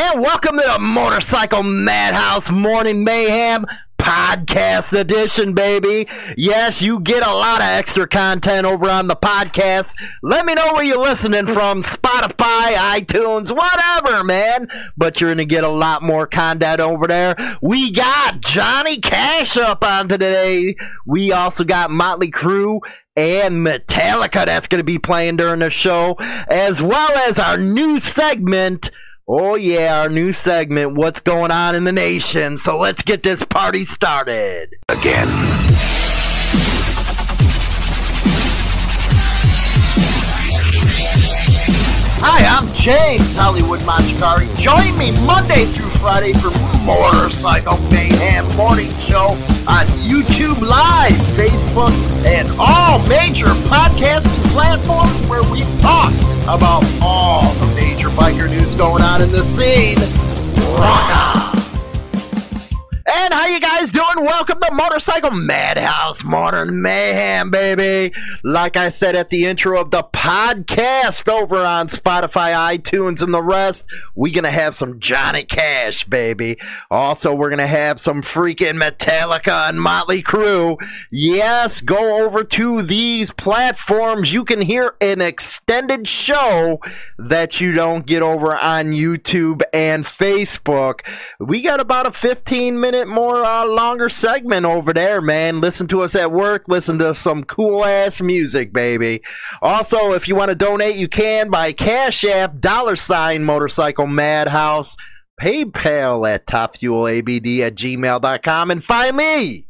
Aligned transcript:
And 0.00 0.20
welcome 0.20 0.56
to 0.56 0.62
the 0.64 0.78
Motorcycle 0.78 1.64
Madhouse 1.64 2.52
Morning 2.52 3.02
Mayhem 3.02 3.66
Podcast 3.98 4.96
Edition, 4.96 5.54
baby. 5.54 6.06
Yes, 6.36 6.80
you 6.80 7.00
get 7.00 7.26
a 7.26 7.34
lot 7.34 7.60
of 7.60 7.66
extra 7.66 8.06
content 8.06 8.64
over 8.64 8.88
on 8.88 9.08
the 9.08 9.16
podcast. 9.16 9.96
Let 10.22 10.46
me 10.46 10.54
know 10.54 10.72
where 10.72 10.84
you're 10.84 10.98
listening 11.02 11.48
from 11.48 11.82
Spotify, 11.82 12.74
iTunes, 12.94 13.50
whatever, 13.50 14.22
man. 14.22 14.68
But 14.96 15.20
you're 15.20 15.30
going 15.30 15.38
to 15.38 15.46
get 15.46 15.64
a 15.64 15.68
lot 15.68 16.04
more 16.04 16.28
content 16.28 16.78
over 16.78 17.08
there. 17.08 17.34
We 17.60 17.90
got 17.90 18.40
Johnny 18.40 18.98
Cash 18.98 19.56
up 19.56 19.82
on 19.82 20.06
today. 20.06 20.76
We 21.06 21.32
also 21.32 21.64
got 21.64 21.90
Motley 21.90 22.30
Crue 22.30 22.78
and 23.16 23.66
Metallica 23.66 24.46
that's 24.46 24.68
going 24.68 24.78
to 24.78 24.84
be 24.84 25.00
playing 25.00 25.38
during 25.38 25.58
the 25.58 25.70
show, 25.70 26.14
as 26.48 26.80
well 26.80 27.10
as 27.28 27.40
our 27.40 27.56
new 27.56 27.98
segment. 27.98 28.92
Oh, 29.30 29.56
yeah, 29.56 30.00
our 30.00 30.08
new 30.08 30.32
segment, 30.32 30.94
What's 30.94 31.20
Going 31.20 31.50
On 31.50 31.74
in 31.74 31.84
the 31.84 31.92
Nation. 31.92 32.56
So 32.56 32.78
let's 32.78 33.02
get 33.02 33.22
this 33.22 33.44
party 33.44 33.84
started. 33.84 34.74
Again. 34.88 35.28
Hi, 42.20 42.44
I'm 42.44 42.74
James 42.74 43.36
Hollywood 43.36 43.78
Machikari. 43.80 44.48
Join 44.58 44.98
me 44.98 45.12
Monday 45.24 45.66
through 45.66 45.88
Friday 45.88 46.32
for 46.32 46.50
Motorcycle 46.84 47.78
Mayhem 47.92 48.44
Morning 48.56 48.94
Show 48.96 49.38
on 49.68 49.86
YouTube 50.02 50.60
Live, 50.60 51.14
Facebook, 51.38 51.92
and 52.26 52.48
all 52.58 52.98
major 53.06 53.46
podcasting 53.70 54.42
platforms 54.50 55.22
where 55.30 55.44
we 55.44 55.60
talk 55.78 56.12
about 56.44 56.84
all 57.00 57.52
the 57.54 57.66
major 57.76 58.08
biker 58.08 58.50
news 58.50 58.74
going 58.74 59.02
on 59.02 59.22
in 59.22 59.30
the 59.30 59.44
scene. 59.44 59.98
Rock 60.74 61.36
on! 61.36 61.47
And 63.10 63.32
how 63.32 63.46
you 63.46 63.58
guys 63.58 63.90
doing? 63.90 64.04
Welcome 64.18 64.60
to 64.60 64.70
Motorcycle 64.70 65.30
Madhouse 65.30 66.24
Modern 66.24 66.82
Mayhem, 66.82 67.50
baby. 67.50 68.14
Like 68.44 68.76
I 68.76 68.90
said 68.90 69.16
at 69.16 69.30
the 69.30 69.46
intro 69.46 69.80
of 69.80 69.90
the 69.90 70.02
podcast 70.02 71.26
over 71.26 71.56
on 71.56 71.88
Spotify, 71.88 72.52
iTunes, 72.76 73.22
and 73.22 73.32
the 73.32 73.42
rest, 73.42 73.86
we're 74.14 74.34
gonna 74.34 74.50
have 74.50 74.74
some 74.74 75.00
Johnny 75.00 75.44
Cash, 75.44 76.04
baby. 76.04 76.58
Also, 76.90 77.34
we're 77.34 77.48
gonna 77.48 77.66
have 77.66 77.98
some 77.98 78.20
freaking 78.20 78.78
Metallica 78.78 79.70
and 79.70 79.80
Motley 79.80 80.22
Crue. 80.22 80.76
Yes, 81.10 81.80
go 81.80 82.22
over 82.22 82.44
to 82.44 82.82
these 82.82 83.32
platforms. 83.32 84.34
You 84.34 84.44
can 84.44 84.60
hear 84.60 84.96
an 85.00 85.22
extended 85.22 86.06
show 86.06 86.78
that 87.18 87.58
you 87.58 87.72
don't 87.72 88.04
get 88.04 88.20
over 88.20 88.54
on 88.54 88.92
YouTube 88.92 89.62
and 89.72 90.04
Facebook. 90.04 91.06
We 91.40 91.62
got 91.62 91.80
about 91.80 92.04
a 92.04 92.10
15 92.10 92.78
minute 92.78 92.97
more 93.06 93.44
uh, 93.44 93.66
longer 93.66 94.08
segment 94.08 94.66
over 94.66 94.92
there, 94.92 95.20
man. 95.20 95.60
Listen 95.60 95.86
to 95.88 96.00
us 96.00 96.16
at 96.16 96.32
work. 96.32 96.64
Listen 96.66 96.98
to 96.98 97.14
some 97.14 97.44
cool 97.44 97.84
ass 97.84 98.20
music, 98.20 98.72
baby. 98.72 99.22
Also, 99.62 100.12
if 100.12 100.26
you 100.26 100.34
want 100.34 100.48
to 100.48 100.56
donate, 100.56 100.96
you 100.96 101.06
can 101.06 101.50
by 101.50 101.72
Cash 101.72 102.24
App, 102.24 102.58
dollar 102.58 102.96
sign 102.96 103.44
Motorcycle 103.44 104.06
Madhouse, 104.06 104.96
PayPal 105.40 106.28
at 106.28 106.46
topfuelabd 106.46 107.60
at 107.60 107.74
gmail.com, 107.76 108.70
and 108.72 108.82
finally, 108.82 109.67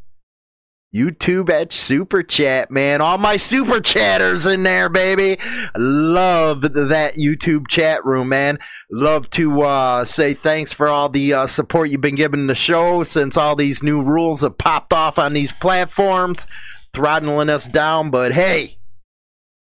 YouTube 0.95 1.51
at 1.51 1.71
Super 1.71 2.23
Chat, 2.23 2.71
man. 2.71 2.99
All 3.01 3.19
my 3.19 3.37
super 3.37 3.79
chatters 3.79 4.45
in 4.47 4.63
there, 4.63 4.89
baby. 4.89 5.37
Love 5.75 6.61
that 6.61 7.15
YouTube 7.15 7.67
chat 7.67 8.03
room, 8.03 8.29
man. 8.29 8.57
Love 8.89 9.29
to 9.31 9.61
uh, 9.61 10.03
say 10.03 10.33
thanks 10.33 10.73
for 10.73 10.87
all 10.87 11.07
the 11.07 11.33
uh, 11.33 11.47
support 11.47 11.91
you've 11.91 12.01
been 12.01 12.15
giving 12.15 12.47
the 12.47 12.55
show 12.55 13.03
since 13.03 13.37
all 13.37 13.55
these 13.55 13.83
new 13.83 14.01
rules 14.01 14.41
have 14.41 14.57
popped 14.57 14.91
off 14.91 15.19
on 15.19 15.33
these 15.33 15.53
platforms, 15.53 16.47
throttling 16.93 17.49
us 17.49 17.67
down. 17.67 18.09
But 18.09 18.33
hey, 18.33 18.79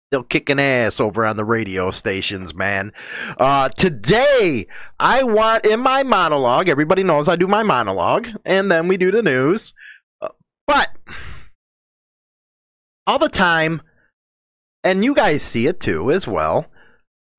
still 0.09 0.23
kicking 0.23 0.59
ass 0.59 0.99
over 0.99 1.25
on 1.25 1.37
the 1.37 1.45
radio 1.45 1.91
stations, 1.91 2.53
man. 2.53 2.91
Uh, 3.37 3.69
today, 3.69 4.67
I 4.99 5.23
want 5.23 5.65
in 5.65 5.79
my 5.79 6.03
monologue, 6.03 6.67
everybody 6.67 7.03
knows 7.03 7.29
I 7.29 7.37
do 7.37 7.47
my 7.47 7.63
monologue, 7.63 8.27
and 8.43 8.69
then 8.69 8.89
we 8.89 8.97
do 8.97 9.11
the 9.11 9.23
news. 9.23 9.73
But 10.67 10.89
all 13.07 13.19
the 13.19 13.29
time, 13.29 13.81
and 14.83 15.03
you 15.03 15.13
guys 15.13 15.43
see 15.43 15.67
it 15.67 15.79
too 15.79 16.11
as 16.11 16.27
well, 16.27 16.67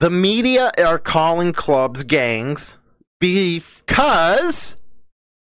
the 0.01 0.11
media 0.11 0.71
are 0.79 0.99
calling 0.99 1.53
clubs 1.53 2.05
gangs 2.05 2.79
because 3.19 4.77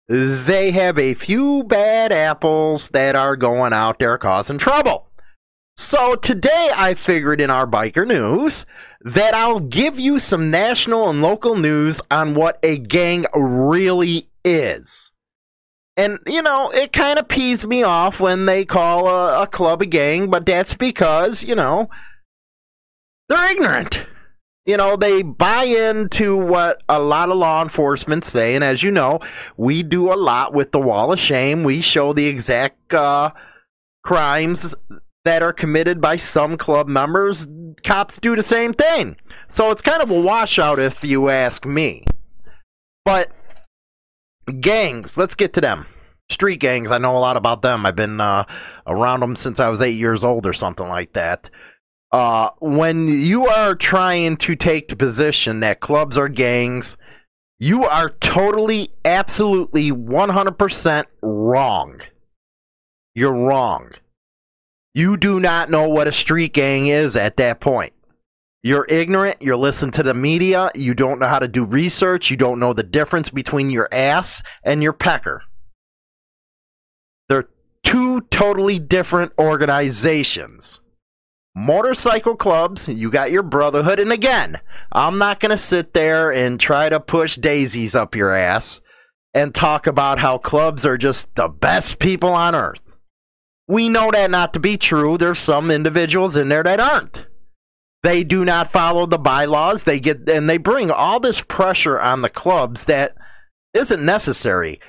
they 0.08 0.70
have 0.70 0.98
a 0.98 1.14
few 1.14 1.64
bad 1.64 2.12
apples 2.12 2.88
that 2.90 3.16
are 3.16 3.36
going 3.36 3.72
out 3.72 3.98
there 3.98 4.16
causing 4.16 4.58
trouble. 4.58 5.08
So 5.76 6.16
today 6.16 6.70
I 6.74 6.94
figured 6.94 7.40
in 7.40 7.50
our 7.50 7.66
biker 7.66 8.06
news 8.06 8.64
that 9.02 9.34
I'll 9.34 9.60
give 9.60 9.98
you 9.98 10.18
some 10.18 10.50
national 10.50 11.08
and 11.08 11.22
local 11.22 11.56
news 11.56 12.00
on 12.10 12.34
what 12.34 12.58
a 12.62 12.78
gang 12.78 13.26
really 13.32 14.28
is. 14.44 15.12
And, 15.98 16.20
you 16.28 16.42
know, 16.42 16.70
it 16.70 16.92
kind 16.92 17.18
of 17.18 17.26
pees 17.26 17.66
me 17.66 17.82
off 17.82 18.20
when 18.20 18.46
they 18.46 18.64
call 18.64 19.08
a, 19.08 19.42
a, 19.42 19.46
club 19.48 19.82
a 19.82 19.86
gang, 19.86 20.30
but 20.30 20.46
that's 20.46 20.74
because, 20.74 21.42
you 21.42 21.56
know, 21.56 21.90
they're 23.28 23.50
ignorant. 23.50 24.06
You 24.64 24.76
know, 24.76 24.94
they 24.94 25.22
buy 25.22 25.64
into 25.64 26.36
what 26.36 26.84
a 26.88 27.00
lot 27.00 27.30
of 27.30 27.36
law 27.38 27.62
enforcement 27.62 28.24
say. 28.24 28.54
And 28.54 28.62
as 28.62 28.80
you 28.80 28.92
know, 28.92 29.18
we 29.56 29.82
do 29.82 30.12
a 30.12 30.14
lot 30.14 30.52
with 30.52 30.70
the 30.70 30.78
wall 30.78 31.12
of 31.12 31.18
shame. 31.18 31.64
We 31.64 31.80
show 31.80 32.12
the 32.12 32.26
exact 32.26 32.94
uh, 32.94 33.30
crimes 34.04 34.76
that 35.24 35.42
are 35.42 35.52
committed 35.52 36.00
by 36.00 36.14
some 36.14 36.56
club 36.56 36.86
members. 36.86 37.48
Cops 37.82 38.20
do 38.20 38.36
the 38.36 38.42
same 38.44 38.72
thing. 38.72 39.16
So 39.48 39.72
it's 39.72 39.82
kind 39.82 40.00
of 40.00 40.12
a 40.12 40.20
washout 40.20 40.78
if 40.78 41.02
you 41.02 41.28
ask 41.28 41.66
me. 41.66 42.04
But 43.04 43.32
gangs, 44.60 45.16
let's 45.16 45.34
get 45.34 45.52
to 45.54 45.60
them. 45.60 45.86
Street 46.30 46.60
gangs, 46.60 46.90
I 46.90 46.98
know 46.98 47.16
a 47.16 47.18
lot 47.18 47.36
about 47.36 47.62
them. 47.62 47.86
I've 47.86 47.96
been 47.96 48.20
uh, 48.20 48.44
around 48.86 49.20
them 49.20 49.34
since 49.34 49.60
I 49.60 49.68
was 49.68 49.80
eight 49.80 49.96
years 49.96 50.24
old 50.24 50.46
or 50.46 50.52
something 50.52 50.88
like 50.88 51.14
that. 51.14 51.48
Uh, 52.12 52.50
when 52.60 53.08
you 53.08 53.46
are 53.46 53.74
trying 53.74 54.36
to 54.38 54.56
take 54.56 54.88
the 54.88 54.96
position 54.96 55.60
that 55.60 55.80
clubs 55.80 56.16
are 56.16 56.28
gangs, 56.28 56.96
you 57.58 57.84
are 57.84 58.10
totally, 58.20 58.90
absolutely, 59.04 59.90
100% 59.90 61.04
wrong. 61.22 62.00
You're 63.14 63.34
wrong. 63.34 63.90
You 64.94 65.16
do 65.16 65.40
not 65.40 65.70
know 65.70 65.88
what 65.88 66.08
a 66.08 66.12
street 66.12 66.52
gang 66.52 66.86
is 66.86 67.16
at 67.16 67.36
that 67.38 67.60
point. 67.60 67.92
You're 68.62 68.86
ignorant. 68.88 69.40
You're 69.40 69.56
listening 69.56 69.92
to 69.92 70.02
the 70.02 70.14
media. 70.14 70.70
You 70.74 70.94
don't 70.94 71.20
know 71.20 71.28
how 71.28 71.38
to 71.38 71.48
do 71.48 71.64
research. 71.64 72.30
You 72.30 72.36
don't 72.36 72.58
know 72.58 72.72
the 72.72 72.82
difference 72.82 73.30
between 73.30 73.70
your 73.70 73.88
ass 73.92 74.42
and 74.64 74.82
your 74.82 74.92
pecker. 74.92 75.42
They're 77.28 77.48
two 77.84 78.22
totally 78.22 78.80
different 78.80 79.32
organizations. 79.38 80.80
Motorcycle 81.54 82.36
clubs, 82.36 82.88
you 82.88 83.10
got 83.10 83.30
your 83.30 83.42
brotherhood. 83.42 84.00
And 84.00 84.12
again, 84.12 84.58
I'm 84.92 85.18
not 85.18 85.40
going 85.40 85.50
to 85.50 85.58
sit 85.58 85.94
there 85.94 86.32
and 86.32 86.58
try 86.58 86.88
to 86.88 87.00
push 87.00 87.36
daisies 87.36 87.94
up 87.94 88.14
your 88.14 88.32
ass 88.32 88.80
and 89.34 89.54
talk 89.54 89.86
about 89.86 90.18
how 90.18 90.38
clubs 90.38 90.84
are 90.84 90.98
just 90.98 91.32
the 91.36 91.48
best 91.48 92.00
people 92.00 92.30
on 92.30 92.54
earth. 92.54 92.96
We 93.68 93.88
know 93.88 94.10
that 94.10 94.30
not 94.30 94.54
to 94.54 94.60
be 94.60 94.76
true. 94.76 95.16
There's 95.16 95.38
some 95.38 95.70
individuals 95.70 96.36
in 96.36 96.48
there 96.48 96.62
that 96.64 96.80
aren't. 96.80 97.27
They 98.02 98.24
do 98.24 98.44
not 98.44 98.70
follow 98.70 99.06
the 99.06 99.18
bylaws. 99.18 99.84
They 99.84 99.98
get 100.00 100.28
and 100.28 100.48
they 100.48 100.58
bring 100.58 100.90
all 100.90 101.20
this 101.20 101.40
pressure 101.40 102.00
on 102.00 102.22
the 102.22 102.30
clubs 102.30 102.84
that 102.84 103.16
isn't 103.74 104.04
necessary. 104.04 104.80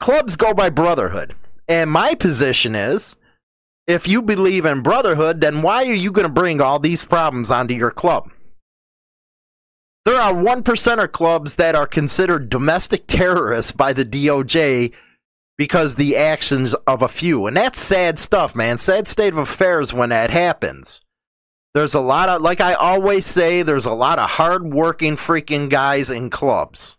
Clubs 0.00 0.36
go 0.36 0.52
by 0.52 0.70
brotherhood. 0.70 1.34
And 1.66 1.90
my 1.90 2.14
position 2.14 2.74
is 2.74 3.16
if 3.86 4.06
you 4.06 4.22
believe 4.22 4.66
in 4.66 4.82
brotherhood, 4.82 5.40
then 5.40 5.62
why 5.62 5.84
are 5.84 5.94
you 5.94 6.12
going 6.12 6.26
to 6.26 6.32
bring 6.32 6.60
all 6.60 6.78
these 6.78 7.04
problems 7.04 7.50
onto 7.50 7.74
your 7.74 7.90
club? 7.90 8.30
There 10.04 10.20
are 10.20 10.34
one 10.34 10.62
percenter 10.62 11.10
clubs 11.10 11.56
that 11.56 11.74
are 11.74 11.86
considered 11.86 12.50
domestic 12.50 13.06
terrorists 13.06 13.72
by 13.72 13.94
the 13.94 14.04
DOJ 14.04 14.92
because 15.56 15.94
the 15.94 16.16
actions 16.16 16.74
of 16.86 17.00
a 17.00 17.08
few. 17.08 17.46
And 17.46 17.56
that's 17.56 17.80
sad 17.80 18.18
stuff, 18.18 18.54
man. 18.54 18.76
Sad 18.76 19.08
state 19.08 19.32
of 19.32 19.38
affairs 19.38 19.94
when 19.94 20.10
that 20.10 20.28
happens. 20.30 21.00
There's 21.74 21.94
a 21.94 22.00
lot 22.00 22.28
of, 22.28 22.40
like 22.40 22.60
I 22.60 22.74
always 22.74 23.26
say, 23.26 23.62
there's 23.62 23.86
a 23.86 23.92
lot 23.92 24.20
of 24.20 24.30
hardworking 24.30 25.16
freaking 25.16 25.68
guys 25.68 26.08
in 26.08 26.30
clubs. 26.30 26.96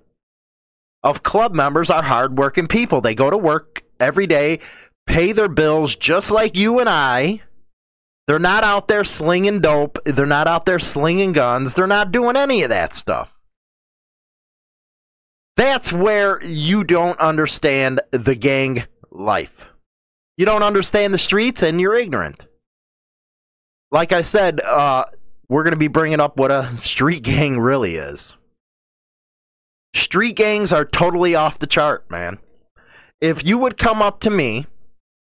of 1.03 1.25
club 1.25 1.55
members 1.55 1.91
are 1.91 2.05
hardworking 2.05 2.69
people. 2.69 3.00
They 3.00 3.17
go 3.17 3.31
to 3.31 3.37
work 3.37 3.82
every 3.99 4.29
day, 4.29 4.61
pay 5.06 5.33
their 5.33 5.49
bills 5.49 5.97
just 5.97 6.31
like 6.31 6.56
you 6.56 6.79
and 6.79 6.88
I. 6.88 7.43
They're 8.29 8.38
not 8.38 8.62
out 8.62 8.87
there 8.87 9.03
slinging 9.03 9.61
dope. 9.61 9.99
They're 10.05 10.25
not 10.25 10.47
out 10.47 10.67
there 10.67 10.79
slinging 10.79 11.33
guns. 11.33 11.75
They're 11.75 11.88
not 11.88 12.12
doing 12.12 12.37
any 12.37 12.62
of 12.62 12.69
that 12.69 12.94
stuff. 12.94 13.39
That's 15.61 15.93
where 15.93 16.43
you 16.43 16.85
don't 16.85 17.21
understand 17.21 18.01
the 18.12 18.35
gang 18.35 18.85
life. 19.11 19.67
You 20.39 20.47
don't 20.47 20.62
understand 20.62 21.12
the 21.12 21.19
streets 21.19 21.62
and 21.62 21.79
you're 21.79 21.99
ignorant. 21.99 22.47
Like 23.93 24.11
I 24.12 24.23
said, 24.23 24.62
uh, 24.62 25.05
we're 25.51 25.62
going 25.62 25.75
to 25.75 25.79
be 25.79 25.89
bringing 25.89 26.19
up 26.19 26.39
what 26.39 26.51
a 26.51 26.75
street 26.79 27.23
gang 27.25 27.59
really 27.59 27.97
is. 27.97 28.39
Street 29.95 30.35
gangs 30.35 30.73
are 30.73 30.87
totally 30.87 31.35
off 31.35 31.59
the 31.59 31.67
chart, 31.67 32.11
man. 32.11 32.39
If 33.21 33.47
you 33.47 33.59
would 33.59 33.77
come 33.77 34.01
up 34.01 34.21
to 34.21 34.31
me 34.31 34.67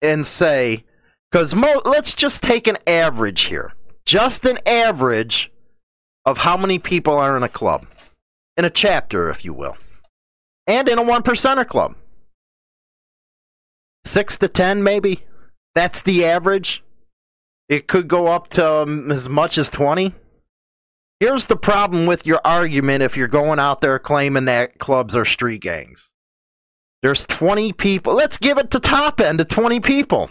and 0.02 0.24
say, 0.24 0.84
because 1.32 1.52
mo- 1.52 1.82
let's 1.84 2.14
just 2.14 2.44
take 2.44 2.68
an 2.68 2.78
average 2.86 3.40
here, 3.40 3.72
just 4.06 4.44
an 4.44 4.60
average 4.64 5.50
of 6.24 6.38
how 6.38 6.56
many 6.56 6.78
people 6.78 7.14
are 7.14 7.36
in 7.36 7.42
a 7.42 7.48
club, 7.48 7.88
in 8.56 8.64
a 8.64 8.70
chapter, 8.70 9.30
if 9.30 9.44
you 9.44 9.52
will, 9.52 9.76
and 10.68 10.88
in 10.88 10.98
a 10.98 11.02
one 11.02 11.24
percenter 11.24 11.66
club. 11.66 11.96
Six 14.04 14.38
to 14.38 14.48
ten, 14.48 14.84
maybe. 14.84 15.24
That's 15.74 16.02
the 16.02 16.24
average. 16.24 16.84
It 17.68 17.88
could 17.88 18.08
go 18.08 18.28
up 18.28 18.48
to 18.50 18.82
um, 18.82 19.10
as 19.10 19.28
much 19.28 19.58
as 19.58 19.68
20. 19.70 20.14
Here's 21.20 21.46
the 21.46 21.56
problem 21.56 22.06
with 22.06 22.26
your 22.26 22.40
argument 22.44 23.02
if 23.02 23.16
you're 23.16 23.28
going 23.28 23.58
out 23.58 23.80
there 23.80 23.98
claiming 23.98 24.46
that 24.46 24.78
clubs 24.78 25.16
are 25.16 25.24
street 25.24 25.60
gangs. 25.62 26.12
There's 27.02 27.26
20 27.26 27.72
people. 27.74 28.14
Let's 28.14 28.38
give 28.38 28.58
it 28.58 28.70
the 28.70 28.80
top 28.80 29.20
end 29.20 29.38
to 29.38 29.44
20 29.44 29.80
people. 29.80 30.30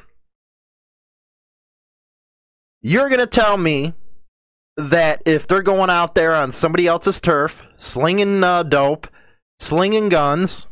You're 2.81 3.09
going 3.09 3.19
to 3.19 3.27
tell 3.27 3.57
me 3.57 3.93
that 4.77 5.21
if 5.25 5.47
they're 5.47 5.61
going 5.61 5.89
out 5.89 6.15
there 6.15 6.33
on 6.33 6.51
somebody 6.51 6.87
else's 6.87 7.19
turf, 7.19 7.63
slinging 7.75 8.43
uh, 8.43 8.63
dope, 8.63 9.07
slinging 9.59 10.09
guns, 10.09 10.67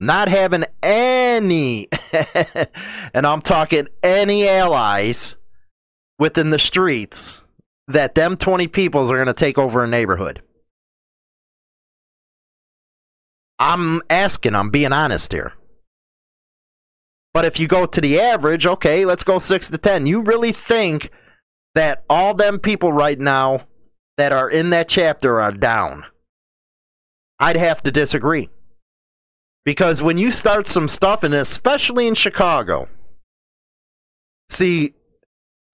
not 0.00 0.28
having 0.28 0.64
any, 0.82 1.88
and 3.14 3.26
I'm 3.26 3.42
talking 3.42 3.88
any 4.02 4.48
allies 4.48 5.36
within 6.18 6.50
the 6.50 6.58
streets, 6.58 7.42
that 7.88 8.14
them 8.14 8.36
20 8.36 8.68
peoples 8.68 9.10
are 9.10 9.16
going 9.16 9.26
to 9.26 9.34
take 9.34 9.58
over 9.58 9.82
a 9.84 9.88
neighborhood. 9.88 10.42
I'm 13.58 14.00
asking, 14.08 14.54
I'm 14.54 14.70
being 14.70 14.92
honest 14.92 15.32
here. 15.32 15.52
But 17.32 17.44
if 17.44 17.60
you 17.60 17.68
go 17.68 17.86
to 17.86 18.00
the 18.00 18.18
average, 18.18 18.66
okay, 18.66 19.04
let's 19.04 19.22
go 19.22 19.38
6 19.38 19.70
to 19.70 19.78
10. 19.78 20.06
You 20.06 20.22
really 20.22 20.52
think 20.52 21.10
that 21.74 22.04
all 22.10 22.34
them 22.34 22.58
people 22.58 22.92
right 22.92 23.18
now 23.18 23.66
that 24.16 24.32
are 24.32 24.50
in 24.50 24.70
that 24.70 24.88
chapter 24.88 25.40
are 25.40 25.52
down? 25.52 26.04
I'd 27.40 27.56
have 27.56 27.82
to 27.84 27.90
disagree. 27.90 28.50
Because 29.64 30.02
when 30.02 30.18
you 30.18 30.30
start 30.30 30.68
some 30.68 30.88
stuff, 30.88 31.22
and 31.22 31.34
especially 31.34 32.06
in 32.06 32.14
Chicago, 32.14 32.88
see, 34.48 34.94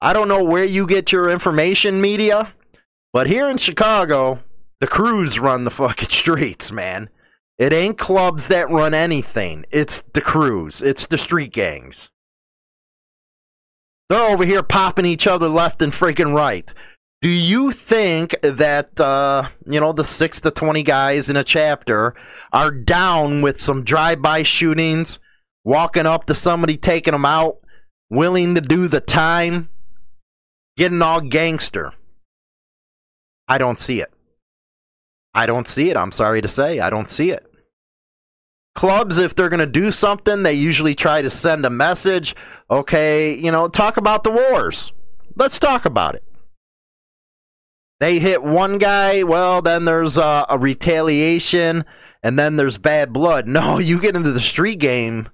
I 0.01 0.13
don't 0.13 0.29
know 0.29 0.45
where 0.45 0.65
you 0.65 0.87
get 0.87 1.13
your 1.13 1.31
information, 1.31 2.01
media, 2.01 2.53
but 3.13 3.27
here 3.27 3.49
in 3.49 3.59
Chicago, 3.59 4.41
the 4.81 4.87
crews 4.87 5.39
run 5.39 5.65
the 5.65 5.71
fucking 5.71 6.09
streets, 6.11 6.71
man. 6.71 7.09
It 7.59 7.73
ain't 7.73 7.97
clubs 7.97 8.49
that 8.49 8.71
run 8.71 8.93
anything. 8.93 9.65
It's 9.71 10.03
the 10.13 10.21
crews. 10.21 10.83
It's 10.83 11.07
the 11.07 11.17
street 11.17 11.53
gangs. 11.53 12.11
They're 14.09 14.31
over 14.31 14.45
here 14.45 14.63
popping 14.63 15.07
each 15.07 15.27
other 15.27 15.49
left 15.49 15.83
and 15.83 15.93
freaking 15.93 16.35
right. 16.35 16.73
Do 17.27 17.33
you 17.33 17.73
think 17.73 18.41
that 18.43 19.01
uh, 19.01 19.49
you 19.69 19.81
know 19.81 19.93
the 19.93 20.05
six 20.05 20.41
to 20.43 20.53
twenty 20.53 20.85
guys 20.85 21.29
in 21.29 21.35
a 21.35 21.43
chapter 21.43 22.15
are 22.53 22.71
down 22.71 23.43
with 23.43 23.61
some 23.61 23.83
drive-by 23.83 24.45
shootings, 24.45 25.19
walking 25.65 26.07
up 26.07 26.27
to 26.27 26.37
somebody, 26.37 26.77
taking 26.77 27.11
them 27.11 27.25
out, 27.25 27.57
willing 28.11 28.55
to 28.55 28.61
do 28.61 28.87
the 28.87 29.01
time, 29.01 29.71
getting 30.77 31.03
all 31.03 31.21
gangster? 31.21 31.93
I 33.49 33.59
don't 33.59 33.81
see 33.81 34.01
it. 34.01 34.15
I 35.35 35.47
don't 35.47 35.67
see 35.67 35.91
it. 35.91 35.97
I'm 35.97 36.13
sorry 36.13 36.41
to 36.43 36.49
say, 36.49 36.79
I 36.79 36.91
don't 36.91 37.11
see 37.11 37.33
it. 37.33 37.45
Clubs, 38.77 39.19
if 39.19 39.35
they're 39.35 39.49
going 39.49 39.59
to 39.59 39.67
do 39.67 39.91
something, 39.91 40.45
they 40.45 40.53
usually 40.53 40.95
try 40.95 41.23
to 41.23 41.31
send 41.31 41.67
a 41.67 41.71
message. 41.71 42.37
Okay, 42.71 43.35
you 43.35 43.51
know, 43.51 43.67
talk 43.67 43.97
about 43.97 44.23
the 44.23 44.31
wars. 44.31 44.93
Let's 45.35 45.59
talk 45.59 45.87
about 45.87 46.15
it. 46.15 46.23
They 47.99 48.19
hit 48.19 48.43
one 48.43 48.79
guy, 48.79 49.23
well, 49.23 49.63
then 49.63 49.87
there's 49.87 50.19
a, 50.19 50.45
a 50.49 50.59
retaliation, 50.59 51.85
and 52.23 52.39
then 52.39 52.57
there's 52.57 52.79
bad 52.79 53.13
blood. 53.13 53.47
No, 53.57 53.79
you 53.79 54.01
get 54.01 54.17
into 54.17 54.33
the 54.33 54.41
street 54.41 54.79
game, 54.79 55.29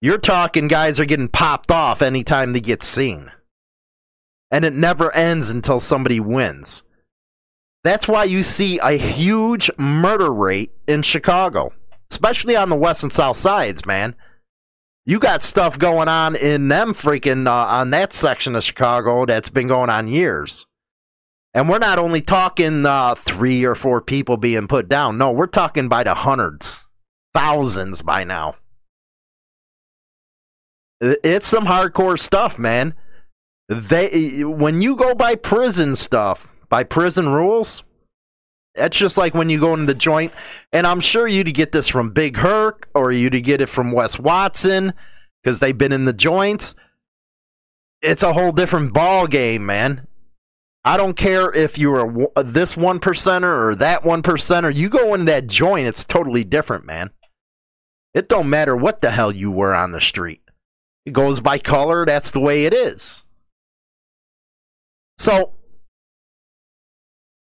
you're 0.00 0.18
talking 0.18 0.68
guys 0.68 1.00
are 1.00 1.04
getting 1.04 1.28
popped 1.28 1.70
off 1.70 2.02
anytime 2.02 2.52
they 2.52 2.60
get 2.60 2.82
seen. 2.82 3.30
And 4.50 4.64
it 4.64 4.74
never 4.74 5.14
ends 5.14 5.50
until 5.50 5.80
somebody 5.80 6.20
wins. 6.20 6.82
That's 7.84 8.06
why 8.06 8.24
you 8.24 8.42
see 8.42 8.78
a 8.78 8.92
huge 8.92 9.70
murder 9.76 10.32
rate 10.32 10.70
in 10.86 11.02
Chicago, 11.02 11.72
especially 12.10 12.54
on 12.54 12.68
the 12.68 12.76
west 12.76 13.02
and 13.02 13.12
south 13.12 13.36
sides, 13.36 13.84
man. 13.86 14.14
You 15.04 15.18
got 15.18 15.42
stuff 15.42 15.78
going 15.78 16.08
on 16.08 16.36
in 16.36 16.68
them 16.68 16.94
freaking 16.94 17.48
uh, 17.48 17.66
on 17.66 17.90
that 17.90 18.12
section 18.12 18.54
of 18.54 18.62
Chicago 18.62 19.26
that's 19.26 19.50
been 19.50 19.66
going 19.66 19.90
on 19.90 20.06
years. 20.06 20.66
And 21.54 21.68
we're 21.68 21.78
not 21.78 21.98
only 21.98 22.22
talking 22.22 22.86
uh, 22.86 23.14
three 23.14 23.64
or 23.64 23.74
four 23.74 24.00
people 24.00 24.36
being 24.36 24.68
put 24.68 24.88
down. 24.88 25.18
No, 25.18 25.32
we're 25.32 25.46
talking 25.46 25.88
by 25.88 26.02
the 26.02 26.14
hundreds, 26.14 26.86
thousands 27.34 28.00
by 28.02 28.24
now. 28.24 28.56
It's 31.00 31.46
some 31.46 31.66
hardcore 31.66 32.18
stuff, 32.18 32.58
man. 32.58 32.94
They 33.68 34.44
when 34.44 34.82
you 34.82 34.96
go 34.96 35.14
by 35.14 35.34
prison 35.34 35.94
stuff, 35.94 36.48
by 36.68 36.84
prison 36.84 37.28
rules, 37.28 37.82
that's 38.74 38.96
just 38.96 39.18
like 39.18 39.34
when 39.34 39.50
you 39.50 39.60
go 39.60 39.74
into 39.74 39.86
the 39.86 39.94
joint. 39.94 40.32
And 40.72 40.86
I'm 40.86 41.00
sure 41.00 41.26
you'd 41.26 41.52
get 41.54 41.72
this 41.72 41.88
from 41.88 42.12
Big 42.12 42.36
Herc 42.36 42.88
or 42.94 43.12
you'd 43.12 43.42
get 43.44 43.60
it 43.60 43.68
from 43.68 43.92
Wes 43.92 44.18
Watson 44.18 44.94
because 45.42 45.60
they've 45.60 45.76
been 45.76 45.92
in 45.92 46.04
the 46.04 46.12
joints. 46.12 46.74
It's 48.00 48.22
a 48.22 48.32
whole 48.32 48.52
different 48.52 48.92
ball 48.94 49.26
game, 49.26 49.66
man. 49.66 50.06
I 50.84 50.96
don't 50.96 51.16
care 51.16 51.52
if 51.52 51.78
you're 51.78 52.00
a, 52.00 52.26
uh, 52.36 52.42
this 52.42 52.76
one 52.76 52.98
percenter 52.98 53.68
or 53.68 53.74
that 53.76 54.04
one 54.04 54.22
percenter. 54.22 54.74
You 54.74 54.88
go 54.88 55.14
in 55.14 55.26
that 55.26 55.46
joint, 55.46 55.86
it's 55.86 56.04
totally 56.04 56.42
different, 56.42 56.84
man. 56.84 57.10
It 58.14 58.28
don't 58.28 58.50
matter 58.50 58.76
what 58.76 59.00
the 59.00 59.10
hell 59.10 59.32
you 59.32 59.50
were 59.50 59.74
on 59.74 59.92
the 59.92 60.00
street. 60.00 60.42
It 61.06 61.12
goes 61.12 61.40
by 61.40 61.58
color. 61.58 62.04
That's 62.04 62.32
the 62.32 62.40
way 62.40 62.64
it 62.64 62.74
is. 62.74 63.24
So 65.18 65.52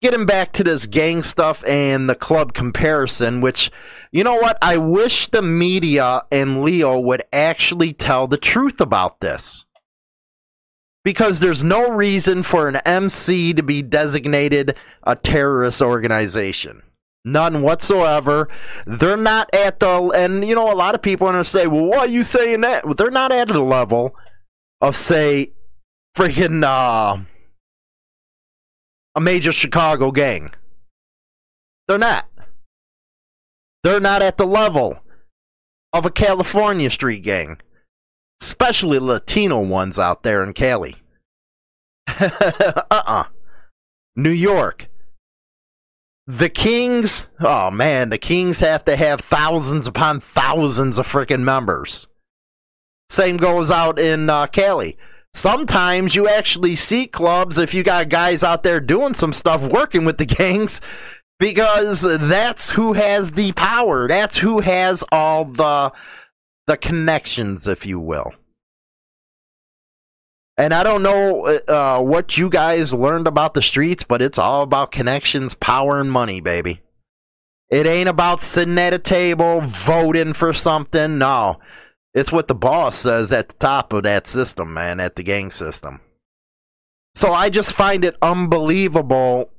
getting 0.01 0.25
back 0.25 0.53
to 0.53 0.63
this 0.63 0.87
gang 0.87 1.21
stuff 1.21 1.63
and 1.65 2.09
the 2.09 2.15
club 2.15 2.53
comparison, 2.53 3.41
which, 3.41 3.71
you 4.11 4.23
know 4.23 4.35
what? 4.35 4.57
I 4.61 4.77
wish 4.77 5.27
the 5.27 5.43
media 5.43 6.23
and 6.31 6.63
Leo 6.63 6.99
would 6.99 7.21
actually 7.31 7.93
tell 7.93 8.27
the 8.27 8.37
truth 8.37 8.81
about 8.81 9.19
this. 9.19 9.66
Because 11.07 11.39
there's 11.39 11.63
no 11.63 11.89
reason 11.89 12.43
for 12.43 12.67
an 12.67 12.75
MC 12.85 13.53
to 13.53 13.63
be 13.63 13.81
designated 13.81 14.75
a 15.03 15.15
terrorist 15.15 15.81
organization. 15.81 16.83
None 17.23 17.61
whatsoever. 17.61 18.49
They're 18.85 19.15
not 19.15 19.49
at 19.55 19.79
the, 19.79 20.11
and 20.13 20.45
you 20.45 20.53
know, 20.53 20.69
a 20.69 20.75
lot 20.75 20.95
of 20.95 21.01
people 21.01 21.25
are 21.25 21.31
going 21.31 21.41
to 21.41 21.49
say, 21.49 21.65
well, 21.65 21.85
why 21.85 21.99
are 21.99 22.07
you 22.07 22.23
saying 22.23 22.59
that? 22.59 22.83
Well, 22.83 22.95
they're 22.95 23.09
not 23.09 23.31
at 23.31 23.47
the 23.47 23.61
level 23.61 24.17
of, 24.81 24.97
say, 24.97 25.53
freaking, 26.17 26.65
uh, 26.65 27.23
a 29.15 29.21
major 29.21 29.53
Chicago 29.53 30.11
gang. 30.11 30.51
They're 31.87 31.97
not. 31.97 32.27
They're 33.85 34.01
not 34.01 34.21
at 34.21 34.35
the 34.35 34.45
level 34.45 34.99
of 35.93 36.05
a 36.05 36.11
California 36.11 36.89
street 36.89 37.23
gang. 37.23 37.61
Especially 38.41 38.99
Latino 38.99 39.59
ones 39.59 39.97
out 39.97 40.23
there 40.23 40.43
in 40.43 40.53
Cali. 40.53 40.95
uh 42.07 42.81
uh 42.89 43.23
New 44.15 44.31
York. 44.31 44.89
The 46.25 46.49
Kings, 46.49 47.27
oh 47.39 47.71
man, 47.71 48.09
the 48.09 48.17
Kings 48.17 48.59
have 48.59 48.83
to 48.85 48.97
have 48.97 49.21
thousands 49.21 49.87
upon 49.87 50.19
thousands 50.19 50.97
of 50.97 51.07
freaking 51.07 51.43
members. 51.43 52.07
Same 53.07 53.37
goes 53.37 53.71
out 53.71 53.97
in 53.97 54.29
uh, 54.29 54.47
Cali. 54.47 54.97
Sometimes 55.33 56.15
you 56.15 56.27
actually 56.27 56.75
see 56.75 57.07
clubs 57.07 57.57
if 57.57 57.73
you 57.73 57.83
got 57.83 58.09
guys 58.09 58.43
out 58.43 58.63
there 58.63 58.81
doing 58.81 59.13
some 59.13 59.31
stuff 59.31 59.61
working 59.61 60.03
with 60.03 60.17
the 60.17 60.25
gangs 60.25 60.81
because 61.39 62.01
that's 62.01 62.71
who 62.71 62.93
has 62.93 63.31
the 63.31 63.51
power. 63.53 64.07
That's 64.07 64.37
who 64.37 64.59
has 64.59 65.03
all 65.11 65.45
the 65.45 65.93
the 66.67 66.77
connections, 66.77 67.67
if 67.67 67.85
you 67.85 67.99
will. 67.99 68.33
And 70.57 70.73
I 70.73 70.83
don't 70.83 71.03
know 71.03 71.45
uh, 71.45 72.01
what 72.01 72.37
you 72.37 72.49
guys 72.49 72.93
learned 72.93 73.27
about 73.27 73.53
the 73.53 73.61
streets, 73.61 74.03
but 74.03 74.21
it's 74.21 74.37
all 74.37 74.63
about 74.63 74.91
connections, 74.91 75.53
power, 75.53 75.99
and 75.99 76.11
money, 76.11 76.41
baby. 76.41 76.81
It 77.69 77.85
ain't 77.85 78.09
about 78.09 78.41
sitting 78.41 78.77
at 78.77 78.93
a 78.93 78.99
table 78.99 79.61
voting 79.61 80.33
for 80.33 80.53
something. 80.53 81.17
No, 81.17 81.59
it's 82.13 82.31
what 82.31 82.47
the 82.47 82.55
boss 82.55 82.97
says 82.97 83.31
at 83.31 83.49
the 83.49 83.55
top 83.55 83.93
of 83.93 84.03
that 84.03 84.25
system, 84.25 84.73
man, 84.73 84.99
at 84.99 85.15
the 85.15 85.23
gang 85.23 85.51
system. 85.51 86.01
So 87.13 87.33
I 87.33 87.49
just 87.49 87.73
find 87.73 88.05
it 88.05 88.15
unbelievable 88.21 89.49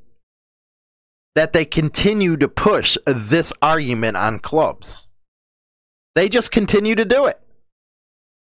that 1.34 1.52
they 1.52 1.64
continue 1.64 2.36
to 2.36 2.48
push 2.48 2.96
this 3.06 3.52
argument 3.60 4.16
on 4.16 4.38
clubs. 4.38 5.07
They 6.18 6.28
just 6.28 6.50
continue 6.50 6.96
to 6.96 7.04
do 7.04 7.26
it. 7.26 7.38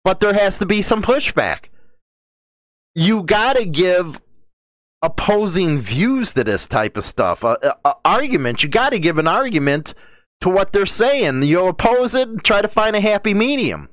But 0.05 0.21
there 0.21 0.33
has 0.33 0.59
to 0.59 0.65
be 0.65 0.81
some 0.81 1.01
pushback 1.01 1.65
you 2.95 3.21
got 3.23 3.57
to 3.57 3.65
give 3.65 4.21
opposing 5.01 5.77
views 5.77 6.33
to 6.35 6.45
this 6.45 6.67
type 6.67 6.95
of 6.95 7.03
stuff. 7.03 7.43
Argument, 8.05 8.63
you 8.63 8.69
got 8.69 8.91
to 8.91 8.99
give 8.99 9.17
an 9.17 9.27
argument 9.27 9.93
to 10.39 10.47
what 10.47 10.71
they're 10.71 10.85
saying. 10.85 11.43
You 11.43 11.67
oppose 11.67 12.15
it, 12.15 12.29
and 12.29 12.41
try 12.41 12.61
to 12.61 12.69
find 12.69 12.95
a 12.95 13.01
happy 13.01 13.33
medium. 13.33 13.89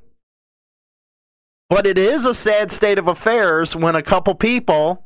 But 1.68 1.88
it 1.88 1.98
is 1.98 2.24
a 2.24 2.34
sad 2.34 2.70
state 2.70 2.98
of 2.98 3.08
affairs 3.08 3.74
when 3.74 3.96
a 3.96 4.02
couple 4.02 4.36
people 4.36 5.04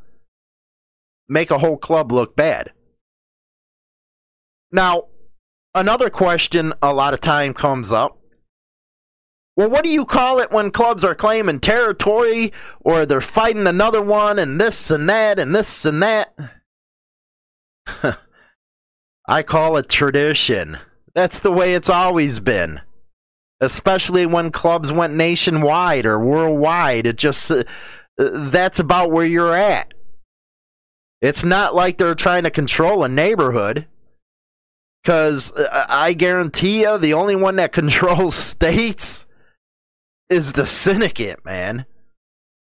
make 1.30 1.50
a 1.50 1.58
whole 1.58 1.78
club 1.78 2.12
look 2.12 2.36
bad. 2.36 2.72
Now, 4.70 5.04
another 5.74 6.10
question 6.10 6.74
a 6.82 6.92
lot 6.92 7.14
of 7.14 7.22
time 7.22 7.54
comes 7.54 7.90
up 7.90 8.19
well, 9.56 9.68
what 9.68 9.84
do 9.84 9.90
you 9.90 10.04
call 10.04 10.38
it 10.38 10.52
when 10.52 10.70
clubs 10.70 11.04
are 11.04 11.14
claiming 11.14 11.60
territory 11.60 12.52
or 12.80 13.04
they're 13.04 13.20
fighting 13.20 13.66
another 13.66 14.00
one 14.00 14.38
and 14.38 14.60
this 14.60 14.90
and 14.90 15.08
that 15.08 15.38
and 15.38 15.54
this 15.54 15.84
and 15.84 16.02
that? 16.02 16.34
I 19.26 19.42
call 19.42 19.76
it 19.76 19.88
tradition. 19.88 20.78
That's 21.14 21.40
the 21.40 21.52
way 21.52 21.74
it's 21.74 21.88
always 21.88 22.40
been. 22.40 22.80
Especially 23.60 24.24
when 24.24 24.50
clubs 24.50 24.92
went 24.92 25.14
nationwide 25.14 26.06
or 26.06 26.18
worldwide. 26.18 27.06
It 27.06 27.16
just, 27.16 27.50
uh, 27.50 27.64
that's 28.16 28.78
about 28.78 29.10
where 29.10 29.26
you're 29.26 29.54
at. 29.54 29.92
It's 31.20 31.44
not 31.44 31.74
like 31.74 31.98
they're 31.98 32.14
trying 32.14 32.44
to 32.44 32.50
control 32.50 33.04
a 33.04 33.08
neighborhood. 33.08 33.86
Because 35.02 35.52
uh, 35.52 35.86
I 35.88 36.12
guarantee 36.14 36.82
you, 36.82 36.96
the 36.96 37.14
only 37.14 37.36
one 37.36 37.56
that 37.56 37.72
controls 37.74 38.34
states 38.36 39.26
is 40.30 40.52
the 40.52 40.64
syndicate, 40.64 41.44
man. 41.44 41.84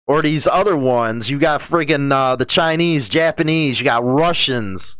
Or 0.07 0.21
these 0.21 0.47
other 0.47 0.75
ones. 0.75 1.29
You 1.29 1.39
got 1.39 1.61
freaking 1.61 2.11
uh, 2.11 2.35
the 2.35 2.45
Chinese, 2.45 3.07
Japanese, 3.07 3.79
you 3.79 3.85
got 3.85 4.03
Russians. 4.03 4.97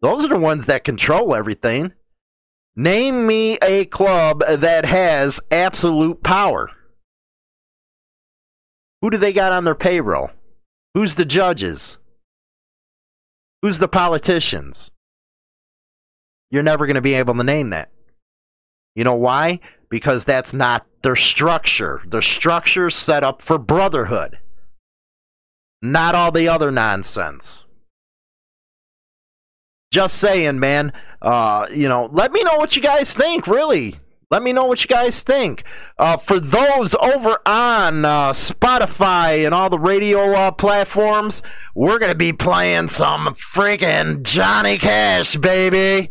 Those 0.00 0.24
are 0.24 0.28
the 0.28 0.38
ones 0.38 0.66
that 0.66 0.84
control 0.84 1.34
everything. 1.34 1.92
Name 2.76 3.26
me 3.26 3.58
a 3.62 3.86
club 3.86 4.42
that 4.46 4.84
has 4.84 5.40
absolute 5.50 6.22
power. 6.22 6.70
Who 9.02 9.10
do 9.10 9.16
they 9.16 9.32
got 9.32 9.52
on 9.52 9.64
their 9.64 9.74
payroll? 9.74 10.30
Who's 10.94 11.14
the 11.16 11.24
judges? 11.24 11.98
Who's 13.62 13.78
the 13.78 13.88
politicians? 13.88 14.90
You're 16.50 16.62
never 16.62 16.86
going 16.86 16.94
to 16.94 17.02
be 17.02 17.14
able 17.14 17.34
to 17.34 17.44
name 17.44 17.70
that. 17.70 17.90
You 18.94 19.04
know 19.04 19.14
why? 19.14 19.60
Because 19.88 20.24
that's 20.24 20.52
not 20.52 20.86
their 21.02 21.16
structure. 21.16 22.02
Their 22.06 22.22
structure 22.22 22.88
is 22.88 22.94
set 22.94 23.22
up 23.22 23.40
for 23.40 23.58
brotherhood, 23.58 24.38
not 25.80 26.14
all 26.14 26.32
the 26.32 26.48
other 26.48 26.70
nonsense. 26.70 27.64
Just 29.92 30.16
saying, 30.16 30.58
man. 30.58 30.92
Uh, 31.22 31.66
you 31.72 31.88
know, 31.88 32.08
let 32.12 32.32
me 32.32 32.42
know 32.42 32.56
what 32.56 32.76
you 32.76 32.82
guys 32.82 33.14
think, 33.14 33.46
really. 33.46 33.96
Let 34.30 34.42
me 34.42 34.52
know 34.52 34.64
what 34.64 34.82
you 34.82 34.88
guys 34.88 35.22
think. 35.22 35.62
Uh, 35.98 36.16
for 36.16 36.40
those 36.40 36.96
over 36.96 37.38
on 37.46 38.04
uh, 38.04 38.32
Spotify 38.32 39.46
and 39.46 39.54
all 39.54 39.70
the 39.70 39.78
radio 39.78 40.32
uh, 40.32 40.50
platforms, 40.50 41.42
we're 41.76 42.00
going 42.00 42.10
to 42.10 42.18
be 42.18 42.32
playing 42.32 42.88
some 42.88 43.26
freaking 43.28 44.24
Johnny 44.24 44.78
Cash, 44.78 45.36
baby. 45.36 46.10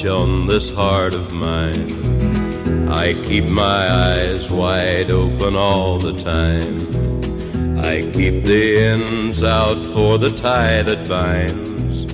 Watch 0.00 0.06
on 0.06 0.46
this 0.46 0.70
heart 0.70 1.14
of 1.14 1.32
mine. 1.32 2.88
I 2.88 3.12
keep 3.12 3.44
my 3.44 3.90
eyes 3.90 4.50
wide 4.50 5.10
open 5.10 5.56
all 5.56 5.98
the 5.98 6.12
time. 6.22 6.78
I 7.78 8.02
keep 8.12 8.44
the 8.44 8.78
ends 8.78 9.42
out 9.42 9.84
for 9.94 10.18
the 10.18 10.30
tie 10.30 10.82
that 10.82 11.08
binds. 11.08 12.04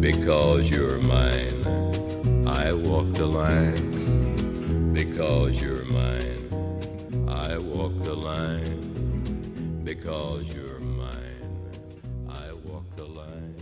Because 0.00 0.68
you're 0.70 0.98
mine, 0.98 2.46
I 2.46 2.72
walk 2.72 3.12
the 3.14 3.26
line. 3.26 4.92
Because 4.92 5.60
you're 5.60 5.84
mine, 5.84 7.28
I 7.28 7.58
walk 7.58 7.94
the 8.02 8.14
line. 8.14 9.82
Because 9.84 10.52
you're 10.54 10.80
mine. 10.80 11.90
I 12.28 12.52
walk 12.64 12.84
the 12.96 13.04
line. 13.04 13.54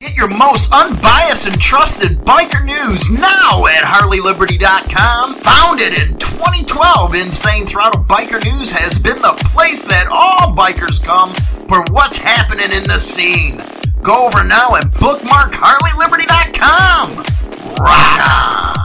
Get 0.00 0.16
your 0.16 0.28
most 0.28 0.70
unbiased 0.72 1.46
and 1.46 1.60
trusted 1.60 2.18
biker 2.18 2.67
now 3.10 3.66
at 3.66 3.84
HarleyLiberty.com. 3.84 5.36
Founded 5.36 5.98
in 5.98 6.18
2012, 6.18 7.14
Insane 7.14 7.66
Throttle 7.66 8.02
Biker 8.04 8.42
News 8.44 8.72
has 8.72 8.98
been 8.98 9.22
the 9.22 9.34
place 9.54 9.84
that 9.84 10.08
all 10.10 10.52
bikers 10.54 11.02
come 11.02 11.32
for 11.68 11.84
what's 11.92 12.18
happening 12.18 12.70
in 12.76 12.82
the 12.84 12.98
scene. 12.98 13.62
Go 14.02 14.26
over 14.26 14.42
now 14.42 14.74
and 14.74 14.90
bookmark 14.94 15.52
HarleyLiberty.com. 15.52 17.16
Rock 17.78 18.28
on! 18.28 18.77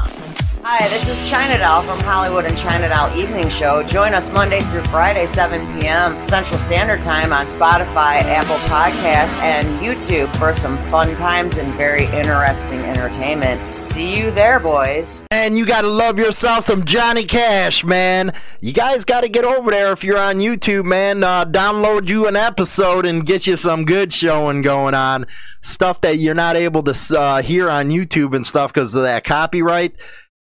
Hi, 0.75 0.87
this 0.87 1.07
is 1.07 1.29
China 1.29 1.59
Doll 1.59 1.83
from 1.83 1.99
Hollywood 1.99 2.45
and 2.45 2.57
China 2.57 2.89
Doll 2.89 3.15
Evening 3.15 3.47
Show. 3.47 3.83
Join 3.83 4.15
us 4.15 4.31
Monday 4.31 4.61
through 4.61 4.83
Friday, 4.85 5.27
7 5.27 5.79
p.m. 5.79 6.23
Central 6.23 6.57
Standard 6.57 6.99
Time 6.99 7.31
on 7.31 7.45
Spotify, 7.45 8.23
Apple 8.23 8.55
Podcasts, 8.67 9.37
and 9.37 9.67
YouTube 9.79 10.35
for 10.37 10.51
some 10.51 10.79
fun 10.89 11.13
times 11.13 11.59
and 11.59 11.71
very 11.75 12.05
interesting 12.05 12.79
entertainment. 12.79 13.67
See 13.67 14.17
you 14.17 14.31
there, 14.31 14.59
boys. 14.59 15.23
And 15.29 15.55
you 15.59 15.67
gotta 15.67 15.87
love 15.87 16.17
yourself 16.17 16.65
some 16.65 16.85
Johnny 16.85 17.25
Cash, 17.25 17.85
man. 17.85 18.33
You 18.59 18.73
guys 18.73 19.05
gotta 19.05 19.29
get 19.29 19.45
over 19.45 19.69
there 19.69 19.91
if 19.91 20.03
you're 20.03 20.17
on 20.17 20.37
YouTube, 20.37 20.85
man. 20.85 21.23
Uh, 21.23 21.45
download 21.45 22.09
you 22.09 22.27
an 22.27 22.35
episode 22.35 23.05
and 23.05 23.27
get 23.27 23.45
you 23.45 23.57
some 23.57 23.85
good 23.85 24.11
showing 24.11 24.63
going 24.63 24.95
on. 24.95 25.27
Stuff 25.61 26.01
that 26.01 26.17
you're 26.17 26.33
not 26.33 26.55
able 26.55 26.81
to 26.81 27.19
uh, 27.19 27.43
hear 27.43 27.69
on 27.69 27.89
YouTube 27.89 28.35
and 28.35 28.43
stuff 28.43 28.73
because 28.73 28.95
of 28.95 29.03
that 29.03 29.23
copyright. 29.23 29.95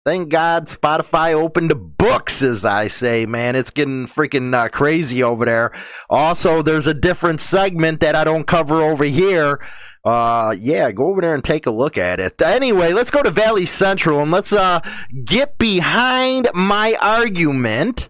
Thank 0.03 0.29
God 0.29 0.65
Spotify 0.65 1.33
opened 1.33 1.95
books, 1.97 2.41
as 2.41 2.65
I 2.65 2.87
say, 2.87 3.27
man. 3.27 3.55
It's 3.55 3.69
getting 3.69 4.07
freaking 4.07 4.55
uh, 4.55 4.67
crazy 4.69 5.21
over 5.21 5.45
there. 5.45 5.71
Also, 6.09 6.63
there's 6.63 6.87
a 6.87 6.93
different 6.95 7.39
segment 7.39 7.99
that 7.99 8.15
I 8.15 8.23
don't 8.23 8.47
cover 8.47 8.81
over 8.81 9.03
here. 9.03 9.63
Uh, 10.03 10.55
yeah, 10.57 10.91
go 10.91 11.05
over 11.09 11.21
there 11.21 11.35
and 11.35 11.43
take 11.43 11.67
a 11.67 11.71
look 11.71 11.99
at 11.99 12.19
it. 12.19 12.41
Anyway, 12.41 12.93
let's 12.93 13.11
go 13.11 13.21
to 13.21 13.29
Valley 13.29 13.67
Central 13.67 14.19
and 14.21 14.31
let's 14.31 14.51
uh 14.51 14.79
get 15.23 15.59
behind 15.59 16.49
my 16.55 16.97
argument 16.99 18.09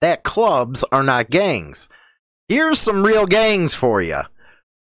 that 0.00 0.22
clubs 0.22 0.84
are 0.92 1.02
not 1.02 1.30
gangs. 1.30 1.88
Here's 2.48 2.78
some 2.78 3.04
real 3.04 3.26
gangs 3.26 3.74
for 3.74 4.00
you. 4.00 4.20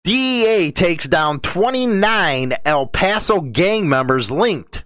DEA 0.04 0.72
takes 0.72 1.08
down 1.08 1.40
29 1.40 2.54
El 2.64 2.86
Paso 2.86 3.42
gang 3.42 3.90
members 3.90 4.30
linked 4.30 4.84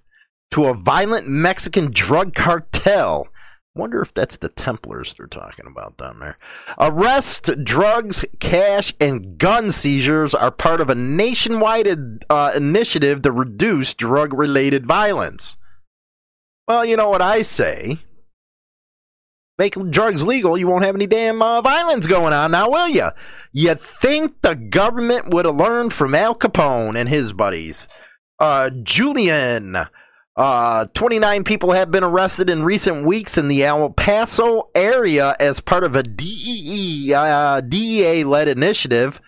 to 0.54 0.66
a 0.66 0.74
violent 0.76 1.28
Mexican 1.28 1.90
drug 1.90 2.36
cartel. 2.36 3.28
Wonder 3.74 4.04
if 4.04 4.14
that's 4.14 4.38
the 4.38 4.50
Templars 4.50 5.16
they're 5.16 5.26
talking 5.26 5.66
about 5.66 5.98
down 5.98 6.20
there. 6.20 6.38
Arrests, 6.80 7.50
drugs, 7.64 8.24
cash, 8.40 8.94
and 9.02 9.40
gun 9.40 9.72
seizures 9.72 10.36
are 10.36 10.52
part 10.52 10.80
of 10.80 10.92
a 10.92 10.96
nationwide 10.96 11.88
uh, 12.30 12.52
initiative 12.56 13.24
to 13.24 13.32
reduce 13.32 13.96
drug 13.96 14.32
related 14.32 14.86
violence. 14.86 15.58
Well, 16.68 16.86
you 16.86 16.98
know 16.98 17.10
what 17.10 17.24
I 17.24 17.42
say. 17.42 17.98
Make 19.58 19.74
drugs 19.90 20.24
legal, 20.24 20.56
you 20.56 20.68
won't 20.68 20.86
have 20.86 20.94
any 20.94 21.08
damn 21.08 21.42
uh, 21.42 21.64
violence 21.64 22.06
going 22.06 22.32
on 22.34 22.52
now, 22.52 22.70
will 22.70 22.90
you? 22.90 23.10
You 23.54 23.74
think 23.74 24.42
the 24.42 24.54
government 24.54 25.30
would 25.30 25.46
have 25.46 25.56
learned 25.56 25.94
from 25.94 26.14
Al 26.14 26.36
Capone 26.36 26.96
and 26.96 27.10
his 27.10 27.34
buddies? 27.34 27.88
Uh, 28.40 28.70
Julian 28.84 29.88
uh, 30.36 30.86
29 30.94 31.44
people 31.44 31.74
have 31.74 31.92
been 31.92 32.04
arrested 32.04 32.50
in 32.50 32.64
recent 32.64 33.06
weeks 33.06 33.38
in 33.38 33.48
the 33.48 33.64
El 33.64 33.92
Paso 33.92 34.70
area 34.74 35.36
as 35.40 35.60
part 35.60 35.84
of 35.84 35.96
a 35.96 36.02
DEE, 36.02 37.14
uh, 37.14 37.62
DEA-led 37.62 38.48
initiative 38.48 39.22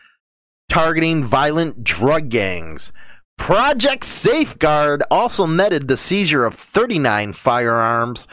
targeting 0.68 1.24
violent 1.24 1.84
drug 1.84 2.30
gangs. 2.30 2.92
Project 3.38 4.04
Safeguard 4.04 5.04
also 5.12 5.46
netted 5.46 5.88
the 5.88 5.98
seizure 5.98 6.44
of 6.46 6.56
39 6.56 7.34
firearms, 7.34 8.28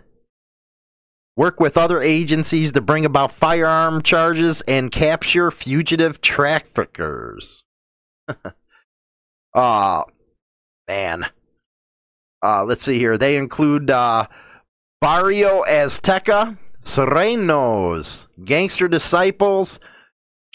Work 1.36 1.60
with 1.60 1.78
other 1.78 2.02
agencies 2.02 2.72
to 2.74 2.82
bring 2.82 3.06
about 3.06 3.32
firearm 3.32 4.02
charges 4.02 4.62
and 4.62 4.92
capture 4.92 5.52
fugitive 5.52 6.22
traffickers. 6.22 7.64
Ah, 9.54 10.06
man. 10.88 11.26
Uh, 12.42 12.64
let's 12.64 12.84
see 12.84 12.98
here. 12.98 13.18
They 13.18 13.36
include 13.36 13.92
uh, 13.92 14.28
Barrio 15.02 15.64
Azteca, 15.64 16.58
Sureños, 16.84 18.28
Gangster 18.46 18.88
Disciples, 18.88 19.80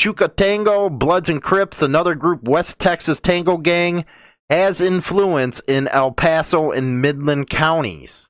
Chuco 0.01 0.35
Tango, 0.35 0.89
Bloods 0.89 1.29
and 1.29 1.43
Crips, 1.43 1.83
another 1.83 2.15
group, 2.15 2.45
West 2.45 2.79
Texas 2.79 3.21
Tango 3.21 3.57
Gang, 3.57 4.05
has 4.51 4.81
influence 4.81 5.61
in 5.67 5.89
El 5.89 6.13
Paso 6.13 6.71
and 6.71 7.01
Midland 7.03 7.49
counties. 7.51 8.29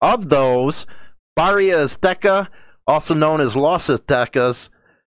Of 0.00 0.28
those, 0.28 0.86
Barrio 1.36 1.84
Azteca, 1.84 2.48
also 2.86 3.14
known 3.14 3.40
as 3.40 3.56
Los 3.56 3.88
Aztecas, 3.88 4.70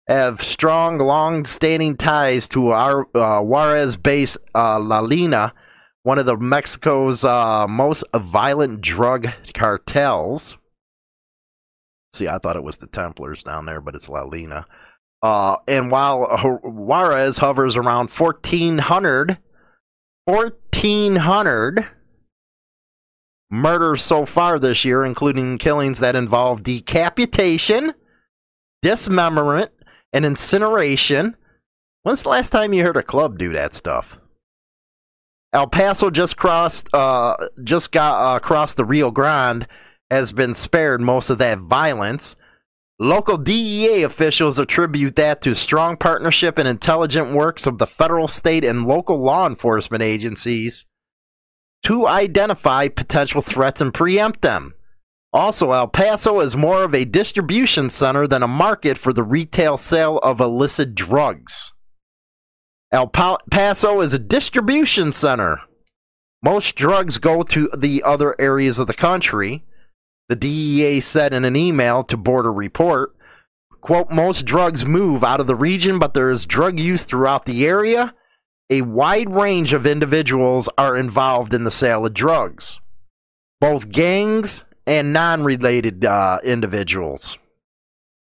have 0.07 0.41
strong, 0.41 0.97
long-standing 0.97 1.95
ties 1.95 2.49
to 2.49 2.69
our 2.69 3.07
uh, 3.15 3.41
Juarez-based 3.41 4.37
uh, 4.53 4.79
La 4.79 5.01
Línea, 5.01 5.53
one 6.03 6.19
of 6.19 6.25
the 6.25 6.35
Mexico's 6.37 7.23
uh, 7.23 7.65
most 7.67 8.03
violent 8.13 8.81
drug 8.81 9.29
cartels. 9.53 10.57
See, 12.11 12.27
I 12.27 12.37
thought 12.37 12.57
it 12.57 12.63
was 12.63 12.77
the 12.77 12.87
Templars 12.87 13.43
down 13.43 13.65
there, 13.65 13.81
but 13.81 13.95
it's 13.95 14.09
La 14.09 14.23
Línea. 14.23 14.65
Uh, 15.21 15.55
and 15.67 15.89
while 15.89 16.59
Juarez 16.63 17.37
hovers 17.37 17.77
around 17.77 18.09
1,400, 18.09 19.37
1,400 20.25 21.85
murders 23.49 24.01
so 24.01 24.25
far 24.25 24.57
this 24.57 24.83
year, 24.83 25.05
including 25.05 25.57
killings 25.57 25.99
that 25.99 26.15
involve 26.15 26.63
decapitation, 26.63 27.93
dismemberment, 28.81 29.71
and 30.11 30.25
incineration. 30.25 31.35
When's 32.03 32.23
the 32.23 32.29
last 32.29 32.49
time 32.49 32.73
you 32.73 32.83
heard 32.83 32.97
a 32.97 33.03
club 33.03 33.37
do 33.37 33.53
that 33.53 33.73
stuff? 33.73 34.19
El 35.53 35.67
Paso 35.67 36.09
just 36.09 36.35
crossed, 36.35 36.91
uh, 36.93 37.35
just 37.63 37.91
got 37.91 38.33
uh, 38.33 38.37
across 38.37 38.73
the 38.73 38.85
Rio 38.85 39.11
Grande, 39.11 39.67
has 40.09 40.33
been 40.33 40.53
spared 40.53 40.99
most 40.99 41.29
of 41.29 41.37
that 41.37 41.59
violence. 41.59 42.35
Local 42.99 43.37
DEA 43.37 44.03
officials 44.03 44.59
attribute 44.59 45.15
that 45.15 45.41
to 45.41 45.55
strong 45.55 45.97
partnership 45.97 46.57
and 46.59 46.67
intelligent 46.67 47.33
works 47.33 47.65
of 47.65 47.79
the 47.79 47.87
federal, 47.87 48.27
state, 48.27 48.63
and 48.63 48.85
local 48.85 49.21
law 49.21 49.47
enforcement 49.47 50.03
agencies 50.03 50.85
to 51.83 52.07
identify 52.07 52.87
potential 52.87 53.41
threats 53.41 53.81
and 53.81 53.93
preempt 53.93 54.41
them. 54.41 54.73
Also, 55.33 55.71
El 55.71 55.87
Paso 55.87 56.39
is 56.39 56.55
more 56.55 56.83
of 56.83 56.93
a 56.93 57.05
distribution 57.05 57.89
center 57.89 58.27
than 58.27 58.43
a 58.43 58.47
market 58.47 58.97
for 58.97 59.11
the 59.11 59.23
retail 59.23 59.77
sale 59.77 60.19
of 60.19 60.39
illicit 60.39 60.93
drugs. 60.93 61.73
El 62.91 63.07
Paso 63.07 64.01
is 64.01 64.13
a 64.13 64.19
distribution 64.19 65.11
center. 65.11 65.59
Most 66.43 66.75
drugs 66.75 67.17
go 67.17 67.41
to 67.41 67.69
the 67.75 68.03
other 68.03 68.39
areas 68.39 68.77
of 68.77 68.85
the 68.85 68.93
country. 68.93 69.63
The 70.29 70.35
DEA 70.35 70.99
said 71.01 71.33
in 71.33 71.45
an 71.45 71.55
email 71.55 72.03
to 72.05 72.17
Border 72.17 72.51
Report, 72.51 73.15
quote, 73.81 74.09
most 74.09 74.45
drugs 74.45 74.85
move 74.85 75.23
out 75.23 75.39
of 75.39 75.47
the 75.47 75.55
region, 75.55 75.99
but 75.99 76.13
there 76.13 76.29
is 76.29 76.45
drug 76.45 76.79
use 76.79 77.05
throughout 77.05 77.45
the 77.45 77.67
area. 77.67 78.13
A 78.69 78.81
wide 78.81 79.29
range 79.33 79.73
of 79.73 79.85
individuals 79.85 80.69
are 80.77 80.95
involved 80.95 81.53
in 81.53 81.65
the 81.65 81.71
sale 81.71 82.05
of 82.05 82.13
drugs, 82.13 82.79
both 83.59 83.89
gangs 83.89 84.63
and 84.87 85.13
non 85.13 85.43
related 85.43 86.05
uh, 86.05 86.39
individuals. 86.43 87.37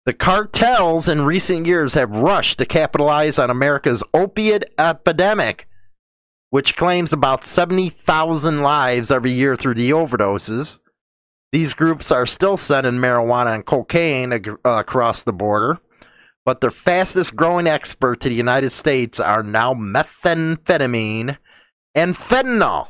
The 0.06 0.14
cartels 0.14 1.08
in 1.08 1.22
recent 1.22 1.68
years 1.68 1.94
have 1.96 2.10
rushed 2.10 2.58
to 2.60 2.66
capitalize 2.66 3.38
on 3.38 3.50
America's 3.50 4.04
opiate 4.14 4.66
epidemic, 4.80 5.68
which 6.50 6.76
claims 6.76 7.14
about 7.14 7.44
70,000 7.44 8.62
lives 8.62 9.12
every 9.12 9.32
year 9.32 9.56
through 9.56 9.76
the 9.76 9.92
overdoses. 9.92 10.80
These 11.52 11.74
groups 11.74 12.12
are 12.12 12.26
still 12.26 12.58
sending 12.58 12.94
marijuana 12.94 13.56
and 13.56 13.66
cocaine 13.66 14.34
ag- 14.34 14.50
uh, 14.64 14.78
across 14.80 15.24
the 15.24 15.34
border, 15.34 15.80
but 16.46 16.62
their 16.62 16.72
fastest 16.72 17.36
growing 17.36 17.66
export 17.66 18.20
to 18.22 18.30
the 18.30 18.36
United 18.36 18.72
States 18.72 19.20
are 19.20 19.42
now 19.42 19.74
methamphetamine 19.74 21.38
and 21.96 22.16
fentanyl. 22.16 22.90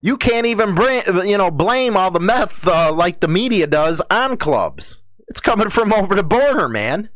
You 0.00 0.16
can't 0.16 0.46
even 0.46 0.74
bring, 0.74 1.02
you 1.26 1.38
know, 1.38 1.50
blame 1.50 1.96
all 1.96 2.10
the 2.10 2.20
meth 2.20 2.66
uh, 2.66 2.92
like 2.92 3.20
the 3.20 3.28
media 3.28 3.66
does 3.66 4.00
on 4.10 4.36
clubs. 4.36 5.02
It's 5.28 5.40
coming 5.40 5.70
from 5.70 5.92
over 5.92 6.14
the 6.14 6.22
border, 6.22 6.68
man. 6.68 7.08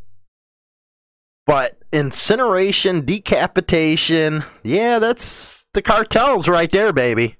But 1.45 1.79
incineration, 1.91 3.05
decapitation, 3.05 4.43
yeah, 4.63 4.99
that's 4.99 5.65
the 5.73 5.81
cartels 5.81 6.47
right 6.47 6.69
there, 6.69 6.93
baby. 6.93 7.37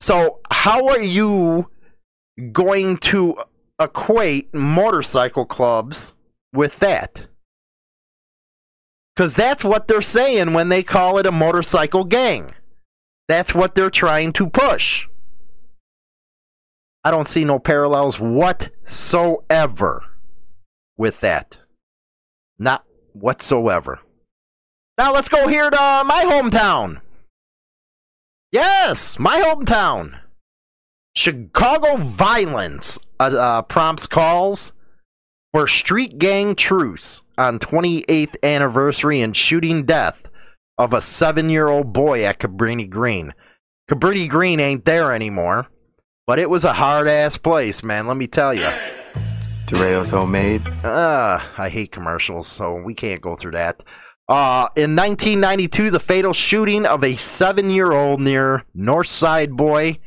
So, 0.00 0.40
how 0.50 0.88
are 0.88 1.02
you 1.02 1.70
going 2.52 2.98
to 2.98 3.36
equate 3.80 4.52
motorcycle 4.54 5.46
clubs 5.46 6.14
with 6.52 6.78
that? 6.80 7.26
Because 9.14 9.34
that's 9.34 9.64
what 9.64 9.88
they're 9.88 10.02
saying 10.02 10.52
when 10.52 10.68
they 10.68 10.82
call 10.82 11.18
it 11.18 11.26
a 11.26 11.32
motorcycle 11.32 12.04
gang. 12.04 12.50
That's 13.28 13.54
what 13.54 13.74
they're 13.74 13.90
trying 13.90 14.32
to 14.34 14.48
push. 14.48 15.08
I 17.02 17.10
don't 17.10 17.26
see 17.26 17.44
no 17.44 17.58
parallels 17.58 18.20
whatsoever 18.20 20.04
with 20.98 21.20
that. 21.20 21.56
Not 22.58 22.84
whatsoever. 23.12 24.00
Now 24.98 25.14
let's 25.14 25.28
go 25.28 25.48
here 25.48 25.70
to 25.70 26.02
my 26.04 26.24
hometown. 26.26 27.00
Yes, 28.56 29.18
my 29.18 29.42
hometown. 29.42 30.18
Chicago 31.14 31.98
violence 31.98 32.98
uh, 33.20 33.24
uh, 33.24 33.60
prompts 33.60 34.06
calls 34.06 34.72
for 35.52 35.68
street 35.68 36.18
gang 36.18 36.54
truce 36.54 37.22
on 37.36 37.58
28th 37.58 38.34
anniversary 38.42 39.20
and 39.20 39.36
shooting 39.36 39.84
death 39.84 40.22
of 40.78 40.94
a 40.94 41.02
seven-year-old 41.02 41.92
boy 41.92 42.24
at 42.24 42.38
Cabrini 42.38 42.88
Green. 42.88 43.34
Cabrini 43.90 44.26
Green 44.26 44.58
ain't 44.58 44.86
there 44.86 45.12
anymore. 45.12 45.66
But 46.26 46.38
it 46.38 46.48
was 46.48 46.64
a 46.64 46.72
hard 46.72 47.08
ass 47.08 47.36
place, 47.36 47.84
man. 47.84 48.06
Let 48.06 48.16
me 48.16 48.26
tell 48.26 48.54
you. 48.54 48.68
Durayo's 49.66 50.08
homemade. 50.08 50.66
Uh, 50.82 51.40
I 51.58 51.68
hate 51.68 51.92
commercials, 51.92 52.48
so 52.48 52.74
we 52.74 52.94
can't 52.94 53.20
go 53.20 53.36
through 53.36 53.52
that. 53.52 53.84
Uh, 54.28 54.68
in 54.74 54.96
1992, 54.96 55.90
the 55.90 56.00
fatal 56.00 56.32
shooting 56.32 56.84
of 56.84 57.04
a 57.04 57.14
seven-year-old 57.14 58.20
near 58.20 58.64
North 58.74 59.06
Side 59.06 59.56
Boy 59.56 59.98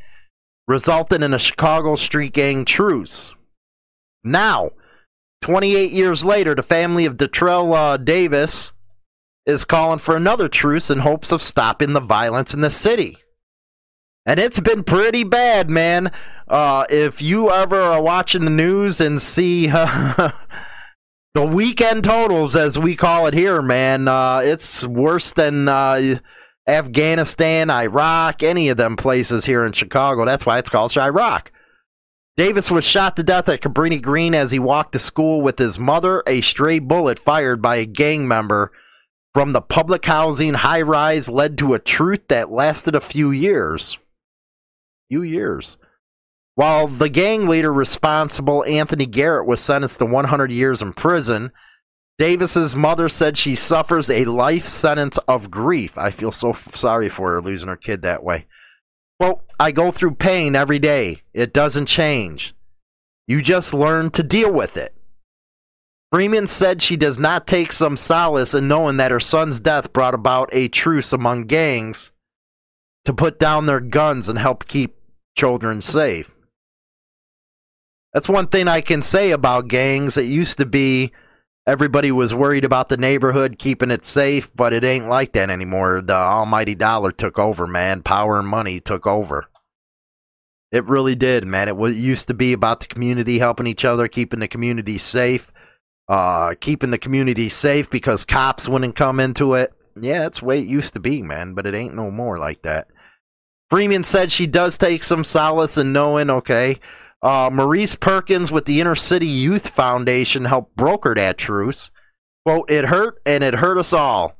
resulted 0.68 1.22
in 1.22 1.32
a 1.32 1.38
Chicago 1.38 1.96
street 1.96 2.32
gang 2.32 2.64
truce. 2.64 3.32
Now, 4.22 4.70
28 5.40 5.90
years 5.90 6.24
later, 6.24 6.54
the 6.54 6.62
family 6.62 7.06
of 7.06 7.16
Dantrell 7.16 7.74
uh, 7.74 7.96
Davis 7.96 8.72
is 9.46 9.64
calling 9.64 9.98
for 9.98 10.16
another 10.16 10.48
truce 10.48 10.90
in 10.90 10.98
hopes 10.98 11.32
of 11.32 11.40
stopping 11.40 11.94
the 11.94 12.00
violence 12.00 12.52
in 12.52 12.60
the 12.60 12.70
city 12.70 13.16
and 14.26 14.38
it's 14.38 14.60
been 14.60 14.84
pretty 14.84 15.24
bad, 15.24 15.70
man. 15.70 16.12
Uh, 16.46 16.84
if 16.90 17.22
you 17.22 17.50
ever 17.50 17.80
are 17.80 18.02
watching 18.02 18.44
the 18.44 18.50
news 18.50 19.00
and 19.00 19.20
see 19.20 19.68
uh, 19.72 20.30
the 21.34 21.44
weekend 21.44 22.04
totals, 22.04 22.56
as 22.56 22.78
we 22.78 22.96
call 22.96 23.26
it 23.26 23.34
here, 23.34 23.62
man, 23.62 24.08
uh, 24.08 24.38
it's 24.38 24.86
worse 24.86 25.32
than 25.32 25.68
uh, 25.68 26.18
Afghanistan, 26.68 27.70
Iraq, 27.70 28.42
any 28.42 28.68
of 28.68 28.76
them 28.76 28.96
places 28.96 29.44
here 29.44 29.64
in 29.64 29.72
Chicago. 29.72 30.24
That's 30.24 30.46
why 30.46 30.58
it's 30.58 30.70
called 30.70 30.90
Chiraq. 30.90 31.48
Davis 32.36 32.70
was 32.70 32.84
shot 32.84 33.16
to 33.16 33.22
death 33.22 33.48
at 33.48 33.60
Cabrini 33.60 34.00
Green 34.00 34.34
as 34.34 34.50
he 34.50 34.58
walked 34.58 34.92
to 34.92 34.98
school 34.98 35.42
with 35.42 35.58
his 35.58 35.78
mother. 35.78 36.22
A 36.26 36.40
stray 36.40 36.78
bullet 36.78 37.18
fired 37.18 37.60
by 37.60 37.76
a 37.76 37.86
gang 37.86 38.26
member 38.26 38.72
from 39.34 39.52
the 39.52 39.60
public 39.60 40.04
housing 40.06 40.54
high 40.54 40.82
rise 40.82 41.28
led 41.28 41.58
to 41.58 41.74
a 41.74 41.78
truth 41.78 42.28
that 42.28 42.50
lasted 42.50 42.94
a 42.94 43.00
few 43.00 43.30
years 43.30 43.98
few 45.10 45.22
years. 45.22 45.76
While 46.54 46.88
the 46.88 47.08
gang 47.08 47.48
leader 47.48 47.72
responsible, 47.72 48.64
Anthony 48.64 49.06
Garrett, 49.06 49.46
was 49.46 49.60
sentenced 49.60 49.98
to 50.00 50.04
100 50.04 50.50
years 50.50 50.82
in 50.82 50.92
prison, 50.92 51.52
Davis's 52.18 52.76
mother 52.76 53.08
said 53.08 53.38
she 53.38 53.54
suffers 53.54 54.10
a 54.10 54.26
life 54.26 54.68
sentence 54.68 55.16
of 55.26 55.50
grief. 55.50 55.96
I 55.96 56.10
feel 56.10 56.30
so 56.30 56.50
f- 56.50 56.76
sorry 56.76 57.08
for 57.08 57.30
her 57.30 57.40
losing 57.40 57.68
her 57.68 57.76
kid 57.76 58.02
that 58.02 58.22
way. 58.22 58.46
Well, 59.18 59.42
I 59.58 59.72
go 59.72 59.90
through 59.90 60.16
pain 60.16 60.54
every 60.54 60.78
day. 60.78 61.22
It 61.32 61.54
doesn't 61.54 61.86
change. 61.86 62.54
You 63.26 63.40
just 63.40 63.72
learn 63.72 64.10
to 64.10 64.22
deal 64.22 64.52
with 64.52 64.76
it. 64.76 64.94
Freeman 66.12 66.46
said 66.46 66.82
she 66.82 66.96
does 66.96 67.18
not 67.18 67.46
take 67.46 67.70
some 67.72 67.96
solace 67.96 68.52
in 68.52 68.66
knowing 68.66 68.96
that 68.96 69.12
her 69.12 69.20
son's 69.20 69.60
death 69.60 69.92
brought 69.92 70.14
about 70.14 70.50
a 70.52 70.68
truce 70.68 71.12
among 71.12 71.44
gangs 71.44 72.12
to 73.04 73.14
put 73.14 73.38
down 73.38 73.66
their 73.66 73.80
guns 73.80 74.28
and 74.28 74.38
help 74.38 74.66
keep 74.66 74.96
children 75.38 75.80
safe. 75.80 76.36
That's 78.12 78.28
one 78.28 78.48
thing 78.48 78.66
I 78.68 78.80
can 78.80 79.02
say 79.02 79.30
about 79.30 79.68
gangs. 79.68 80.16
It 80.16 80.24
used 80.24 80.58
to 80.58 80.66
be 80.66 81.12
everybody 81.66 82.10
was 82.10 82.34
worried 82.34 82.64
about 82.64 82.88
the 82.88 82.96
neighborhood 82.96 83.58
keeping 83.58 83.90
it 83.90 84.04
safe, 84.04 84.50
but 84.54 84.72
it 84.72 84.82
ain't 84.82 85.08
like 85.08 85.32
that 85.34 85.50
anymore. 85.50 86.00
The 86.00 86.14
almighty 86.14 86.74
dollar 86.74 87.12
took 87.12 87.38
over, 87.38 87.66
man. 87.66 88.02
Power 88.02 88.38
and 88.38 88.48
money 88.48 88.80
took 88.80 89.06
over. 89.06 89.48
It 90.72 90.84
really 90.86 91.14
did, 91.14 91.46
man. 91.46 91.68
It 91.68 91.76
used 91.96 92.28
to 92.28 92.34
be 92.34 92.52
about 92.52 92.80
the 92.80 92.86
community 92.86 93.38
helping 93.38 93.66
each 93.66 93.84
other, 93.84 94.08
keeping 94.08 94.40
the 94.40 94.48
community 94.48 94.98
safe, 94.98 95.50
uh, 96.08 96.54
keeping 96.60 96.90
the 96.90 96.98
community 96.98 97.48
safe 97.48 97.90
because 97.90 98.24
cops 98.24 98.68
wouldn't 98.68 98.96
come 98.96 99.20
into 99.20 99.54
it. 99.54 99.72
Yeah, 100.00 100.20
that's 100.20 100.40
the 100.40 100.46
way 100.46 100.60
it 100.60 100.68
used 100.68 100.94
to 100.94 101.00
be, 101.00 101.22
man, 101.22 101.54
but 101.54 101.66
it 101.66 101.74
ain't 101.74 101.96
no 101.96 102.10
more 102.10 102.38
like 102.38 102.62
that. 102.62 102.88
Freeman 103.68 104.04
said 104.04 104.32
she 104.32 104.46
does 104.46 104.78
take 104.78 105.02
some 105.04 105.24
solace 105.24 105.78
in 105.78 105.92
knowing, 105.92 106.30
okay, 106.30 106.78
uh, 107.22 107.50
Maurice 107.52 107.94
Perkins 107.94 108.50
with 108.50 108.64
the 108.64 108.80
Inner 108.80 108.94
City 108.94 109.26
Youth 109.26 109.68
Foundation 109.68 110.44
helped 110.44 110.74
broker 110.76 111.14
that 111.14 111.38
truce. 111.38 111.90
Quote, 112.46 112.70
it 112.70 112.86
hurt 112.86 113.20
and 113.26 113.44
it 113.44 113.54
hurt 113.54 113.78
us 113.78 113.92
all. 113.92 114.36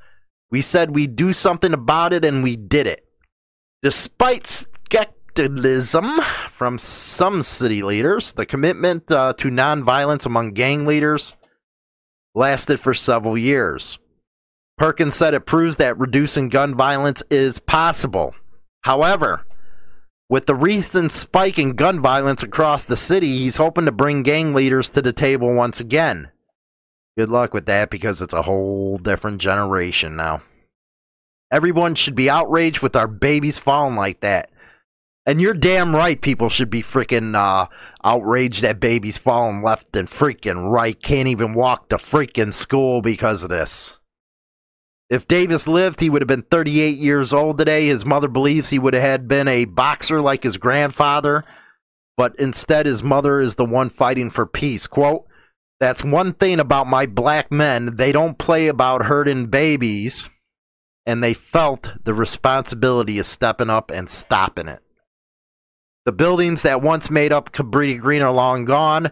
We 0.50 0.62
said 0.62 0.94
we'd 0.94 1.16
do 1.16 1.32
something 1.32 1.74
about 1.74 2.12
it 2.12 2.24
and 2.24 2.42
we 2.42 2.56
did 2.56 2.86
it. 2.86 3.06
Despite 3.82 4.46
skepticism 4.46 6.20
from 6.50 6.78
some 6.78 7.42
city 7.42 7.82
leaders, 7.82 8.32
the 8.32 8.46
commitment 8.46 9.10
uh, 9.12 9.34
to 9.34 9.48
nonviolence 9.48 10.26
among 10.26 10.52
gang 10.52 10.86
leaders 10.86 11.36
lasted 12.34 12.80
for 12.80 12.94
several 12.94 13.36
years. 13.36 13.98
Perkins 14.78 15.14
said 15.14 15.34
it 15.34 15.46
proves 15.46 15.76
that 15.76 15.98
reducing 15.98 16.48
gun 16.48 16.74
violence 16.74 17.22
is 17.30 17.58
possible. 17.58 18.34
However, 18.82 19.44
with 20.30 20.46
the 20.46 20.54
recent 20.54 21.10
spike 21.10 21.58
in 21.58 21.72
gun 21.72 22.00
violence 22.00 22.42
across 22.42 22.86
the 22.86 22.96
city, 22.96 23.26
he's 23.38 23.56
hoping 23.56 23.84
to 23.84 23.92
bring 23.92 24.22
gang 24.22 24.54
leaders 24.54 24.88
to 24.90 25.02
the 25.02 25.12
table 25.12 25.52
once 25.52 25.80
again. 25.80 26.30
Good 27.18 27.28
luck 27.28 27.52
with 27.52 27.66
that 27.66 27.90
because 27.90 28.22
it's 28.22 28.32
a 28.32 28.42
whole 28.42 28.96
different 28.96 29.40
generation 29.40 30.14
now. 30.14 30.42
Everyone 31.50 31.96
should 31.96 32.14
be 32.14 32.30
outraged 32.30 32.80
with 32.80 32.94
our 32.94 33.08
babies 33.08 33.58
falling 33.58 33.96
like 33.96 34.20
that. 34.20 34.50
And 35.26 35.40
you're 35.40 35.52
damn 35.52 35.94
right 35.94 36.20
people 36.20 36.48
should 36.48 36.70
be 36.70 36.80
freaking 36.82 37.34
uh, 37.34 37.66
outraged 38.04 38.62
that 38.62 38.78
babies 38.78 39.18
falling 39.18 39.62
left 39.62 39.96
and 39.96 40.08
freaking 40.08 40.70
right. 40.70 41.00
Can't 41.02 41.28
even 41.28 41.54
walk 41.54 41.88
to 41.88 41.96
freaking 41.96 42.54
school 42.54 43.02
because 43.02 43.42
of 43.42 43.50
this. 43.50 43.98
If 45.10 45.26
Davis 45.26 45.66
lived, 45.66 46.00
he 46.00 46.08
would 46.08 46.22
have 46.22 46.28
been 46.28 46.42
38 46.42 46.96
years 46.96 47.32
old 47.32 47.58
today. 47.58 47.88
His 47.88 48.06
mother 48.06 48.28
believes 48.28 48.70
he 48.70 48.78
would 48.78 48.94
have 48.94 49.02
had 49.02 49.28
been 49.28 49.48
a 49.48 49.64
boxer 49.64 50.20
like 50.20 50.44
his 50.44 50.56
grandfather, 50.56 51.44
but 52.16 52.36
instead 52.38 52.86
his 52.86 53.02
mother 53.02 53.40
is 53.40 53.56
the 53.56 53.64
one 53.64 53.90
fighting 53.90 54.30
for 54.30 54.46
peace. 54.46 54.86
Quote, 54.86 55.26
that's 55.80 56.04
one 56.04 56.34
thing 56.34 56.60
about 56.60 56.86
my 56.86 57.06
black 57.06 57.50
men. 57.50 57.96
They 57.96 58.12
don't 58.12 58.38
play 58.38 58.68
about 58.68 59.06
hurting 59.06 59.46
babies, 59.46 60.30
and 61.06 61.24
they 61.24 61.34
felt 61.34 61.90
the 62.04 62.14
responsibility 62.14 63.18
of 63.18 63.26
stepping 63.26 63.70
up 63.70 63.90
and 63.90 64.08
stopping 64.08 64.68
it. 64.68 64.80
The 66.04 66.12
buildings 66.12 66.62
that 66.62 66.82
once 66.82 67.10
made 67.10 67.32
up 67.32 67.52
Cabrini 67.52 67.98
Green 67.98 68.22
are 68.22 68.32
long 68.32 68.64
gone, 68.64 69.10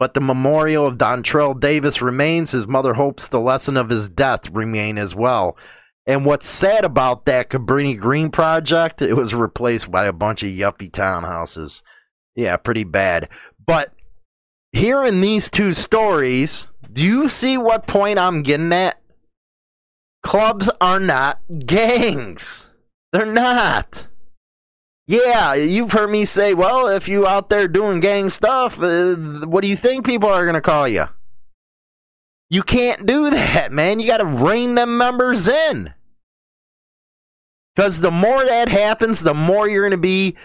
but 0.00 0.14
the 0.14 0.20
memorial 0.20 0.86
of 0.86 0.96
Dantrell 0.96 1.60
Davis 1.60 2.00
remains. 2.00 2.52
His 2.52 2.66
mother 2.66 2.94
hopes 2.94 3.28
the 3.28 3.38
lesson 3.38 3.76
of 3.76 3.90
his 3.90 4.08
death 4.08 4.48
remain 4.48 4.96
as 4.96 5.14
well. 5.14 5.58
And 6.06 6.24
what's 6.24 6.48
sad 6.48 6.86
about 6.86 7.26
that 7.26 7.50
Cabrini 7.50 8.00
Green 8.00 8.30
project, 8.30 9.02
it 9.02 9.12
was 9.12 9.34
replaced 9.34 9.90
by 9.90 10.06
a 10.06 10.12
bunch 10.14 10.42
of 10.42 10.48
yuppie 10.48 10.90
townhouses. 10.90 11.82
Yeah, 12.34 12.56
pretty 12.56 12.84
bad. 12.84 13.28
But 13.64 13.92
here 14.72 15.04
in 15.04 15.20
these 15.20 15.50
two 15.50 15.74
stories, 15.74 16.68
do 16.90 17.04
you 17.04 17.28
see 17.28 17.58
what 17.58 17.86
point 17.86 18.18
I'm 18.18 18.42
getting 18.42 18.72
at? 18.72 18.98
Clubs 20.22 20.70
are 20.80 20.98
not 20.98 21.40
gangs. 21.66 22.70
They're 23.12 23.26
not. 23.26 24.06
Yeah, 25.10 25.54
you've 25.54 25.90
heard 25.90 26.08
me 26.08 26.24
say, 26.24 26.54
well, 26.54 26.86
if 26.86 27.08
you 27.08 27.26
out 27.26 27.48
there 27.48 27.66
doing 27.66 27.98
gang 27.98 28.30
stuff, 28.30 28.80
uh, 28.80 29.16
what 29.16 29.62
do 29.62 29.68
you 29.68 29.74
think 29.74 30.06
people 30.06 30.28
are 30.28 30.44
going 30.44 30.54
to 30.54 30.60
call 30.60 30.86
you? 30.86 31.06
You 32.48 32.62
can't 32.62 33.06
do 33.06 33.28
that, 33.30 33.72
man. 33.72 33.98
You 33.98 34.06
got 34.06 34.18
to 34.18 34.24
rein 34.24 34.76
them 34.76 34.96
members 34.96 35.48
in. 35.48 35.92
Because 37.74 37.98
the 37.98 38.12
more 38.12 38.44
that 38.44 38.68
happens, 38.68 39.18
the 39.18 39.34
more 39.34 39.68
you're 39.68 39.82
going 39.82 39.90
to 39.90 39.96
be 39.96 40.36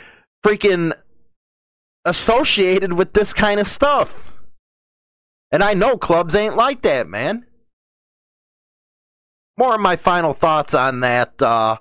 freaking 0.44 0.94
associated 2.04 2.94
with 2.94 3.14
this 3.14 3.34
kind 3.34 3.60
of 3.60 3.68
stuff. 3.68 4.34
And 5.52 5.62
I 5.62 5.76
know 5.76 5.96
clubs 5.96 6.36
ain't 6.36 6.58
like 6.58 6.82
that, 6.82 7.08
man. 7.08 7.46
More 9.60 9.76
of 9.76 9.82
my 9.82 9.96
final 9.96 10.34
thoughts 10.34 10.74
on 10.74 11.02
that. 11.02 11.40
Uh, 11.40 11.78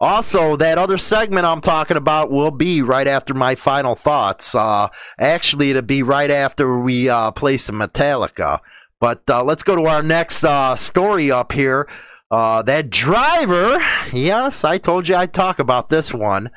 also, 0.00 0.56
that 0.56 0.78
other 0.78 0.96
segment 0.96 1.44
I'm 1.44 1.60
talking 1.60 1.98
about 1.98 2.30
will 2.30 2.50
be 2.50 2.80
right 2.80 3.06
after 3.06 3.34
my 3.34 3.54
final 3.54 3.94
thoughts. 3.94 4.54
Uh, 4.54 4.88
actually, 5.18 5.70
it'll 5.70 5.82
be 5.82 6.02
right 6.02 6.30
after 6.30 6.78
we 6.78 7.10
uh, 7.10 7.32
play 7.32 7.58
some 7.58 7.78
Metallica. 7.80 8.60
But 8.98 9.28
uh, 9.28 9.44
let's 9.44 9.62
go 9.62 9.76
to 9.76 9.84
our 9.84 10.02
next 10.02 10.42
uh, 10.42 10.74
story 10.74 11.30
up 11.30 11.52
here. 11.52 11.86
Uh, 12.30 12.62
that 12.62 12.88
driver, 12.88 13.78
yes, 14.10 14.64
I 14.64 14.78
told 14.78 15.06
you 15.06 15.16
I'd 15.16 15.34
talk 15.34 15.58
about 15.58 15.90
this 15.90 16.14
one, 16.14 16.50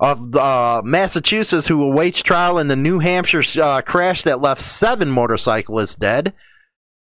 of 0.00 0.34
uh, 0.34 0.82
Massachusetts 0.84 1.68
who 1.68 1.82
awaits 1.82 2.22
trial 2.22 2.58
in 2.58 2.66
the 2.66 2.76
New 2.76 2.98
Hampshire 2.98 3.82
crash 3.82 4.22
that 4.22 4.40
left 4.40 4.60
seven 4.60 5.10
motorcyclists 5.10 5.96
dead, 5.96 6.32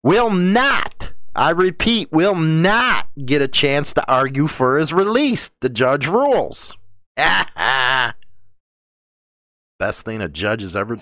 will 0.03 0.29
not 0.29 1.09
I 1.37 1.51
repeat, 1.51 2.11
will 2.11 2.33
not 2.35 3.07
get 3.23 3.43
a 3.43 3.47
chance 3.47 3.93
to 3.93 4.11
argue 4.11 4.47
for 4.47 4.77
his 4.77 4.91
release. 4.91 5.51
The 5.61 5.69
judge 5.69 6.07
rules. 6.07 6.75
Best 7.15 8.15
thing 10.03 10.21
a 10.21 10.27
judge 10.27 10.61
has 10.61 10.75
ever 10.75 10.97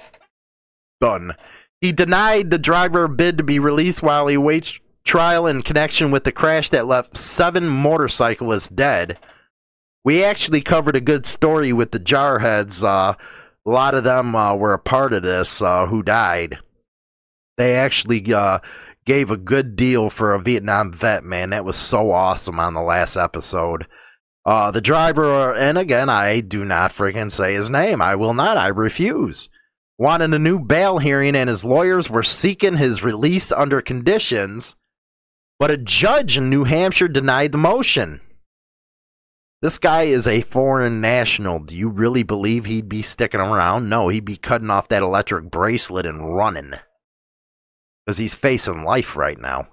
done. 0.99 1.35
He 1.79 1.93
denied 1.93 2.51
the 2.51 2.57
driver 2.57 3.05
a 3.05 3.09
bid 3.09 3.37
to 3.37 3.43
be 3.45 3.59
released 3.59 4.03
while 4.03 4.27
he 4.27 4.35
waits 4.35 4.77
trial 5.05 5.47
in 5.47 5.61
connection 5.61 6.11
with 6.11 6.25
the 6.25 6.33
crash 6.33 6.69
that 6.71 6.85
left 6.85 7.15
seven 7.15 7.67
motorcyclists 7.67 8.67
dead. 8.67 9.17
We 10.03 10.23
actually 10.23 10.61
covered 10.61 10.97
a 10.97 11.01
good 11.01 11.25
story 11.25 11.71
with 11.71 11.91
the 11.91 11.99
jarheads. 11.99 12.83
Uh, 12.83 13.15
a 13.65 13.69
lot 13.69 13.95
of 13.95 14.03
them 14.03 14.35
uh, 14.35 14.53
were 14.55 14.73
a 14.73 14.79
part 14.79 15.13
of 15.13 15.23
this 15.23 15.61
uh, 15.61 15.85
who 15.85 16.03
died. 16.03 16.59
They 17.57 17.75
actually 17.75 18.33
uh, 18.33 18.59
gave 19.05 19.29
a 19.29 19.37
good 19.37 19.75
deal 19.75 20.09
for 20.09 20.33
a 20.33 20.41
Vietnam 20.41 20.91
vet, 20.91 21.23
man. 21.23 21.51
That 21.51 21.65
was 21.65 21.75
so 21.75 22.11
awesome 22.11 22.59
on 22.59 22.73
the 22.73 22.81
last 22.81 23.15
episode. 23.15 23.87
Uh, 24.45 24.71
the 24.71 24.81
driver, 24.81 25.53
and 25.55 25.77
again, 25.77 26.09
I 26.09 26.39
do 26.39 26.65
not 26.65 26.91
freaking 26.91 27.31
say 27.31 27.53
his 27.53 27.69
name. 27.69 28.01
I 28.01 28.15
will 28.15 28.33
not. 28.33 28.57
I 28.57 28.67
refuse. 28.67 29.49
Wanted 29.97 30.33
a 30.33 30.39
new 30.39 30.59
bail 30.59 30.97
hearing, 30.97 31.35
and 31.35 31.49
his 31.49 31.65
lawyers 31.65 32.09
were 32.09 32.23
seeking 32.23 32.77
his 32.77 33.03
release 33.03 33.51
under 33.51 33.81
conditions, 33.81 34.75
but 35.57 35.71
a 35.71 35.77
judge 35.77 36.37
in 36.37 36.49
New 36.49 36.65
Hampshire 36.65 37.07
denied 37.07 37.53
the 37.53 37.57
motion. 37.57 38.21
This 39.61 39.77
guy 39.77 40.03
is 40.03 40.27
a 40.27 40.41
foreign 40.41 40.99
national. 41.01 41.59
Do 41.59 41.75
you 41.75 41.89
really 41.89 42.23
believe 42.23 42.65
he'd 42.65 42.89
be 42.89 43.01
sticking 43.01 43.39
around? 43.39 43.89
No, 43.89 44.09
he'd 44.09 44.25
be 44.25 44.37
cutting 44.37 44.69
off 44.69 44.89
that 44.89 45.01
electric 45.01 45.49
bracelet 45.49 46.05
and 46.05 46.35
running 46.35 46.73
because 48.05 48.17
he's 48.17 48.33
facing 48.33 48.83
life 48.83 49.15
right 49.15 49.39
now. 49.39 49.67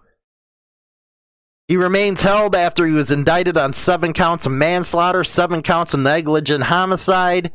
He 1.68 1.76
remains 1.76 2.22
held 2.22 2.54
after 2.54 2.86
he 2.86 2.92
was 2.92 3.10
indicted 3.10 3.56
on 3.56 3.72
seven 3.72 4.12
counts 4.12 4.46
of 4.46 4.52
manslaughter, 4.52 5.24
seven 5.24 5.62
counts 5.62 5.94
of 5.94 6.00
negligent 6.00 6.64
homicide, 6.64 7.52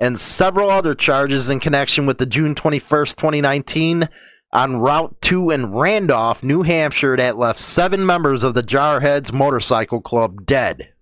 and 0.00 0.18
several 0.18 0.70
other 0.70 0.94
charges 0.94 1.48
in 1.48 1.60
connection 1.60 2.06
with 2.06 2.18
the 2.18 2.26
June 2.26 2.54
21st, 2.54 3.16
2019 3.16 4.08
on 4.52 4.76
Route 4.76 5.16
2 5.22 5.50
in 5.50 5.72
Randolph, 5.72 6.42
New 6.42 6.62
Hampshire, 6.62 7.16
that 7.16 7.38
left 7.38 7.58
seven 7.58 8.04
members 8.04 8.44
of 8.44 8.54
the 8.54 8.62
Jarheads 8.62 9.32
Motorcycle 9.32 10.00
Club 10.00 10.44
dead. 10.44 10.92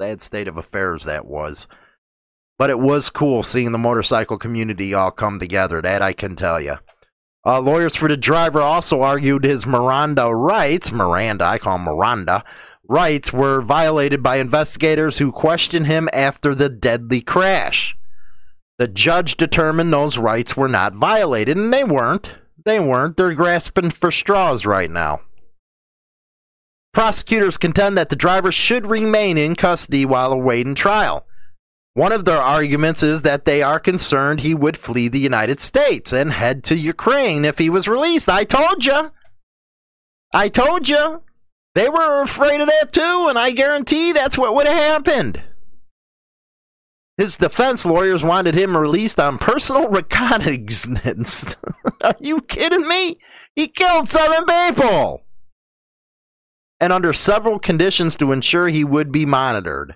Sad 0.00 0.20
state 0.20 0.48
of 0.48 0.56
affairs 0.56 1.04
that 1.04 1.26
was. 1.26 1.68
But 2.58 2.70
it 2.70 2.78
was 2.78 3.10
cool 3.10 3.42
seeing 3.42 3.72
the 3.72 3.78
motorcycle 3.78 4.38
community 4.38 4.94
all 4.94 5.10
come 5.10 5.38
together, 5.38 5.82
that 5.82 6.00
I 6.00 6.12
can 6.12 6.36
tell 6.36 6.60
you. 6.60 6.76
Uh, 7.44 7.60
lawyers 7.60 7.96
for 7.96 8.08
the 8.08 8.16
driver 8.16 8.60
also 8.60 9.02
argued 9.02 9.44
his 9.44 9.66
Miranda 9.66 10.32
rights, 10.34 10.92
Miranda, 10.92 11.44
I 11.44 11.58
call 11.58 11.76
him 11.76 11.82
Miranda, 11.82 12.44
rights 12.88 13.32
were 13.32 13.60
violated 13.60 14.22
by 14.22 14.36
investigators 14.36 15.18
who 15.18 15.32
questioned 15.32 15.86
him 15.86 16.08
after 16.12 16.54
the 16.54 16.68
deadly 16.68 17.20
crash. 17.20 17.96
The 18.78 18.88
judge 18.88 19.36
determined 19.36 19.92
those 19.92 20.18
rights 20.18 20.56
were 20.56 20.68
not 20.68 20.94
violated, 20.94 21.56
and 21.56 21.72
they 21.72 21.84
weren't. 21.84 22.32
They 22.64 22.78
weren't. 22.78 23.16
They're 23.16 23.34
grasping 23.34 23.90
for 23.90 24.10
straws 24.10 24.64
right 24.64 24.90
now. 24.90 25.22
Prosecutors 26.92 27.56
contend 27.56 27.96
that 27.96 28.08
the 28.08 28.16
driver 28.16 28.52
should 28.52 28.86
remain 28.86 29.38
in 29.38 29.56
custody 29.56 30.04
while 30.04 30.32
awaiting 30.32 30.74
trial. 30.74 31.26
One 31.94 32.12
of 32.12 32.24
their 32.24 32.40
arguments 32.40 33.02
is 33.02 33.22
that 33.22 33.44
they 33.44 33.62
are 33.62 33.78
concerned 33.78 34.40
he 34.40 34.54
would 34.54 34.78
flee 34.78 35.08
the 35.08 35.18
United 35.18 35.60
States 35.60 36.12
and 36.12 36.32
head 36.32 36.64
to 36.64 36.74
Ukraine 36.74 37.44
if 37.44 37.58
he 37.58 37.68
was 37.68 37.86
released. 37.86 38.30
I 38.30 38.44
told 38.44 38.84
you. 38.86 39.10
I 40.32 40.48
told 40.48 40.88
you. 40.88 41.22
They 41.74 41.88
were 41.88 42.22
afraid 42.22 42.60
of 42.60 42.66
that 42.66 42.92
too, 42.92 43.26
and 43.28 43.38
I 43.38 43.50
guarantee 43.50 44.12
that's 44.12 44.38
what 44.38 44.54
would 44.54 44.66
have 44.66 44.76
happened. 44.76 45.42
His 47.18 47.36
defense 47.36 47.84
lawyers 47.84 48.24
wanted 48.24 48.54
him 48.54 48.76
released 48.76 49.20
on 49.20 49.38
personal 49.38 49.88
reconnaissance. 49.88 51.44
are 52.02 52.16
you 52.20 52.40
kidding 52.40 52.88
me? 52.88 53.18
He 53.54 53.68
killed 53.68 54.08
seven 54.08 54.44
people. 54.46 55.22
And 56.80 56.92
under 56.92 57.12
several 57.12 57.58
conditions 57.58 58.16
to 58.16 58.32
ensure 58.32 58.68
he 58.68 58.82
would 58.82 59.12
be 59.12 59.26
monitored. 59.26 59.94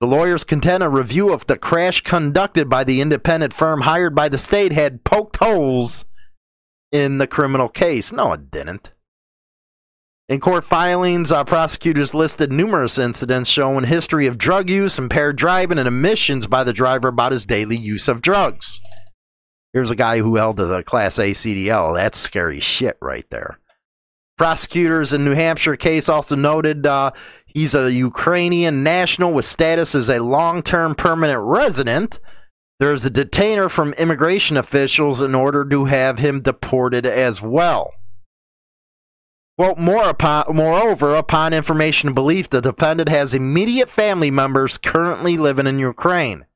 The 0.00 0.06
lawyers 0.06 0.44
contend 0.44 0.82
a 0.84 0.88
review 0.88 1.32
of 1.32 1.46
the 1.46 1.58
crash 1.58 2.02
conducted 2.02 2.68
by 2.68 2.84
the 2.84 3.00
independent 3.00 3.52
firm 3.52 3.80
hired 3.80 4.14
by 4.14 4.28
the 4.28 4.38
state 4.38 4.72
had 4.72 5.02
poked 5.02 5.38
holes 5.38 6.04
in 6.92 7.18
the 7.18 7.26
criminal 7.26 7.68
case. 7.68 8.12
No, 8.12 8.32
it 8.32 8.50
didn't. 8.50 8.92
In 10.28 10.40
court 10.40 10.62
filings, 10.62 11.32
uh, 11.32 11.42
prosecutors 11.42 12.14
listed 12.14 12.52
numerous 12.52 12.98
incidents 12.98 13.48
showing 13.48 13.84
history 13.84 14.26
of 14.26 14.38
drug 14.38 14.68
use, 14.70 14.98
impaired 14.98 15.36
driving, 15.36 15.78
and 15.78 15.88
admissions 15.88 16.46
by 16.46 16.62
the 16.64 16.72
driver 16.72 17.08
about 17.08 17.32
his 17.32 17.46
daily 17.46 17.76
use 17.76 18.08
of 18.08 18.20
drugs. 18.20 18.80
Here's 19.72 19.90
a 19.90 19.96
guy 19.96 20.18
who 20.18 20.36
held 20.36 20.60
a 20.60 20.82
Class 20.84 21.18
A 21.18 21.30
CDL. 21.30 21.96
That's 21.96 22.18
scary 22.18 22.60
shit 22.60 22.98
right 23.00 23.26
there. 23.30 23.58
Prosecutors 24.36 25.12
in 25.12 25.24
New 25.24 25.34
Hampshire 25.34 25.76
case 25.76 26.08
also 26.08 26.36
noted 26.36 26.86
uh, 26.86 27.10
he's 27.48 27.74
a 27.74 27.92
Ukrainian 27.92 28.82
national 28.82 29.32
with 29.32 29.44
status 29.44 29.94
as 29.94 30.08
a 30.08 30.22
long 30.22 30.62
term 30.62 30.94
permanent 30.94 31.40
resident. 31.42 32.20
There's 32.78 33.04
a 33.04 33.10
detainer 33.10 33.68
from 33.68 33.92
immigration 33.94 34.56
officials 34.56 35.20
in 35.20 35.34
order 35.34 35.64
to 35.64 35.86
have 35.86 36.20
him 36.20 36.42
deported 36.42 37.04
as 37.04 37.42
well. 37.42 37.92
Well, 39.56 39.74
more 39.74 40.08
upon, 40.08 40.54
moreover, 40.54 41.16
upon 41.16 41.52
information 41.52 42.10
and 42.10 42.14
belief, 42.14 42.48
the 42.48 42.60
defendant 42.60 43.08
has 43.08 43.34
immediate 43.34 43.90
family 43.90 44.30
members 44.30 44.78
currently 44.78 45.36
living 45.36 45.66
in 45.66 45.80
Ukraine. 45.80 46.46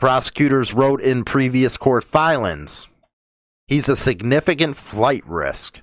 Prosecutors 0.00 0.74
wrote 0.74 1.00
in 1.00 1.24
previous 1.24 1.76
court 1.76 2.02
filings. 2.02 2.88
He's 3.68 3.88
a 3.88 3.94
significant 3.94 4.76
flight 4.76 5.22
risk. 5.26 5.82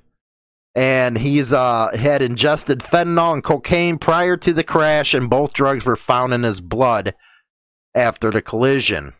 And 0.75 1.17
he's 1.17 1.53
uh, 1.53 1.95
had 1.95 2.21
ingested 2.21 2.79
fentanyl 2.79 3.33
and 3.33 3.43
cocaine 3.43 3.97
prior 3.97 4.35
to 4.37 4.51
the 4.51 4.63
crash, 4.63 5.13
and 5.13 5.29
both 5.29 5.53
drugs 5.53 5.85
were 5.85 5.95
found 5.95 6.33
in 6.33 6.43
his 6.43 6.59
blood 6.59 7.15
after 7.93 8.29
the 8.29 8.41
collision. 8.41 9.13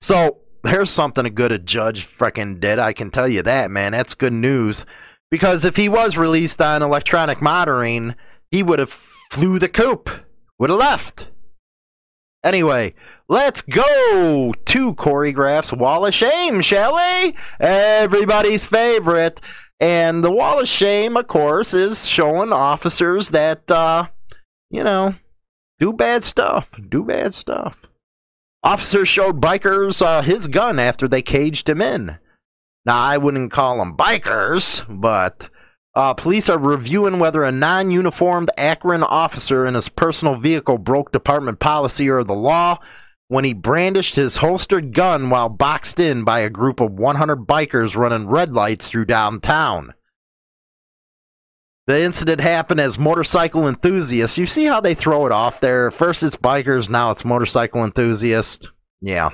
So 0.00 0.38
here's 0.66 0.90
something 0.90 1.24
a 1.24 1.30
good 1.30 1.52
a 1.52 1.58
judge 1.58 2.06
freaking 2.06 2.58
did. 2.58 2.80
I 2.80 2.92
can 2.92 3.10
tell 3.10 3.28
you 3.28 3.42
that, 3.42 3.70
man. 3.70 3.92
That's 3.92 4.14
good 4.14 4.32
news. 4.32 4.84
Because 5.30 5.64
if 5.64 5.76
he 5.76 5.88
was 5.88 6.16
released 6.16 6.60
on 6.60 6.82
electronic 6.82 7.40
monitoring, 7.40 8.16
he 8.50 8.62
would 8.62 8.80
have 8.80 8.90
flew 8.90 9.58
the 9.58 9.68
coop, 9.68 10.10
would 10.58 10.70
have 10.70 10.78
left. 10.78 11.28
Anyway, 12.44 12.94
let's 13.28 13.62
go 13.62 14.52
to 14.64 14.94
choreograph's 14.94 15.72
Wall 15.72 16.06
of 16.06 16.14
Shame, 16.14 16.60
shall 16.60 16.96
we? 16.96 17.36
Everybody's 17.60 18.66
favorite. 18.66 19.40
And 19.78 20.24
the 20.24 20.30
Wall 20.30 20.60
of 20.60 20.68
Shame, 20.68 21.16
of 21.16 21.28
course, 21.28 21.72
is 21.74 22.06
showing 22.06 22.52
officers 22.52 23.30
that, 23.30 23.70
uh, 23.70 24.08
you 24.70 24.82
know, 24.82 25.14
do 25.78 25.92
bad 25.92 26.24
stuff. 26.24 26.68
Do 26.88 27.04
bad 27.04 27.34
stuff. 27.34 27.78
Officer 28.64 29.04
showed 29.04 29.40
bikers 29.40 30.00
uh, 30.04 30.22
his 30.22 30.46
gun 30.46 30.78
after 30.78 31.08
they 31.08 31.22
caged 31.22 31.68
him 31.68 31.80
in. 31.80 32.18
Now, 32.84 33.00
I 33.00 33.18
wouldn't 33.18 33.52
call 33.52 33.78
them 33.78 33.96
bikers, 33.96 34.84
but 34.88 35.48
uh, 35.94 36.14
police 36.14 36.48
are 36.48 36.58
reviewing 36.58 37.18
whether 37.18 37.44
a 37.44 37.52
non 37.52 37.90
uniformed 37.90 38.50
Akron 38.56 39.02
officer 39.02 39.66
in 39.66 39.74
his 39.74 39.88
personal 39.88 40.36
vehicle 40.36 40.78
broke 40.78 41.12
department 41.12 41.60
policy 41.60 42.08
or 42.08 42.24
the 42.24 42.34
law 42.34 42.78
when 43.28 43.44
he 43.44 43.54
brandished 43.54 44.16
his 44.16 44.36
holstered 44.36 44.92
gun 44.92 45.30
while 45.30 45.48
boxed 45.48 45.98
in 45.98 46.24
by 46.24 46.40
a 46.40 46.50
group 46.50 46.80
of 46.80 46.92
100 46.92 47.46
bikers 47.46 47.96
running 47.96 48.26
red 48.26 48.52
lights 48.52 48.88
through 48.88 49.06
downtown. 49.06 49.94
The 51.86 52.00
incident 52.00 52.40
happened 52.40 52.80
as 52.80 52.98
motorcycle 52.98 53.66
enthusiasts. 53.66 54.38
You 54.38 54.46
see 54.46 54.64
how 54.66 54.80
they 54.80 54.94
throw 54.94 55.26
it 55.26 55.32
off 55.32 55.60
there? 55.60 55.90
First 55.90 56.22
it's 56.22 56.36
bikers, 56.36 56.88
now 56.88 57.10
it's 57.10 57.24
motorcycle 57.24 57.84
enthusiasts. 57.84 58.68
Yeah. 59.00 59.30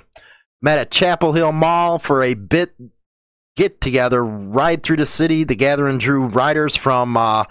Met 0.63 0.79
at 0.79 0.91
Chapel 0.91 1.33
Hill 1.35 1.53
Mall 1.53 1.99
for 1.99 2.23
a 2.23 2.35
bit 2.35 2.75
get 3.59 3.81
together, 3.81 4.25
ride 4.25 4.85
through 4.85 4.99
the 4.99 5.05
city. 5.05 5.43
The 5.43 5.57
gathering 5.57 5.99
drew 5.99 6.27
riders 6.27 6.77
from 6.77 7.17
uh, 7.17 7.45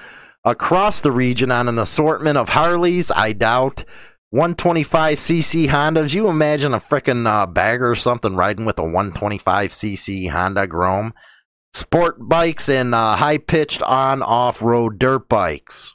across 0.45 1.01
the 1.01 1.11
region 1.11 1.51
on 1.51 1.67
an 1.67 1.77
assortment 1.77 2.37
of 2.37 2.47
Harleys. 2.47 3.11
I 3.11 3.33
doubt 3.33 3.83
125cc 4.33 5.67
Hondas. 5.67 6.13
You 6.13 6.29
imagine 6.29 6.73
a 6.73 6.79
freaking 6.79 7.27
uh, 7.27 7.45
bagger 7.45 7.91
or 7.91 7.95
something 7.95 8.35
riding 8.37 8.63
with 8.63 8.79
a 8.79 8.83
125cc 8.83 10.31
Honda 10.31 10.65
Grom. 10.65 11.13
Sport 11.73 12.15
bikes 12.21 12.69
and 12.69 12.95
uh, 12.95 13.17
high 13.17 13.37
pitched 13.37 13.81
on 13.83 14.21
off 14.21 14.61
road 14.61 14.97
dirt 14.97 15.27
bikes. 15.27 15.93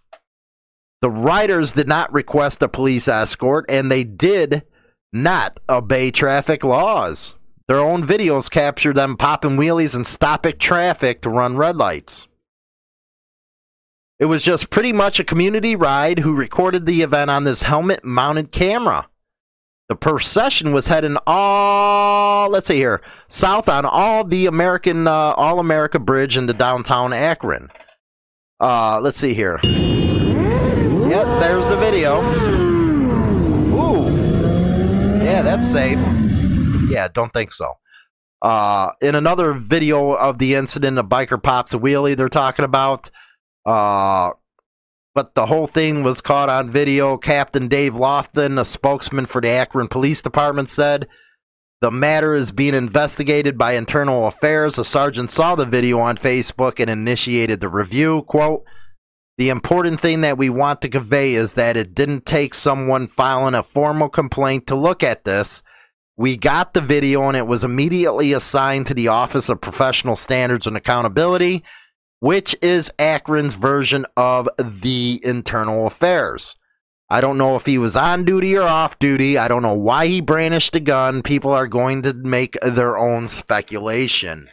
The 1.01 1.11
riders 1.11 1.72
did 1.72 1.88
not 1.88 2.12
request 2.12 2.62
a 2.62 2.68
police 2.68 3.09
escort 3.09 3.64
and 3.70 3.90
they 3.90 4.05
did 4.05 4.62
not 5.11 5.59
obey 5.70 6.11
traffic 6.11 6.62
laws. 6.64 7.35
Their 7.72 7.80
own 7.80 8.04
videos 8.06 8.50
capture 8.50 8.92
them 8.92 9.16
popping 9.16 9.56
wheelies 9.56 9.96
and 9.96 10.06
stopping 10.06 10.58
traffic 10.58 11.22
to 11.22 11.30
run 11.30 11.56
red 11.56 11.74
lights. 11.74 12.28
It 14.18 14.26
was 14.26 14.42
just 14.42 14.68
pretty 14.68 14.92
much 14.92 15.18
a 15.18 15.24
community 15.24 15.74
ride 15.74 16.18
who 16.18 16.35
recorded 16.35 16.85
the 16.85 17.00
event 17.00 17.30
on 17.30 17.44
this 17.44 17.62
helmet 17.62 18.04
mounted 18.04 18.52
camera. 18.52 19.08
The 19.88 19.96
procession 19.96 20.74
was 20.74 20.88
heading 20.88 21.16
all, 21.26 22.50
let's 22.50 22.66
see 22.66 22.76
here, 22.76 23.00
south 23.28 23.70
on 23.70 23.87
all 23.87 24.22
the 24.22 24.44
American, 24.44 25.06
uh, 25.06 25.32
All 25.38 25.58
America 25.58 25.98
Bridge 25.98 26.37
into 26.37 26.52
downtown 26.52 27.14
Akron. 27.14 27.70
Uh, 28.61 29.00
let's 29.00 29.16
see 29.16 29.32
here. 29.32 29.58
Yep, 29.62 31.40
there's 31.40 31.68
the 31.68 31.78
video. 31.78 32.20
Ooh. 33.72 35.24
Yeah, 35.24 35.40
that's 35.40 35.66
safe. 35.66 35.98
Yeah, 36.88 37.08
don't 37.08 37.32
think 37.32 37.52
so. 37.52 37.74
Uh, 38.40 38.90
in 39.00 39.14
another 39.14 39.52
video 39.54 40.12
of 40.12 40.38
the 40.38 40.54
incident, 40.54 40.98
a 40.98 41.04
biker 41.04 41.40
pops 41.40 41.74
a 41.74 41.78
wheelie 41.78 42.16
they're 42.16 42.28
talking 42.28 42.64
about. 42.64 43.08
Uh, 43.64 44.30
but 45.14 45.34
the 45.34 45.46
whole 45.46 45.66
thing 45.66 46.02
was 46.02 46.20
caught 46.20 46.48
on 46.48 46.70
video. 46.70 47.16
Captain 47.16 47.68
Dave 47.68 47.92
Lofton, 47.92 48.58
a 48.58 48.64
spokesman 48.64 49.26
for 49.26 49.40
the 49.40 49.48
Akron 49.48 49.88
Police 49.88 50.22
Department, 50.22 50.70
said 50.70 51.06
the 51.80 51.90
matter 51.90 52.34
is 52.34 52.50
being 52.50 52.74
investigated 52.74 53.58
by 53.58 53.72
Internal 53.72 54.26
Affairs. 54.26 54.78
A 54.78 54.84
sergeant 54.84 55.30
saw 55.30 55.54
the 55.54 55.66
video 55.66 56.00
on 56.00 56.16
Facebook 56.16 56.80
and 56.80 56.88
initiated 56.88 57.60
the 57.60 57.68
review. 57.68 58.22
Quote, 58.22 58.64
the 59.38 59.50
important 59.50 60.00
thing 60.00 60.20
that 60.22 60.38
we 60.38 60.48
want 60.50 60.82
to 60.82 60.88
convey 60.88 61.34
is 61.34 61.54
that 61.54 61.76
it 61.76 61.94
didn't 61.94 62.26
take 62.26 62.54
someone 62.54 63.08
filing 63.08 63.54
a 63.54 63.62
formal 63.62 64.08
complaint 64.08 64.66
to 64.68 64.74
look 64.74 65.02
at 65.02 65.24
this. 65.24 65.62
We 66.22 66.37
got 66.37 66.72
the 66.72 66.80
video 66.80 67.26
and 67.26 67.37
it 67.37 67.48
was 67.48 67.64
immediately 67.64 68.32
assigned 68.32 68.87
to 68.87 68.94
the 68.94 69.08
Office 69.08 69.48
of 69.48 69.61
Professional 69.61 70.14
Standards 70.14 70.68
and 70.68 70.76
Accountability, 70.76 71.64
which 72.20 72.54
is 72.62 72.92
Akron's 72.96 73.54
version 73.54 74.06
of 74.16 74.48
the 74.56 75.20
internal 75.24 75.85
affairs. 75.85 76.54
I 77.11 77.20
don't 77.20 77.38
know 77.38 77.56
if 77.56 77.66
he 77.66 77.76
was 77.76 77.96
on 77.96 78.24
duty 78.24 78.56
or 78.56 78.62
off 78.62 79.00
duty. 79.00 79.37
I 79.37 79.48
don't 79.48 79.62
know 79.62 79.74
why 79.74 80.06
he 80.06 80.20
brandished 80.20 80.76
a 80.76 80.80
gun. 80.80 81.22
People 81.22 81.50
are 81.50 81.66
going 81.66 82.02
to 82.02 82.12
make 82.14 82.56
their 82.62 82.96
own 82.96 83.26
speculation. 83.26 84.48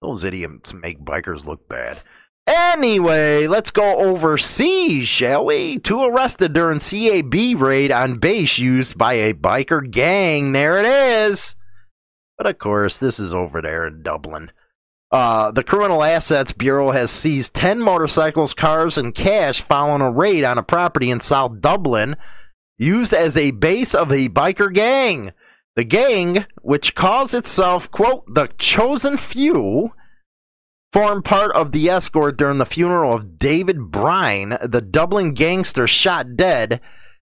Those 0.00 0.24
idiots 0.24 0.72
make 0.72 1.04
bikers 1.04 1.44
look 1.44 1.68
bad. 1.68 2.00
Anyway, 2.46 3.48
let's 3.48 3.72
go 3.72 3.96
overseas, 3.96 5.08
shall 5.08 5.44
we? 5.44 5.78
Two 5.78 6.02
arrested 6.02 6.52
during 6.52 6.78
CAB 6.78 7.60
raid 7.60 7.90
on 7.90 8.18
base 8.18 8.58
used 8.58 8.96
by 8.96 9.14
a 9.14 9.34
biker 9.34 9.90
gang. 9.90 10.52
There 10.52 10.78
it 10.78 10.86
is. 10.86 11.56
But 12.38 12.46
of 12.46 12.58
course, 12.58 12.98
this 12.98 13.18
is 13.18 13.34
over 13.34 13.60
there 13.60 13.86
in 13.86 14.02
Dublin. 14.02 14.52
Uh, 15.10 15.50
the 15.50 15.64
Criminal 15.64 16.04
Assets 16.04 16.52
Bureau 16.52 16.90
has 16.90 17.10
seized 17.10 17.54
10 17.54 17.80
motorcycles, 17.80 18.54
cars, 18.54 18.98
and 18.98 19.14
cash 19.14 19.60
following 19.60 20.02
a 20.02 20.10
raid 20.10 20.44
on 20.44 20.58
a 20.58 20.62
property 20.62 21.10
in 21.10 21.20
South 21.20 21.60
Dublin 21.60 22.16
used 22.78 23.14
as 23.14 23.36
a 23.36 23.52
base 23.52 23.94
of 23.94 24.12
a 24.12 24.28
biker 24.28 24.72
gang. 24.72 25.32
The 25.74 25.84
gang, 25.84 26.46
which 26.62 26.94
calls 26.94 27.34
itself, 27.34 27.90
quote, 27.90 28.24
the 28.32 28.48
Chosen 28.58 29.16
Few, 29.16 29.92
formed 30.92 31.24
part 31.24 31.52
of 31.52 31.72
the 31.72 31.88
escort 31.88 32.36
during 32.36 32.58
the 32.58 32.64
funeral 32.66 33.14
of 33.14 33.38
David 33.38 33.90
Brine, 33.90 34.56
the 34.62 34.80
Dublin 34.80 35.32
gangster 35.32 35.86
shot 35.86 36.36
dead 36.36 36.80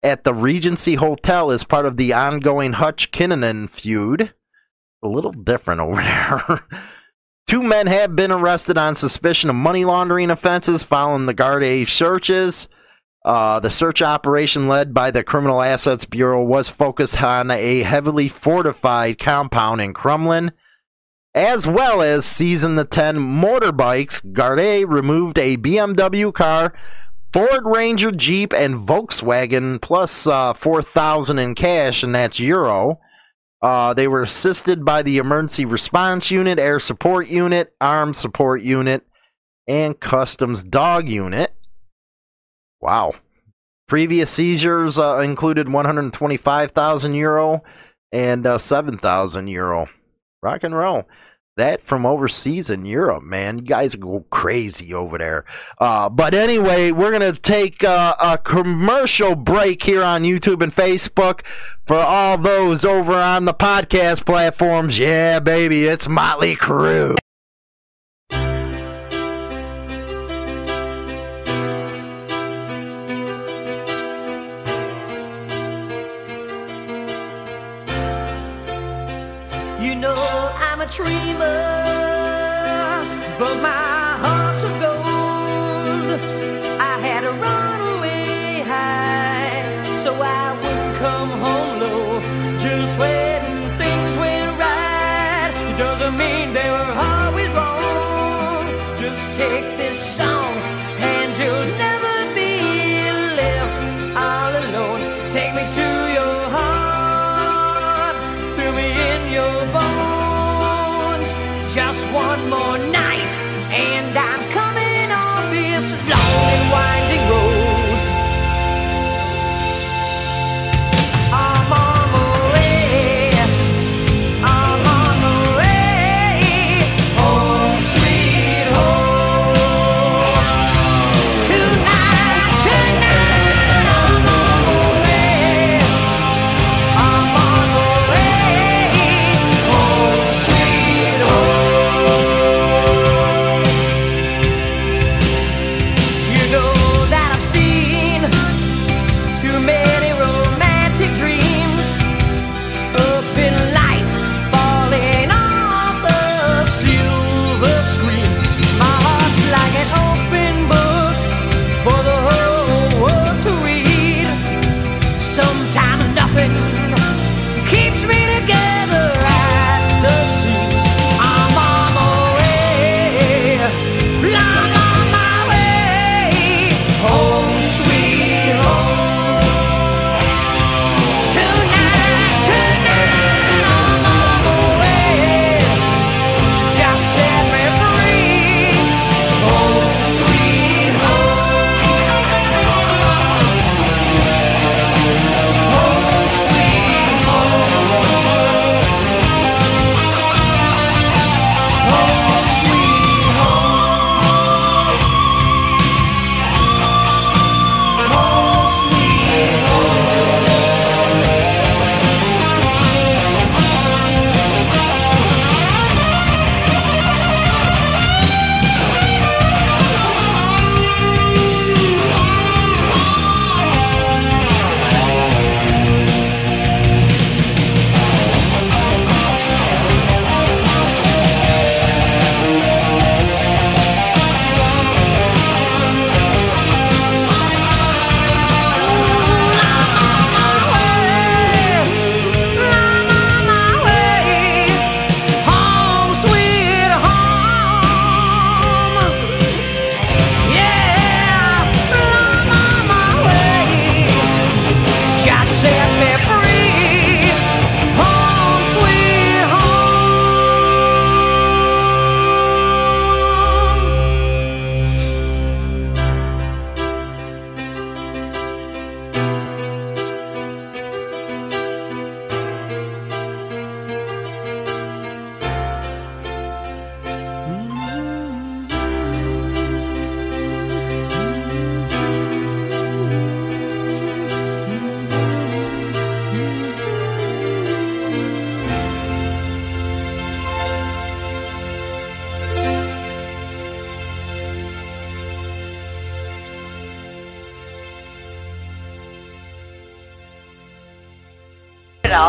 at 0.03 0.25
the 0.25 0.35
Regency 0.35 0.97
Hotel 0.97 1.51
as 1.51 1.65
part 1.65 1.87
of 1.87 1.97
the 1.97 2.13
ongoing 2.13 2.75
Hutch 2.75 3.11
Kinahan 3.11 3.69
feud. 3.71 4.35
A 5.03 5.09
little 5.09 5.33
different 5.33 5.81
over 5.81 5.97
there. 6.03 6.67
Two 7.47 7.63
men 7.63 7.87
have 7.87 8.17
been 8.17 8.31
arrested 8.31 8.79
on 8.79 8.95
suspicion 8.95 9.51
of 9.51 9.57
money 9.57 9.85
laundering 9.85 10.31
offenses 10.31 10.85
following 10.85 11.27
the 11.27 11.35
Garda 11.35 11.85
searches. 11.87 12.69
Uh, 13.25 13.59
the 13.61 13.71
search 13.71 14.03
operation 14.03 14.69
led 14.69 14.93
by 14.93 15.11
the 15.11 15.25
Criminal 15.25 15.63
Assets 15.63 16.05
Bureau 16.05 16.43
was 16.43 16.69
focused 16.69 17.23
on 17.23 17.51
a 17.51 17.83
heavily 17.83 18.29
fortified 18.29 19.19
compound 19.19 19.81
in 19.81 19.95
Crumlin 19.95 20.53
as 21.35 21.67
well 21.67 22.01
as 22.01 22.25
seizing 22.25 22.77
the 22.77 22.85
10 22.85 23.17
motorbikes. 23.17 24.33
Garda 24.33 24.87
removed 24.87 25.39
a 25.39 25.57
BMW 25.57 26.33
car, 26.33 26.73
Ford 27.33 27.65
Ranger 27.65 28.13
Jeep, 28.13 28.53
and 28.53 28.77
Volkswagen, 28.77 29.81
plus 29.81 30.27
uh, 30.27 30.55
4,000 30.55 31.39
in 31.39 31.55
cash, 31.55 32.03
and 32.03 32.15
that's 32.15 32.39
euro. 32.39 33.01
Uh, 33.61 33.95
they 33.95 34.07
were 34.07 34.23
assisted 34.23 34.85
by 34.85 35.03
the 35.03 35.19
Emergency 35.19 35.65
Response 35.65 36.31
Unit, 36.31 36.59
Air 36.59 36.79
Support 36.79 37.29
Unit, 37.29 37.75
Armed 37.81 38.15
Support 38.15 38.63
Unit, 38.63 39.03
and 39.67 39.99
Customs 39.99 40.63
Dog 40.63 41.09
Unit. 41.09 41.51
Wow. 42.81 43.15
Previous 43.89 44.31
seizures 44.31 44.99
uh, 44.99 45.19
included 45.19 45.69
125,000 45.69 47.15
euro 47.15 47.63
and 48.13 48.47
uh, 48.47 48.59
7,000 48.59 49.49
euro. 49.49 49.89
Rock 50.43 50.63
and 50.63 50.77
roll. 50.77 51.05
That 51.57 51.85
from 51.85 52.05
overseas 52.05 52.71
in 52.71 52.85
Europe, 52.85 53.23
man. 53.23 53.59
You 53.59 53.65
guys 53.65 53.95
go 53.95 54.25
crazy 54.31 54.93
over 54.93 55.19
there. 55.19 55.45
Uh, 55.79 56.09
but 56.09 56.35
anyway, 56.35 56.91
we're 56.91 57.17
going 57.17 57.33
to 57.35 57.41
take 57.41 57.85
uh, 57.85 58.17
a 58.21 58.39
commercial 58.39 59.35
break 59.35 59.83
here 59.83 60.03
on 60.03 60.23
YouTube 60.23 60.63
and 60.63 60.75
Facebook 60.75 61.43
for 61.87 61.97
all 61.97 62.39
those 62.39 62.85
over 62.85 63.15
on 63.15 63.45
the 63.45 63.55
podcast 63.55 64.27
platforms. 64.27 64.99
Yeah, 64.99 65.41
baby, 65.41 65.85
it's 65.85 66.09
Motley 66.09 66.57
Crue. 66.57 67.17
Dreamer, 80.97 81.74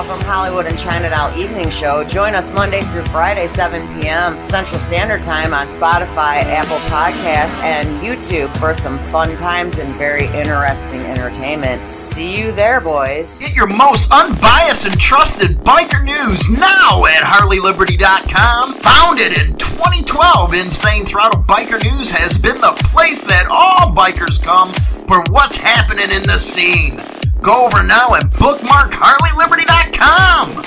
From 0.04 0.20
Hollywood 0.20 0.66
and 0.66 0.78
China 0.78 1.10
Doll 1.10 1.34
Evening 1.40 1.70
Show. 1.70 2.04
Join 2.04 2.36
us 2.36 2.52
Monday 2.52 2.82
through 2.82 3.06
Friday, 3.06 3.48
7 3.48 4.02
p.m. 4.02 4.44
Central 4.44 4.78
Standard 4.78 5.24
Time 5.24 5.54
on 5.54 5.68
Spotify, 5.68 6.44
Apple 6.44 6.76
Podcasts, 6.90 7.58
and 7.60 8.02
YouTube 8.02 8.56
for 8.58 8.74
some 8.74 9.00
fun 9.10 9.38
times 9.38 9.80
and 9.80 9.96
very 9.96 10.26
interesting 10.26 11.00
entertainment. 11.00 11.88
See 11.88 12.38
you 12.38 12.52
there, 12.52 12.82
boys. 12.82 13.40
Get 13.40 13.56
your 13.56 13.68
most 13.68 14.12
unbiased 14.12 14.86
and 14.86 15.00
trusted 15.00 15.60
biker 15.60 16.04
news 16.04 16.50
now 16.50 17.06
at 17.06 17.24
HarleyLiberty.com. 17.24 18.74
Founded 18.76 19.38
in 19.38 19.56
2012, 19.56 20.54
Insane 20.56 21.06
Throttle 21.06 21.42
Biker 21.44 21.82
News 21.82 22.12
has 22.12 22.38
been 22.38 22.60
the 22.60 22.74
place 22.92 23.24
that 23.24 23.48
all 23.50 23.96
bikers 23.96 24.44
come 24.44 24.74
for 25.08 25.24
what's 25.32 25.56
happening 25.56 26.10
in 26.14 26.24
the 26.24 26.38
scene. 26.38 27.05
Go 27.46 27.68
over 27.68 27.84
now 27.84 28.16
and 28.16 28.32
bookmark 28.32 28.92
HarleyLiberty.com. 28.92 30.64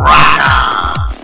On! 0.00 1.14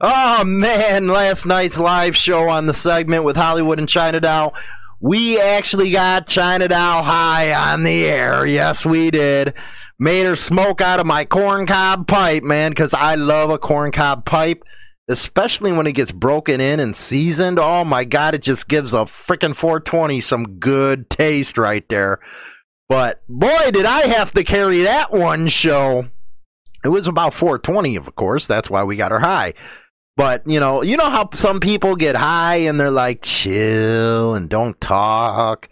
Oh 0.00 0.44
man, 0.46 1.08
last 1.08 1.44
night's 1.44 1.78
live 1.78 2.16
show 2.16 2.48
on 2.48 2.64
the 2.64 2.72
segment 2.72 3.24
with 3.24 3.36
Hollywood 3.36 3.78
and 3.78 3.86
China 3.86 4.18
Doll. 4.18 4.54
We 4.98 5.38
actually 5.38 5.90
got 5.90 6.26
China 6.26 6.68
Doll 6.68 7.02
high 7.02 7.52
on 7.52 7.82
the 7.82 8.06
air. 8.06 8.46
Yes, 8.46 8.86
we 8.86 9.10
did. 9.10 9.52
Made 9.98 10.24
her 10.24 10.36
smoke 10.36 10.80
out 10.80 10.98
of 10.98 11.04
my 11.04 11.26
corncob 11.26 12.06
pipe, 12.08 12.42
man, 12.42 12.70
because 12.70 12.94
I 12.94 13.16
love 13.16 13.50
a 13.50 13.58
corncob 13.58 14.24
pipe. 14.24 14.64
especially 15.10 15.72
when 15.72 15.86
it 15.88 15.92
gets 15.92 16.12
broken 16.12 16.60
in 16.60 16.78
and 16.78 16.94
seasoned. 16.94 17.58
Oh 17.58 17.84
my 17.84 18.04
god, 18.04 18.34
it 18.34 18.42
just 18.42 18.68
gives 18.68 18.94
a 18.94 18.98
freaking 18.98 19.54
420 19.54 20.20
some 20.20 20.58
good 20.58 21.10
taste 21.10 21.58
right 21.58 21.86
there. 21.88 22.20
But 22.90 23.22
boy, 23.28 23.70
did 23.70 23.86
I 23.86 24.08
have 24.08 24.32
to 24.32 24.42
carry 24.42 24.82
that 24.82 25.12
one 25.12 25.46
show. 25.46 26.08
It 26.84 26.88
was 26.88 27.06
about 27.06 27.32
420, 27.32 27.94
of 27.94 28.12
course. 28.16 28.48
That's 28.48 28.68
why 28.68 28.82
we 28.82 28.96
got 28.96 29.12
her 29.12 29.20
high. 29.20 29.54
But 30.16 30.42
you 30.44 30.58
know, 30.58 30.82
you 30.82 30.96
know 30.96 31.08
how 31.08 31.30
some 31.32 31.60
people 31.60 31.94
get 31.94 32.16
high 32.16 32.56
and 32.56 32.80
they're 32.80 32.90
like 32.90 33.22
chill 33.22 34.34
and 34.34 34.50
don't 34.50 34.78
talk. 34.80 35.68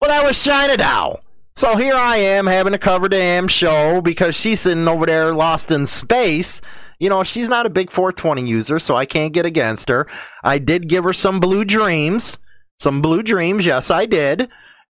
Well, 0.00 0.10
that 0.10 0.26
was 0.26 0.42
China 0.42 0.78
Doll. 0.78 1.20
So 1.56 1.76
here 1.76 1.94
I 1.94 2.16
am 2.16 2.46
having 2.46 2.72
to 2.72 2.78
cover 2.78 3.06
the 3.06 3.18
damn 3.18 3.46
show 3.46 4.00
because 4.00 4.34
she's 4.34 4.60
sitting 4.60 4.88
over 4.88 5.04
there 5.04 5.34
lost 5.34 5.70
in 5.70 5.84
space. 5.84 6.62
You 6.98 7.10
know, 7.10 7.22
she's 7.22 7.48
not 7.48 7.66
a 7.66 7.70
big 7.70 7.90
420 7.90 8.48
user, 8.48 8.78
so 8.78 8.94
I 8.94 9.04
can't 9.04 9.34
get 9.34 9.44
against 9.44 9.90
her. 9.90 10.06
I 10.42 10.56
did 10.56 10.88
give 10.88 11.04
her 11.04 11.12
some 11.12 11.38
blue 11.38 11.66
dreams. 11.66 12.38
Some 12.78 13.02
blue 13.02 13.22
dreams, 13.22 13.66
yes, 13.66 13.90
I 13.90 14.06
did. 14.06 14.48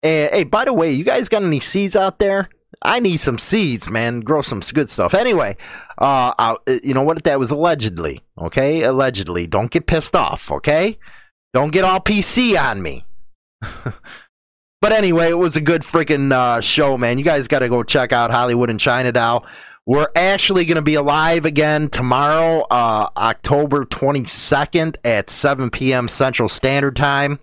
And, 0.06 0.32
hey, 0.32 0.44
by 0.44 0.64
the 0.64 0.72
way, 0.72 0.92
you 0.92 1.02
guys 1.02 1.28
got 1.28 1.42
any 1.42 1.58
seeds 1.58 1.96
out 1.96 2.20
there? 2.20 2.48
I 2.80 3.00
need 3.00 3.16
some 3.16 3.38
seeds, 3.38 3.90
man. 3.90 4.20
Grow 4.20 4.40
some 4.40 4.60
good 4.60 4.88
stuff. 4.88 5.14
Anyway, 5.14 5.56
uh, 5.98 6.32
I, 6.38 6.56
you 6.84 6.94
know 6.94 7.02
what? 7.02 7.24
That 7.24 7.40
was 7.40 7.50
allegedly, 7.50 8.22
okay? 8.38 8.84
Allegedly. 8.84 9.48
Don't 9.48 9.70
get 9.70 9.86
pissed 9.86 10.14
off, 10.14 10.52
okay? 10.52 10.96
Don't 11.52 11.72
get 11.72 11.84
all 11.84 11.98
PC 11.98 12.56
on 12.56 12.82
me. 12.82 13.04
but 14.80 14.92
anyway, 14.92 15.30
it 15.30 15.38
was 15.38 15.56
a 15.56 15.60
good 15.60 15.82
freaking 15.82 16.32
uh, 16.32 16.60
show, 16.60 16.96
man. 16.96 17.18
You 17.18 17.24
guys 17.24 17.48
got 17.48 17.60
to 17.60 17.68
go 17.68 17.82
check 17.82 18.12
out 18.12 18.30
Hollywood 18.30 18.70
and 18.70 18.78
China 18.78 19.10
Doll. 19.10 19.44
We're 19.86 20.08
actually 20.14 20.66
going 20.66 20.76
to 20.76 20.82
be 20.82 20.94
alive 20.94 21.44
again 21.44 21.88
tomorrow, 21.88 22.64
uh, 22.70 23.08
October 23.16 23.84
22nd 23.86 24.96
at 25.04 25.30
7 25.30 25.70
p.m. 25.70 26.06
Central 26.06 26.48
Standard 26.48 26.94
Time 26.94 27.40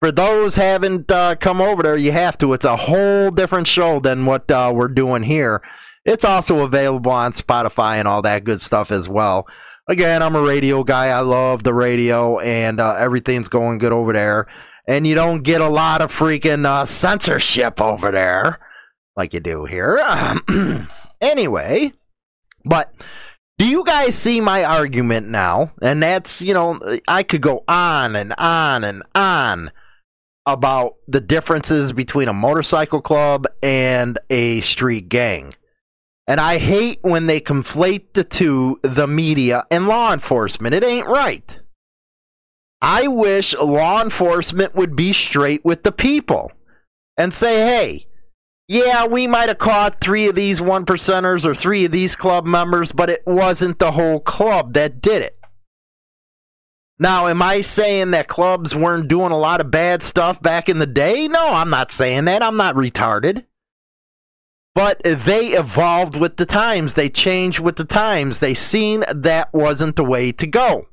for 0.00 0.10
those 0.10 0.54
haven't 0.54 1.10
uh, 1.10 1.36
come 1.36 1.60
over 1.60 1.82
there, 1.82 1.96
you 1.96 2.10
have 2.12 2.38
to. 2.38 2.54
It's 2.54 2.64
a 2.64 2.76
whole 2.76 3.30
different 3.30 3.66
show 3.66 4.00
than 4.00 4.24
what 4.26 4.50
uh, 4.50 4.72
we're 4.74 4.88
doing 4.88 5.22
here. 5.22 5.62
It's 6.06 6.24
also 6.24 6.60
available 6.60 7.12
on 7.12 7.32
Spotify 7.32 7.96
and 7.96 8.08
all 8.08 8.22
that 8.22 8.44
good 8.44 8.62
stuff 8.62 8.90
as 8.90 9.08
well. 9.08 9.46
Again, 9.86 10.22
I'm 10.22 10.36
a 10.36 10.42
radio 10.42 10.82
guy. 10.84 11.08
I 11.08 11.20
love 11.20 11.62
the 11.62 11.74
radio, 11.74 12.38
and 12.38 12.80
uh, 12.80 12.94
everything's 12.98 13.48
going 13.48 13.78
good 13.78 13.92
over 13.92 14.12
there. 14.12 14.46
And 14.86 15.06
you 15.06 15.14
don't 15.14 15.42
get 15.42 15.60
a 15.60 15.68
lot 15.68 16.00
of 16.00 16.10
freaking 16.10 16.64
uh, 16.64 16.86
censorship 16.86 17.80
over 17.80 18.10
there 18.10 18.58
like 19.16 19.34
you 19.34 19.40
do 19.40 19.66
here. 19.66 20.00
anyway, 21.20 21.92
but 22.64 22.94
do 23.58 23.68
you 23.68 23.84
guys 23.84 24.16
see 24.16 24.40
my 24.40 24.64
argument 24.64 25.28
now? 25.28 25.72
And 25.82 26.02
that's, 26.02 26.40
you 26.40 26.54
know, 26.54 26.80
I 27.06 27.22
could 27.22 27.42
go 27.42 27.62
on 27.68 28.16
and 28.16 28.32
on 28.38 28.84
and 28.84 29.02
on 29.14 29.70
about 30.46 30.96
the 31.06 31.20
differences 31.20 31.92
between 31.92 32.28
a 32.28 32.32
motorcycle 32.32 33.00
club 33.00 33.46
and 33.62 34.18
a 34.30 34.60
street 34.62 35.08
gang. 35.08 35.54
And 36.26 36.40
I 36.40 36.58
hate 36.58 37.00
when 37.02 37.26
they 37.26 37.40
conflate 37.40 38.12
the 38.12 38.24
two, 38.24 38.78
the 38.82 39.06
media 39.06 39.64
and 39.70 39.88
law 39.88 40.12
enforcement. 40.12 40.74
It 40.74 40.84
ain't 40.84 41.06
right. 41.06 41.58
I 42.80 43.08
wish 43.08 43.54
law 43.54 44.00
enforcement 44.02 44.74
would 44.74 44.96
be 44.96 45.12
straight 45.12 45.64
with 45.64 45.82
the 45.82 45.92
people 45.92 46.52
and 47.16 47.34
say, 47.34 47.66
hey, 47.66 48.06
yeah, 48.68 49.06
we 49.06 49.26
might 49.26 49.48
have 49.48 49.58
caught 49.58 50.00
three 50.00 50.28
of 50.28 50.36
these 50.36 50.62
one 50.62 50.86
percenters 50.86 51.44
or 51.44 51.54
three 51.54 51.84
of 51.84 51.90
these 51.90 52.14
club 52.14 52.46
members, 52.46 52.92
but 52.92 53.10
it 53.10 53.26
wasn't 53.26 53.80
the 53.80 53.90
whole 53.90 54.20
club 54.20 54.74
that 54.74 55.02
did 55.02 55.22
it. 55.22 55.39
Now, 57.02 57.28
am 57.28 57.40
I 57.40 57.62
saying 57.62 58.10
that 58.10 58.28
clubs 58.28 58.76
weren't 58.76 59.08
doing 59.08 59.32
a 59.32 59.38
lot 59.38 59.62
of 59.62 59.70
bad 59.70 60.02
stuff 60.02 60.42
back 60.42 60.68
in 60.68 60.78
the 60.78 60.86
day? 60.86 61.28
No, 61.28 61.54
I'm 61.54 61.70
not 61.70 61.90
saying 61.90 62.26
that. 62.26 62.42
I'm 62.42 62.58
not 62.58 62.74
retarded. 62.74 63.46
But 64.74 65.00
they 65.02 65.48
evolved 65.48 66.14
with 66.14 66.36
the 66.36 66.44
times. 66.44 66.92
They 66.92 67.08
changed 67.08 67.58
with 67.58 67.76
the 67.76 67.86
times. 67.86 68.40
They 68.40 68.52
seen 68.52 69.04
that 69.10 69.52
wasn't 69.54 69.96
the 69.96 70.04
way 70.04 70.30
to 70.32 70.46
go. 70.46 70.88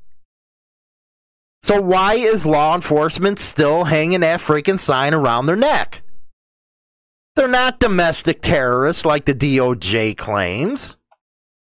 So 1.60 1.78
why 1.78 2.14
is 2.14 2.46
law 2.46 2.74
enforcement 2.74 3.38
still 3.38 3.84
hanging 3.84 4.20
that 4.20 4.40
freaking 4.40 4.78
sign 4.78 5.12
around 5.12 5.44
their 5.44 5.56
neck? 5.56 6.00
They're 7.36 7.48
not 7.48 7.80
domestic 7.80 8.40
terrorists 8.40 9.04
like 9.04 9.26
the 9.26 9.34
DOJ 9.34 10.16
claims. 10.16 10.96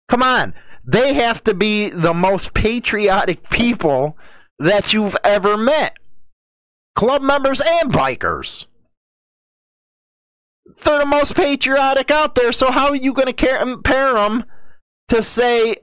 Come 0.09 0.23
on. 0.23 0.55
They 0.83 1.13
have 1.13 1.43
to 1.43 1.53
be 1.53 1.89
the 1.89 2.13
most 2.13 2.53
patriotic 2.53 3.49
people 3.49 4.17
that 4.59 4.93
you've 4.93 5.17
ever 5.23 5.57
met. 5.57 5.97
Club 6.95 7.21
members 7.21 7.61
and 7.61 7.91
bikers. 7.91 8.65
They're 10.83 10.99
the 10.99 11.05
most 11.05 11.35
patriotic 11.35 12.11
out 12.11 12.35
there, 12.35 12.51
so 12.51 12.71
how 12.71 12.89
are 12.89 12.95
you 12.95 13.13
going 13.13 13.31
to 13.31 13.33
compare 13.33 14.13
them 14.13 14.45
to 15.09 15.21
say, 15.21 15.75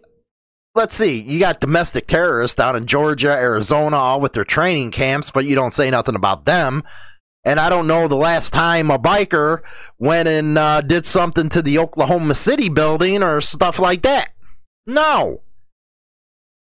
let's 0.74 0.96
see, 0.96 1.20
you 1.20 1.38
got 1.38 1.60
domestic 1.60 2.06
terrorists 2.06 2.56
down 2.56 2.76
in 2.76 2.86
Georgia, 2.86 3.30
Arizona, 3.30 3.96
all 3.96 4.20
with 4.20 4.32
their 4.32 4.44
training 4.44 4.90
camps, 4.90 5.30
but 5.30 5.44
you 5.44 5.54
don't 5.54 5.72
say 5.72 5.90
nothing 5.90 6.14
about 6.14 6.46
them. 6.46 6.82
And 7.44 7.60
I 7.60 7.68
don't 7.68 7.86
know 7.86 8.08
the 8.08 8.16
last 8.16 8.52
time 8.52 8.90
a 8.90 8.98
biker 8.98 9.60
went 9.98 10.28
and 10.28 10.58
uh, 10.58 10.80
did 10.80 11.06
something 11.06 11.48
to 11.50 11.62
the 11.62 11.78
Oklahoma 11.78 12.34
City 12.34 12.68
building 12.68 13.22
or 13.22 13.40
stuff 13.40 13.78
like 13.78 14.02
that. 14.02 14.32
No. 14.88 15.42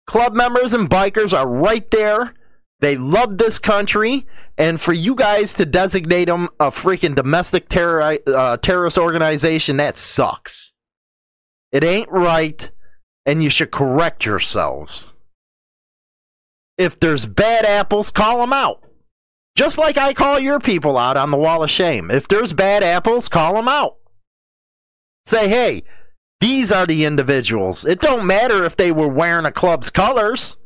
Club 0.07 0.35
members 0.35 0.75
and 0.75 0.91
bikers 0.91 1.33
are 1.33 1.49
right 1.49 1.89
there. 1.93 2.35
They 2.81 2.97
love 2.97 3.39
this 3.39 3.61
country. 3.61 4.27
And 4.59 4.81
for 4.81 4.93
you 4.93 5.15
guys 5.15 5.55
to 5.55 5.65
designate 5.65 6.25
them 6.25 6.49
a 6.59 6.71
freaking 6.71 7.15
domestic 7.15 7.69
terror, 7.69 8.19
uh, 8.27 8.57
terrorist 8.57 8.99
organization, 8.99 9.77
that 9.77 9.97
sucks. 9.97 10.73
It 11.71 11.85
ain't 11.85 12.11
right. 12.11 12.69
And 13.25 13.45
you 13.45 13.49
should 13.49 13.71
correct 13.71 14.27
yourselves. 14.27 15.09
If 16.77 16.99
there's 16.99 17.27
bad 17.27 17.65
apples, 17.65 18.11
call 18.11 18.41
them 18.41 18.53
out. 18.53 18.83
Just 19.55 19.79
like 19.79 19.99
I 19.99 20.15
call 20.15 20.41
your 20.41 20.59
people 20.59 20.99
out 20.99 21.17
on 21.17 21.31
the 21.31 21.37
wall 21.37 21.63
of 21.63 21.71
shame. 21.71 22.11
If 22.11 22.27
there's 22.27 22.53
bad 22.53 22.83
apples, 22.83 23.29
call 23.29 23.55
them 23.55 23.69
out. 23.69 23.99
Say, 25.27 25.49
hey, 25.49 25.85
these 26.41 26.73
are 26.73 26.87
the 26.87 27.05
individuals. 27.05 27.85
It 27.85 28.01
don't 28.01 28.27
matter 28.27 28.65
if 28.65 28.77
they 28.77 28.93
were 28.93 29.09
wearing 29.09 29.45
a 29.45 29.53
club's 29.53 29.91
colors. 29.91 30.57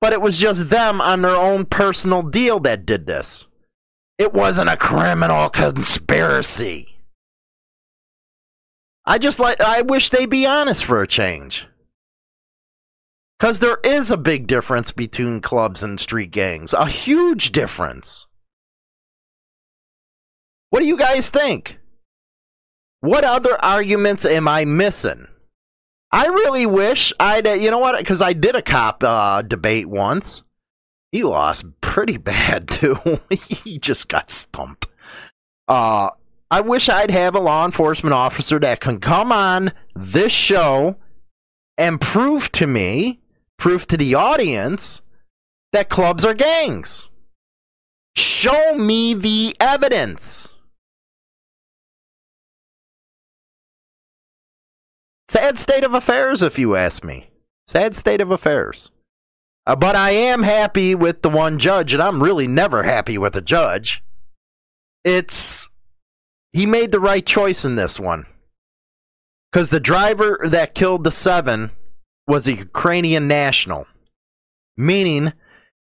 But 0.00 0.12
it 0.12 0.20
was 0.20 0.38
just 0.38 0.70
them 0.70 1.00
on 1.00 1.22
their 1.22 1.36
own 1.36 1.66
personal 1.66 2.22
deal 2.22 2.58
that 2.60 2.86
did 2.86 3.06
this. 3.06 3.46
It 4.18 4.32
wasn't 4.32 4.70
a 4.70 4.76
criminal 4.76 5.48
conspiracy. 5.50 6.88
I 9.06 9.18
just 9.18 9.40
like 9.40 9.60
I 9.60 9.82
wish 9.82 10.10
they'd 10.10 10.28
be 10.28 10.46
honest 10.46 10.84
for 10.84 11.02
a 11.02 11.06
change. 11.06 11.66
Cuz 13.38 13.58
there 13.58 13.78
is 13.82 14.10
a 14.10 14.16
big 14.16 14.46
difference 14.46 14.92
between 14.92 15.40
clubs 15.40 15.82
and 15.82 15.98
street 15.98 16.30
gangs. 16.30 16.74
A 16.74 16.86
huge 16.86 17.52
difference. 17.52 18.26
What 20.70 20.80
do 20.80 20.86
you 20.86 20.96
guys 20.96 21.30
think? 21.30 21.79
What 23.00 23.24
other 23.24 23.62
arguments 23.64 24.24
am 24.24 24.46
I 24.46 24.64
missing? 24.64 25.26
I 26.12 26.26
really 26.26 26.66
wish 26.66 27.12
I'd, 27.20 27.46
uh, 27.46 27.52
you 27.52 27.70
know 27.70 27.78
what? 27.78 27.98
Because 27.98 28.20
I 28.20 28.32
did 28.32 28.54
a 28.54 28.62
cop 28.62 29.02
uh, 29.02 29.42
debate 29.42 29.88
once. 29.88 30.42
He 31.12 31.22
lost 31.22 31.64
pretty 31.80 32.16
bad 32.18 32.68
too. 32.70 33.20
he 33.30 33.78
just 33.78 34.08
got 34.08 34.30
stumped. 34.30 34.86
Uh, 35.68 36.10
I 36.50 36.60
wish 36.62 36.88
I'd 36.88 37.12
have 37.12 37.34
a 37.34 37.40
law 37.40 37.64
enforcement 37.64 38.12
officer 38.12 38.58
that 38.58 38.80
can 38.80 38.98
come 38.98 39.30
on 39.30 39.72
this 39.94 40.32
show 40.32 40.96
and 41.78 42.00
prove 42.00 42.50
to 42.52 42.66
me, 42.66 43.20
prove 43.56 43.86
to 43.86 43.96
the 43.96 44.14
audience, 44.14 45.00
that 45.72 45.88
clubs 45.88 46.24
are 46.24 46.34
gangs. 46.34 47.08
Show 48.16 48.74
me 48.74 49.14
the 49.14 49.56
evidence. 49.60 50.49
Sad 55.30 55.60
state 55.60 55.84
of 55.84 55.94
affairs, 55.94 56.42
if 56.42 56.58
you 56.58 56.74
ask 56.74 57.04
me. 57.04 57.30
Sad 57.64 57.94
state 57.94 58.20
of 58.20 58.32
affairs. 58.32 58.90
Uh, 59.64 59.76
but 59.76 59.94
I 59.94 60.10
am 60.10 60.42
happy 60.42 60.96
with 60.96 61.22
the 61.22 61.30
one 61.30 61.60
judge, 61.60 61.92
and 61.92 62.02
I'm 62.02 62.20
really 62.20 62.48
never 62.48 62.82
happy 62.82 63.16
with 63.16 63.36
a 63.36 63.40
judge. 63.40 64.02
It's. 65.04 65.68
He 66.52 66.66
made 66.66 66.90
the 66.90 66.98
right 66.98 67.24
choice 67.24 67.64
in 67.64 67.76
this 67.76 68.00
one. 68.00 68.26
Because 69.52 69.70
the 69.70 69.78
driver 69.78 70.40
that 70.46 70.74
killed 70.74 71.04
the 71.04 71.12
seven 71.12 71.70
was 72.26 72.48
a 72.48 72.54
Ukrainian 72.54 73.28
national, 73.28 73.86
meaning 74.76 75.32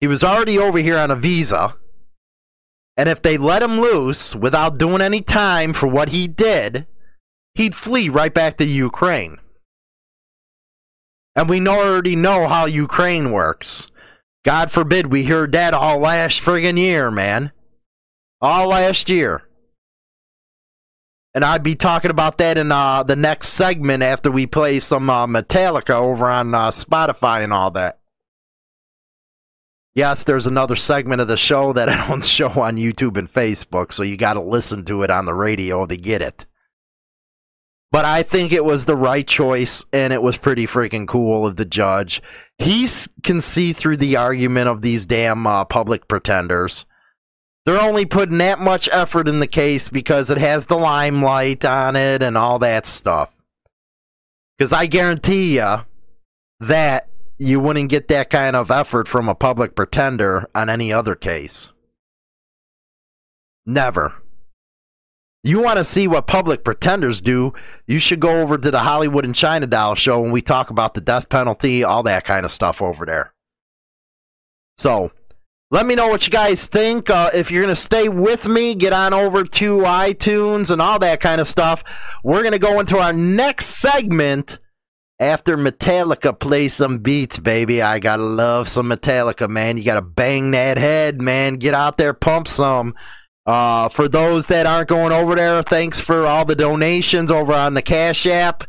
he 0.02 0.08
was 0.08 0.24
already 0.24 0.58
over 0.58 0.80
here 0.80 0.98
on 0.98 1.12
a 1.12 1.16
visa. 1.16 1.76
And 2.98 3.08
if 3.08 3.22
they 3.22 3.38
let 3.38 3.62
him 3.62 3.80
loose 3.80 4.36
without 4.36 4.80
doing 4.80 5.02
any 5.02 5.22
time 5.22 5.74
for 5.74 5.86
what 5.86 6.10
he 6.10 6.28
did, 6.28 6.88
he'd 7.58 7.76
flee 7.76 8.08
right 8.08 8.34
back 8.34 8.58
to 8.58 8.66
Ukraine. 8.66 9.40
And 11.36 11.50
we 11.50 11.66
already 11.68 12.16
know 12.16 12.48
how 12.48 12.66
Ukraine 12.66 13.32
works. 13.32 13.92
God 14.46 14.72
forbid 14.72 15.08
we 15.08 15.26
heard 15.26 15.52
that 15.52 15.74
all 15.74 16.00
last 16.00 16.42
friggin' 16.42 16.78
year, 16.78 17.12
man. 17.12 17.52
All 18.40 18.70
last 18.70 19.10
year. 19.10 19.44
And 21.34 21.44
I'd 21.44 21.64
be 21.64 21.76
talking 21.76 22.12
about 22.12 22.38
that 22.38 22.58
in 22.58 22.72
uh, 22.72 23.04
the 23.04 23.16
next 23.16 23.50
segment 23.50 24.02
after 24.02 24.32
we 24.32 24.48
play 24.48 24.80
some 24.80 25.10
uh, 25.10 25.28
Metallica 25.28 25.96
over 25.96 26.30
on 26.30 26.56
uh, 26.56 26.70
Spotify 26.70 27.44
and 27.44 27.54
all 27.54 27.72
that. 27.72 28.00
Yes, 29.94 30.24
there's 30.24 30.48
another 30.48 30.76
segment 30.76 31.22
of 31.22 31.28
the 31.28 31.38
show 31.38 31.74
that 31.74 31.90
I 31.90 32.08
don't 32.08 32.24
show 32.24 32.50
on 32.50 32.78
YouTube 32.78 33.18
and 33.18 33.32
Facebook, 33.32 33.92
so 33.92 34.04
you 34.04 34.16
got 34.16 34.34
to 34.34 34.42
listen 34.42 34.86
to 34.86 35.04
it 35.04 35.12
on 35.12 35.26
the 35.26 35.34
radio 35.34 35.86
to 35.88 35.98
get 35.98 36.22
it. 36.22 36.46
But 37.92 38.06
I 38.06 38.22
think 38.24 38.52
it 38.52 38.66
was 38.66 38.86
the 38.86 38.98
right 38.98 39.26
choice, 39.26 39.86
and 39.94 40.12
it 40.12 40.22
was 40.22 40.38
pretty 40.38 40.68
freaking 40.68 41.08
cool 41.08 41.48
of 41.48 41.56
the 41.56 41.66
judge. 41.66 42.22
He 42.58 42.88
can 43.24 43.40
see 43.40 43.72
through 43.72 43.98
the 43.98 44.18
argument 44.18 44.68
of 44.68 44.82
these 44.82 45.06
damn 45.06 45.48
uh, 45.48 45.64
public 45.64 46.08
pretenders. 46.08 46.86
They're 47.66 47.82
only 47.82 48.06
putting 48.06 48.38
that 48.40 48.60
much 48.60 48.90
effort 48.92 49.28
in 49.28 49.40
the 49.40 49.48
case 49.48 49.90
because 49.90 50.30
it 50.30 50.38
has 50.38 50.66
the 50.66 50.78
limelight 50.78 51.66
on 51.66 51.96
it 51.96 52.22
and 52.22 52.38
all 52.38 52.60
that 52.60 52.86
stuff. 52.86 53.32
Because 54.58 54.74
I 54.74 54.86
guarantee 54.86 55.58
you 55.58 55.82
that 56.60 57.10
you 57.38 57.60
wouldn't 57.60 57.90
get 57.90 58.08
that 58.08 58.30
kind 58.30 58.56
of 58.56 58.72
effort 58.72 59.08
from 59.08 59.30
a 59.30 59.36
public 59.36 59.76
pretender 59.76 60.50
on 60.56 60.70
any 60.70 60.92
other 60.92 61.14
case. 61.14 61.72
Never. 63.66 64.16
You 65.48 65.62
want 65.62 65.78
to 65.78 65.86
see 65.86 66.10
what 66.10 66.28
public 66.28 66.66
pretenders 66.66 67.22
do, 67.22 67.54
you 67.86 68.00
should 68.00 68.20
go 68.20 68.42
over 68.42 68.58
to 68.58 68.70
the 68.70 68.80
Hollywood 68.80 69.24
and 69.24 69.34
China 69.34 69.66
Doll 69.66 69.96
show 69.96 70.20
when 70.20 70.34
we 70.34 70.42
talk 70.42 70.72
about 70.72 70.94
the 70.94 71.00
death 71.00 71.30
penalty, 71.30 71.86
all 71.86 72.04
that 72.04 72.26
kind 72.26 72.44
of 72.44 72.52
stuff 72.52 72.82
over 72.82 73.06
there. 73.06 73.34
So, 74.78 75.14
let 75.72 75.86
me 75.86 75.96
know 75.96 76.10
what 76.10 76.28
you 76.28 76.32
guys 76.32 76.68
think. 76.68 77.10
Uh, 77.10 77.30
if 77.34 77.50
you're 77.50 77.64
going 77.64 77.74
to 77.74 77.82
stay 77.82 78.10
with 78.10 78.46
me, 78.46 78.76
get 78.76 78.92
on 78.92 79.14
over 79.14 79.46
to 79.46 79.78
iTunes 79.78 80.70
and 80.70 80.82
all 80.82 81.00
that 81.00 81.22
kind 81.22 81.40
of 81.40 81.48
stuff. 81.48 81.82
We're 82.26 82.42
going 82.42 82.52
to 82.52 82.60
go 82.60 82.82
into 82.82 82.98
our 82.98 83.14
next 83.14 83.68
segment 83.68 84.60
after 85.18 85.56
Metallica 85.56 86.38
plays 86.38 86.74
some 86.74 86.98
beats, 86.98 87.40
baby. 87.40 87.82
I 87.82 88.00
got 88.00 88.18
to 88.18 88.24
love 88.24 88.68
some 88.68 88.90
Metallica, 88.90 89.48
man. 89.48 89.78
You 89.78 89.86
got 89.86 89.96
to 89.96 90.02
bang 90.02 90.52
that 90.52 90.78
head, 90.78 91.22
man. 91.22 91.56
Get 91.56 91.74
out 91.74 91.98
there, 91.98 92.14
pump 92.14 92.50
some. 92.50 92.96
Uh, 93.48 93.88
for 93.88 94.10
those 94.10 94.48
that 94.48 94.66
aren't 94.66 94.90
going 94.90 95.14
over 95.14 95.34
there, 95.34 95.64
thanks 95.64 96.00
for 96.00 96.28
all 96.28 96.44
the 96.44 96.56
donations 96.56 97.32
over 97.32 97.54
on 97.54 97.74
the 97.74 97.82
Cash 97.82 98.28
App. 98.28 98.66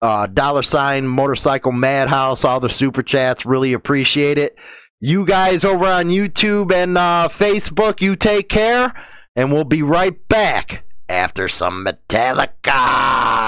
Uh, 0.00 0.26
dollar 0.28 0.62
sign 0.62 1.06
motorcycle 1.06 1.72
madhouse, 1.72 2.44
all 2.44 2.60
the 2.60 2.70
super 2.70 3.02
chats. 3.02 3.44
Really 3.44 3.72
appreciate 3.72 4.38
it. 4.38 4.56
You 5.00 5.26
guys 5.26 5.64
over 5.64 5.84
on 5.84 6.06
YouTube 6.06 6.72
and 6.72 6.96
uh, 6.96 7.28
Facebook, 7.30 8.00
you 8.00 8.14
take 8.14 8.48
care, 8.48 8.94
and 9.34 9.52
we'll 9.52 9.64
be 9.64 9.82
right 9.82 10.16
back 10.28 10.84
after 11.08 11.48
some 11.48 11.84
Metallica. 11.84 13.41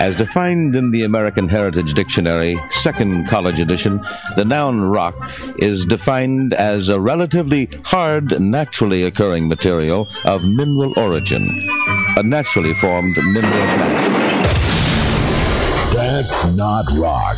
As 0.00 0.16
defined 0.16 0.74
in 0.76 0.90
the 0.90 1.04
American 1.04 1.48
Heritage 1.48 1.94
Dictionary, 1.94 2.60
second 2.68 3.28
college 3.28 3.60
edition, 3.60 4.04
the 4.36 4.44
noun 4.44 4.82
rock 4.82 5.14
is 5.58 5.86
defined 5.86 6.52
as 6.52 6.88
a 6.88 6.98
relatively 7.00 7.70
hard, 7.84 8.40
naturally 8.40 9.04
occurring 9.04 9.46
material 9.48 10.08
of 10.24 10.44
mineral 10.44 10.92
origin, 10.96 11.48
a 12.16 12.22
naturally 12.22 12.72
formed 12.74 13.16
mineral 13.16 13.50
matter. 13.50 14.48
That's 15.94 16.56
not 16.56 16.84
rock. 16.96 17.36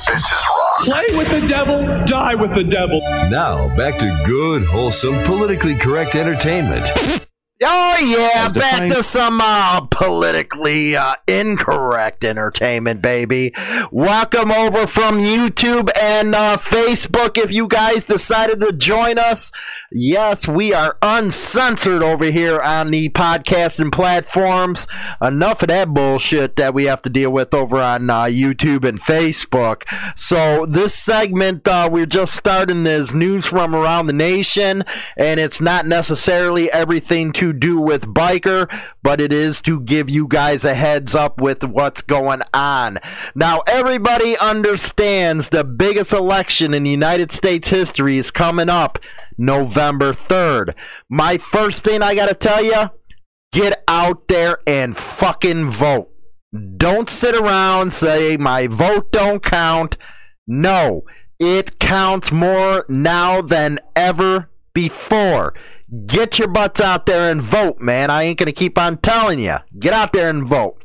Play 0.80 1.16
with 1.16 1.30
the 1.30 1.46
devil, 1.46 2.04
die 2.04 2.34
with 2.34 2.54
the 2.54 2.64
devil. 2.64 3.00
Now, 3.30 3.74
back 3.76 3.98
to 3.98 4.22
good, 4.26 4.62
wholesome, 4.64 5.22
politically 5.24 5.74
correct 5.74 6.14
entertainment. 6.14 7.25
Oh 7.62 7.98
yeah, 8.04 8.50
back 8.50 8.86
to 8.90 9.02
some 9.02 9.40
uh, 9.42 9.80
politically 9.86 10.94
uh, 10.94 11.14
incorrect 11.26 12.22
entertainment, 12.22 13.00
baby. 13.00 13.54
Welcome 13.90 14.52
over 14.52 14.86
from 14.86 15.20
YouTube 15.20 15.88
and 15.98 16.34
uh, 16.34 16.58
Facebook. 16.58 17.38
If 17.42 17.50
you 17.50 17.66
guys 17.66 18.04
decided 18.04 18.60
to 18.60 18.72
join 18.72 19.16
us, 19.16 19.52
yes, 19.90 20.46
we 20.46 20.74
are 20.74 20.98
uncensored 21.00 22.02
over 22.02 22.26
here 22.26 22.60
on 22.60 22.90
the 22.90 23.08
podcasting 23.08 23.90
platforms. 23.90 24.86
Enough 25.22 25.62
of 25.62 25.68
that 25.68 25.88
bullshit 25.88 26.56
that 26.56 26.74
we 26.74 26.84
have 26.84 27.00
to 27.02 27.08
deal 27.08 27.30
with 27.30 27.54
over 27.54 27.78
on 27.78 28.10
uh, 28.10 28.24
YouTube 28.24 28.86
and 28.86 29.00
Facebook. 29.00 29.84
So 30.14 30.66
this 30.66 30.94
segment 30.94 31.66
uh, 31.66 31.88
we're 31.90 32.04
just 32.04 32.34
starting 32.34 32.86
is 32.86 33.14
news 33.14 33.46
from 33.46 33.74
around 33.74 34.08
the 34.08 34.12
nation, 34.12 34.84
and 35.16 35.40
it's 35.40 35.62
not 35.62 35.86
necessarily 35.86 36.70
everything 36.70 37.32
to 37.32 37.45
do 37.52 37.80
with 37.80 38.06
biker, 38.06 38.70
but 39.02 39.20
it 39.20 39.32
is 39.32 39.60
to 39.62 39.80
give 39.80 40.08
you 40.10 40.26
guys 40.28 40.64
a 40.64 40.74
heads 40.74 41.14
up 41.14 41.40
with 41.40 41.64
what's 41.64 42.02
going 42.02 42.42
on. 42.52 42.98
Now, 43.34 43.62
everybody 43.66 44.36
understands 44.38 45.48
the 45.48 45.64
biggest 45.64 46.12
election 46.12 46.74
in 46.74 46.86
United 46.86 47.32
States 47.32 47.68
history 47.68 48.18
is 48.18 48.30
coming 48.30 48.68
up 48.68 48.98
November 49.38 50.12
3rd. 50.12 50.74
My 51.08 51.38
first 51.38 51.84
thing 51.84 52.02
I 52.02 52.14
got 52.14 52.28
to 52.28 52.34
tell 52.34 52.64
you 52.64 52.90
get 53.52 53.82
out 53.88 54.28
there 54.28 54.58
and 54.66 54.96
fucking 54.96 55.70
vote. 55.70 56.10
Don't 56.76 57.08
sit 57.08 57.34
around 57.34 57.92
say 57.92 58.36
my 58.36 58.66
vote 58.66 59.12
don't 59.12 59.42
count. 59.42 59.96
No, 60.46 61.02
it 61.38 61.78
counts 61.78 62.32
more 62.32 62.86
now 62.88 63.42
than 63.42 63.78
ever 63.94 64.50
before. 64.72 65.54
Get 66.06 66.38
your 66.38 66.48
butts 66.48 66.80
out 66.80 67.06
there 67.06 67.30
and 67.30 67.40
vote, 67.40 67.80
man. 67.80 68.10
I 68.10 68.24
ain't 68.24 68.38
going 68.38 68.46
to 68.46 68.52
keep 68.52 68.76
on 68.76 68.96
telling 68.98 69.38
you. 69.38 69.56
Get 69.78 69.92
out 69.92 70.12
there 70.12 70.28
and 70.28 70.46
vote. 70.46 70.84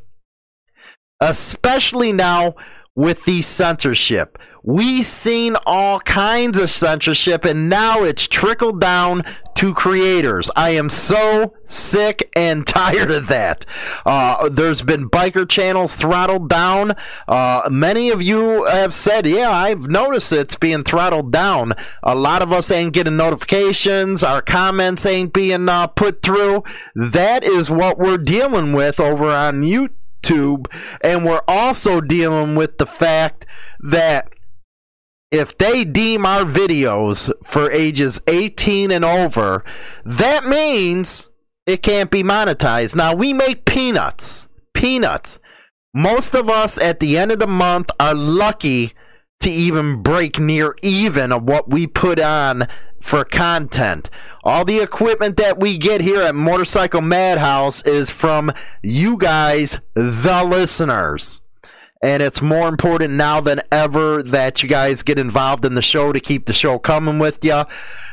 Especially 1.19 2.13
now 2.13 2.55
with 2.95 3.25
the 3.25 3.41
censorship. 3.41 4.37
We've 4.63 5.05
seen 5.05 5.55
all 5.65 5.99
kinds 6.01 6.59
of 6.59 6.69
censorship, 6.69 7.45
and 7.45 7.67
now 7.67 8.03
it's 8.03 8.27
trickled 8.27 8.79
down 8.79 9.23
to 9.61 9.75
creators. 9.75 10.49
I 10.55 10.71
am 10.71 10.89
so 10.89 11.53
sick 11.67 12.31
and 12.35 12.65
tired 12.67 13.11
of 13.11 13.27
that. 13.27 13.63
Uh, 14.03 14.49
there's 14.49 14.81
been 14.81 15.07
biker 15.07 15.47
channels 15.47 15.95
throttled 15.95 16.49
down. 16.49 16.93
Uh, 17.27 17.69
many 17.69 18.09
of 18.09 18.23
you 18.23 18.63
have 18.63 18.91
said, 18.91 19.27
Yeah, 19.27 19.51
I've 19.51 19.87
noticed 19.87 20.33
it's 20.33 20.55
being 20.55 20.83
throttled 20.83 21.31
down. 21.31 21.73
A 22.01 22.15
lot 22.15 22.41
of 22.41 22.51
us 22.51 22.71
ain't 22.71 22.95
getting 22.95 23.17
notifications, 23.17 24.23
our 24.23 24.41
comments 24.41 25.05
ain't 25.05 25.31
being 25.31 25.69
uh, 25.69 25.85
put 25.85 26.23
through. 26.23 26.63
That 26.95 27.43
is 27.43 27.69
what 27.69 27.99
we're 27.99 28.17
dealing 28.17 28.73
with 28.73 28.99
over 28.99 29.29
on 29.29 29.61
YouTube. 29.61 30.65
And 31.01 31.23
we're 31.23 31.43
also 31.47 32.01
dealing 32.01 32.55
with 32.55 32.79
the 32.79 32.87
fact 32.87 33.45
that 33.79 34.27
if 35.31 35.57
they 35.57 35.85
deem 35.85 36.25
our 36.25 36.43
videos 36.43 37.31
for 37.43 37.71
ages 37.71 38.19
18 38.27 38.91
and 38.91 39.05
over, 39.05 39.63
that 40.03 40.43
means 40.43 41.29
it 41.65 41.81
can't 41.81 42.11
be 42.11 42.21
monetized. 42.21 42.95
Now, 42.95 43.15
we 43.15 43.33
make 43.33 43.65
peanuts. 43.65 44.49
Peanuts. 44.73 45.39
Most 45.93 46.35
of 46.35 46.49
us 46.49 46.77
at 46.77 46.99
the 46.99 47.17
end 47.17 47.31
of 47.31 47.39
the 47.39 47.47
month 47.47 47.89
are 47.99 48.13
lucky 48.13 48.93
to 49.39 49.49
even 49.49 50.01
break 50.01 50.37
near 50.37 50.75
even 50.81 51.31
of 51.31 51.43
what 51.43 51.69
we 51.69 51.87
put 51.87 52.19
on 52.19 52.67
for 53.01 53.23
content. 53.23 54.09
All 54.43 54.63
the 54.65 54.79
equipment 54.79 55.37
that 55.37 55.59
we 55.59 55.77
get 55.77 56.01
here 56.01 56.21
at 56.21 56.35
Motorcycle 56.35 57.01
Madhouse 57.01 57.81
is 57.83 58.09
from 58.09 58.51
you 58.83 59.17
guys, 59.17 59.79
the 59.95 60.43
listeners 60.45 61.41
and 62.01 62.23
it's 62.23 62.41
more 62.41 62.67
important 62.67 63.13
now 63.13 63.39
than 63.39 63.61
ever 63.71 64.23
that 64.23 64.63
you 64.63 64.69
guys 64.69 65.03
get 65.03 65.19
involved 65.19 65.65
in 65.65 65.75
the 65.75 65.81
show 65.81 66.11
to 66.11 66.19
keep 66.19 66.45
the 66.45 66.53
show 66.53 66.79
coming 66.79 67.19
with 67.19 67.43
you. 67.45 67.63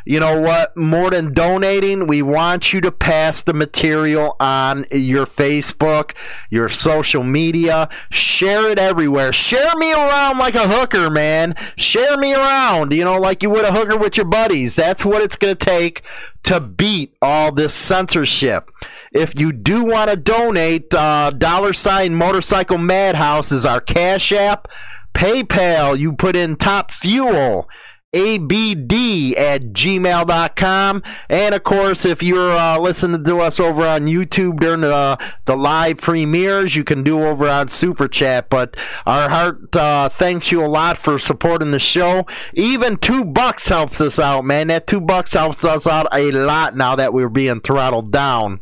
You 0.05 0.21
know 0.21 0.41
what? 0.41 0.75
More 0.77 1.11
than 1.11 1.35
donating, 1.35 2.07
we 2.07 2.23
want 2.23 2.73
you 2.73 2.81
to 2.81 2.91
pass 2.91 3.43
the 3.43 3.53
material 3.53 4.37
on 4.41 4.87
your 4.91 5.27
Facebook, 5.27 6.13
your 6.51 6.69
social 6.71 7.23
media. 7.23 7.91
Share 8.11 8.71
it 8.71 8.79
everywhere. 8.79 9.33
Share 9.35 9.75
me 9.77 9.93
around 9.93 10.39
like 10.39 10.55
a 10.55 10.67
hooker, 10.67 11.11
man. 11.11 11.55
Share 11.77 12.17
me 12.17 12.35
around, 12.35 12.93
you 12.93 13.05
know, 13.05 13.19
like 13.19 13.43
you 13.43 13.51
would 13.51 13.67
a 13.67 13.73
hooker 13.73 13.99
with 13.99 14.17
your 14.17 14.27
buddies. 14.27 14.77
That's 14.77 15.05
what 15.05 15.21
it's 15.21 15.37
going 15.37 15.55
to 15.55 15.65
take 15.65 16.03
to 16.45 16.61
beat 16.61 17.17
all 17.21 17.53
this 17.53 17.75
censorship. 17.75 18.71
If 19.13 19.39
you 19.39 19.53
do 19.53 19.85
want 19.85 20.11
to 20.11 20.17
donate, 20.17 20.93
uh, 20.95 21.31
dollar 21.31 21.73
sign 21.73 22.15
motorcycle 22.15 22.79
madhouse 22.79 23.53
is 23.53 23.67
our 23.67 23.81
cash 23.81 24.33
app. 24.33 24.69
PayPal, 25.15 25.99
you 25.99 26.13
put 26.13 26.37
in 26.37 26.57
top 26.57 26.91
fuel 26.91 27.69
abd 28.15 29.37
at 29.37 29.63
gmail.com 29.75 31.03
and 31.29 31.55
of 31.55 31.63
course 31.63 32.07
if 32.07 32.23
you're 32.23 32.53
uh, 32.53 32.79
listening 32.79 33.23
to 33.23 33.39
us 33.39 33.61
over 33.61 33.87
on 33.87 34.07
youtube 34.07 34.59
during 34.61 34.81
the, 34.81 35.19
the 35.45 35.55
live 35.55 35.99
premieres 35.99 36.75
you 36.75 36.85
can 36.85 37.03
do 37.03 37.23
over 37.23 37.49
on 37.49 37.69
super 37.69 38.09
chat. 38.09 38.49
But 38.49 38.77
our 39.07 39.29
heart 39.29 39.75
uh, 39.77 40.09
thanks 40.09 40.51
you 40.51 40.65
a 40.65 40.67
lot 40.67 40.97
for 40.99 41.19
supporting 41.19 41.71
the 41.71 41.79
show. 41.79 42.27
Even 42.55 42.97
two 42.97 43.25
bucks 43.25 43.69
helps 43.69 44.01
us 44.01 44.19
out 44.19 44.45
man. 44.45 44.69
That 44.69 44.87
two 44.87 45.01
bucks 45.01 45.35
helps 45.35 45.65
us 45.65 45.87
out 45.87 46.07
a 46.13 46.31
lot 46.33 46.77
now 46.77 46.97
that 46.97 47.13
we're 47.13 47.29
being 47.29 47.61
throttled 47.61 48.13
down 48.13 48.61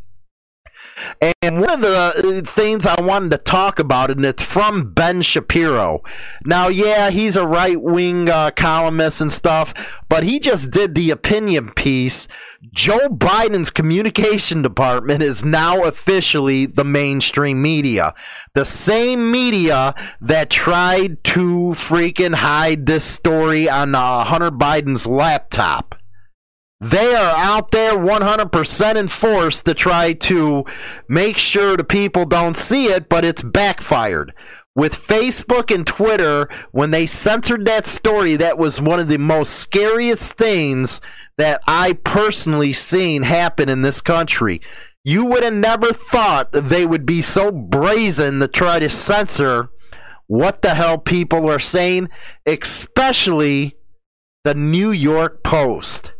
and 1.42 1.60
one 1.60 1.70
of 1.70 1.80
the 1.80 1.96
uh, 2.16 2.40
things 2.42 2.86
I 2.86 3.00
wanted 3.00 3.30
to 3.32 3.38
talk 3.38 3.78
about, 3.78 4.10
and 4.10 4.24
it's 4.24 4.42
from 4.42 4.92
Ben 4.92 5.22
Shapiro. 5.22 6.02
Now, 6.44 6.68
yeah, 6.68 7.10
he's 7.10 7.36
a 7.36 7.46
right 7.46 7.80
wing 7.80 8.28
uh, 8.28 8.50
columnist 8.52 9.20
and 9.20 9.30
stuff, 9.30 9.74
but 10.08 10.24
he 10.24 10.38
just 10.38 10.70
did 10.70 10.94
the 10.94 11.10
opinion 11.10 11.72
piece. 11.74 12.28
Joe 12.72 13.08
Biden's 13.08 13.70
communication 13.70 14.62
department 14.62 15.22
is 15.22 15.44
now 15.44 15.84
officially 15.84 16.66
the 16.66 16.84
mainstream 16.84 17.62
media. 17.62 18.14
The 18.54 18.64
same 18.64 19.30
media 19.30 19.94
that 20.20 20.50
tried 20.50 21.22
to 21.24 21.74
freaking 21.74 22.34
hide 22.34 22.86
this 22.86 23.04
story 23.04 23.68
on 23.68 23.94
uh, 23.94 24.24
Hunter 24.24 24.50
Biden's 24.50 25.06
laptop. 25.06 25.94
They 26.80 27.14
are 27.14 27.34
out 27.36 27.70
there 27.70 27.96
100% 27.96 28.96
in 28.96 29.08
force 29.08 29.62
to 29.62 29.72
try 29.72 30.12
to 30.12 30.64
make 31.08 31.38
sure 31.38 31.76
the 31.76 31.84
people 31.84 32.26
don't 32.26 32.56
see 32.56 32.86
it, 32.86 33.08
but 33.08 33.24
it's 33.24 33.42
backfired. 33.42 34.34
With 34.74 34.94
Facebook 34.94 35.74
and 35.74 35.86
Twitter, 35.86 36.50
when 36.72 36.90
they 36.90 37.06
censored 37.06 37.64
that 37.64 37.86
story, 37.86 38.36
that 38.36 38.58
was 38.58 38.78
one 38.78 39.00
of 39.00 39.08
the 39.08 39.16
most 39.16 39.54
scariest 39.54 40.34
things 40.34 41.00
that 41.38 41.62
I 41.66 41.94
personally 41.94 42.74
seen 42.74 43.22
happen 43.22 43.70
in 43.70 43.80
this 43.80 44.02
country. 44.02 44.60
You 45.02 45.24
would 45.24 45.44
have 45.44 45.54
never 45.54 45.94
thought 45.94 46.52
they 46.52 46.84
would 46.84 47.06
be 47.06 47.22
so 47.22 47.50
brazen 47.50 48.38
to 48.40 48.48
try 48.48 48.80
to 48.80 48.90
censor 48.90 49.70
what 50.26 50.60
the 50.60 50.74
hell 50.74 50.98
people 50.98 51.48
are 51.48 51.58
saying, 51.58 52.10
especially 52.44 53.76
the 54.44 54.54
New 54.54 54.90
York 54.90 55.42
Post 55.42 56.12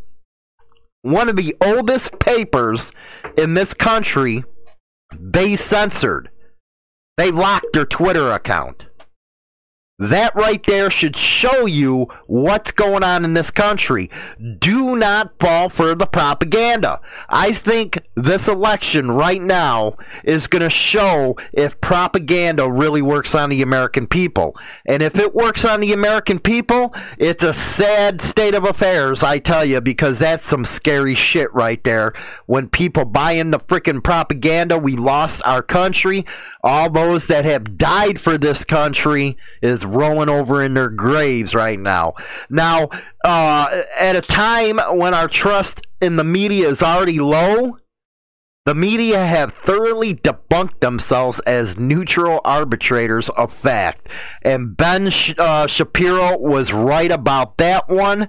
one 1.01 1.29
of 1.29 1.35
the 1.35 1.55
oldest 1.61 2.17
papers 2.19 2.91
in 3.37 3.53
this 3.53 3.73
country, 3.73 4.43
they 5.17 5.55
censored. 5.55 6.29
They 7.17 7.31
locked 7.31 7.73
their 7.73 7.85
Twitter 7.85 8.31
account. 8.31 8.86
That 9.99 10.35
right 10.35 10.63
there 10.67 10.91
should 10.91 11.15
show 11.15 11.65
you 11.65 12.07
what's 12.27 12.71
going 12.71 13.03
on 13.03 13.25
in 13.25 13.33
this 13.33 13.49
country. 13.49 14.11
Do 14.59 14.95
not 14.95 15.33
fall 15.39 15.69
for 15.69 15.95
the 15.95 16.05
propaganda. 16.05 17.01
I 17.29 17.51
think 17.51 17.97
this 18.13 18.47
election 18.47 19.09
right 19.09 19.41
now 19.41 19.97
is 20.23 20.45
going 20.45 20.61
to 20.61 20.69
show 20.69 21.35
if 21.51 21.81
propaganda 21.81 22.69
really 22.71 23.01
works 23.01 23.33
on 23.33 23.49
the 23.49 23.63
American 23.63 24.05
people. 24.05 24.55
And 24.85 25.01
if 25.01 25.17
it 25.17 25.33
works 25.33 25.65
on 25.65 25.79
the 25.79 25.93
American 25.93 26.37
people, 26.37 26.93
it's 27.17 27.43
a 27.43 27.53
sad 27.53 28.21
state 28.21 28.53
of 28.53 28.65
affairs, 28.65 29.23
I 29.23 29.39
tell 29.39 29.65
you, 29.65 29.81
because 29.81 30.19
that's 30.19 30.45
some 30.45 30.63
scary 30.63 31.15
shit 31.15 31.51
right 31.55 31.83
there. 31.83 32.13
When 32.45 32.69
people 32.69 33.05
buy 33.05 33.31
into 33.31 33.57
freaking 33.57 34.03
propaganda, 34.03 34.77
we 34.77 34.95
lost 34.95 35.41
our 35.43 35.63
country. 35.63 36.23
All 36.63 36.91
those 36.91 37.25
that 37.27 37.45
have 37.45 37.79
died 37.79 38.21
for 38.21 38.37
this 38.37 38.63
country 38.63 39.37
is 39.63 39.86
rolling 39.87 40.29
over 40.29 40.63
in 40.63 40.73
their 40.73 40.89
graves 40.89 41.55
right 41.55 41.79
now. 41.79 42.13
Now, 42.49 42.89
uh, 43.23 43.81
at 43.99 44.15
a 44.15 44.21
time 44.21 44.79
when 44.97 45.13
our 45.13 45.27
trust 45.27 45.81
in 46.01 46.15
the 46.15 46.23
media 46.23 46.67
is 46.67 46.81
already 46.83 47.19
low, 47.19 47.77
the 48.65 48.75
media 48.75 49.25
have 49.25 49.53
thoroughly 49.53 50.13
debunked 50.13 50.81
themselves 50.81 51.39
as 51.47 51.77
neutral 51.77 52.41
arbitrators 52.43 53.29
of 53.29 53.53
fact. 53.53 54.09
And 54.41 54.75
Ben 54.75 55.09
uh, 55.37 55.67
Shapiro 55.67 56.37
was 56.37 56.73
right 56.73 57.09
about 57.09 57.57
that 57.59 57.87
one. 57.87 58.27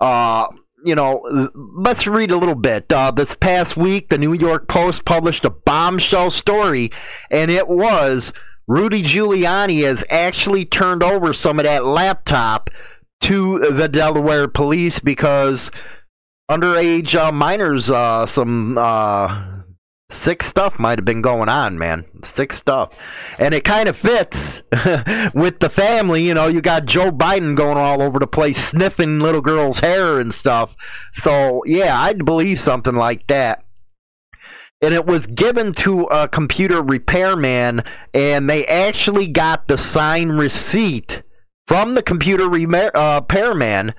Uh, 0.00 0.46
you 0.84 0.94
know, 0.94 1.50
let's 1.76 2.06
read 2.06 2.30
a 2.30 2.36
little 2.36 2.54
bit. 2.54 2.92
Uh, 2.92 3.10
this 3.10 3.34
past 3.34 3.76
week, 3.76 4.08
the 4.08 4.18
New 4.18 4.32
York 4.32 4.68
Post 4.68 5.04
published 5.04 5.44
a 5.44 5.50
bombshell 5.50 6.30
story, 6.30 6.90
and 7.30 7.50
it 7.50 7.68
was 7.68 8.32
Rudy 8.70 9.02
Giuliani 9.02 9.82
has 9.82 10.04
actually 10.10 10.64
turned 10.64 11.02
over 11.02 11.34
some 11.34 11.58
of 11.58 11.64
that 11.64 11.84
laptop 11.84 12.70
to 13.22 13.58
the 13.58 13.88
Delaware 13.88 14.46
police 14.46 15.00
because 15.00 15.72
underage 16.48 17.16
uh, 17.16 17.32
minors, 17.32 17.90
uh, 17.90 18.26
some 18.26 18.78
uh, 18.78 19.62
sick 20.08 20.44
stuff 20.44 20.78
might 20.78 20.98
have 21.00 21.04
been 21.04 21.20
going 21.20 21.48
on, 21.48 21.80
man. 21.80 22.04
Sick 22.22 22.52
stuff. 22.52 22.94
And 23.40 23.54
it 23.54 23.64
kind 23.64 23.88
of 23.88 23.96
fits 23.96 24.62
with 25.34 25.58
the 25.58 25.68
family. 25.68 26.24
You 26.24 26.34
know, 26.34 26.46
you 26.46 26.60
got 26.60 26.84
Joe 26.84 27.10
Biden 27.10 27.56
going 27.56 27.76
all 27.76 28.00
over 28.00 28.20
the 28.20 28.28
place, 28.28 28.68
sniffing 28.68 29.18
little 29.18 29.40
girls' 29.40 29.80
hair 29.80 30.20
and 30.20 30.32
stuff. 30.32 30.76
So, 31.12 31.64
yeah, 31.66 32.00
I'd 32.00 32.24
believe 32.24 32.60
something 32.60 32.94
like 32.94 33.26
that 33.26 33.64
and 34.82 34.94
it 34.94 35.06
was 35.06 35.26
given 35.26 35.72
to 35.74 36.04
a 36.04 36.28
computer 36.28 36.82
repairman, 36.82 37.82
and 38.14 38.48
they 38.48 38.66
actually 38.66 39.26
got 39.26 39.68
the 39.68 39.78
signed 39.78 40.38
receipt 40.38 41.22
from 41.66 41.94
the 41.94 42.02
computer 42.02 42.44
uh, 42.44 43.20
repairman 43.20 43.94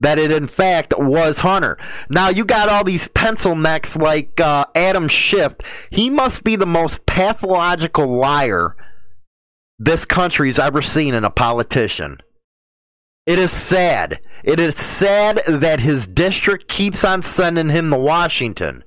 that 0.00 0.18
it 0.18 0.30
in 0.30 0.46
fact 0.46 0.92
was 0.98 1.38
Hunter. 1.38 1.78
Now 2.10 2.28
you 2.28 2.44
got 2.44 2.68
all 2.68 2.84
these 2.84 3.08
pencil 3.08 3.56
necks 3.56 3.96
like 3.96 4.40
uh, 4.40 4.66
Adam 4.74 5.08
Schiff. 5.08 5.56
He 5.90 6.10
must 6.10 6.44
be 6.44 6.56
the 6.56 6.66
most 6.66 7.06
pathological 7.06 8.06
liar 8.18 8.76
this 9.78 10.04
country's 10.04 10.58
ever 10.58 10.82
seen 10.82 11.14
in 11.14 11.24
a 11.24 11.30
politician. 11.30 12.18
It 13.26 13.38
is 13.38 13.52
sad. 13.52 14.20
It 14.42 14.60
is 14.60 14.76
sad 14.76 15.40
that 15.46 15.80
his 15.80 16.06
district 16.06 16.68
keeps 16.68 17.04
on 17.04 17.22
sending 17.22 17.70
him 17.70 17.90
to 17.90 17.98
Washington. 17.98 18.84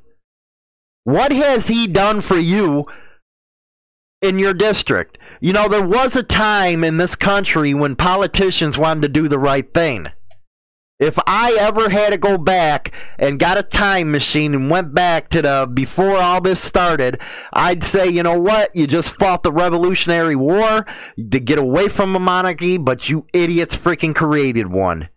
What 1.08 1.32
has 1.32 1.68
he 1.68 1.88
done 1.88 2.20
for 2.20 2.38
you 2.38 2.86
in 4.22 4.40
your 4.40 4.54
district? 4.54 5.18
You 5.40 5.54
know, 5.54 5.70
there 5.70 5.88
was 5.88 6.18
a 6.18 6.22
time 6.22 6.84
in 6.84 6.98
this 6.98 7.16
country 7.16 7.74
when 7.74 7.96
politicians 7.96 8.78
wanted 8.78 9.04
to 9.04 9.08
do 9.08 9.30
the 9.30 9.40
right 9.40 9.74
thing. 9.74 10.08
If 11.00 11.18
I 11.26 11.56
ever 11.62 11.88
had 11.88 12.10
to 12.10 12.18
go 12.18 12.38
back 12.38 12.94
and 13.18 13.40
got 13.40 13.58
a 13.58 13.64
time 13.64 14.12
machine 14.12 14.54
and 14.54 14.70
went 14.70 14.94
back 14.94 15.30
to 15.30 15.42
the 15.42 15.70
before 15.74 16.18
all 16.18 16.42
this 16.42 16.62
started, 16.62 17.22
I'd 17.54 17.86
say, 17.86 18.10
you 18.10 18.22
know 18.22 18.38
what? 18.38 18.76
You 18.76 18.86
just 18.86 19.16
fought 19.16 19.44
the 19.44 19.54
Revolutionary 19.54 20.36
War 20.36 20.86
to 21.32 21.40
get 21.40 21.58
away 21.58 21.88
from 21.88 22.18
a 22.18 22.20
monarchy, 22.20 22.78
but 22.78 23.08
you 23.08 23.26
idiots 23.32 23.78
freaking 23.78 24.14
created 24.14 24.68
one. 24.68 25.08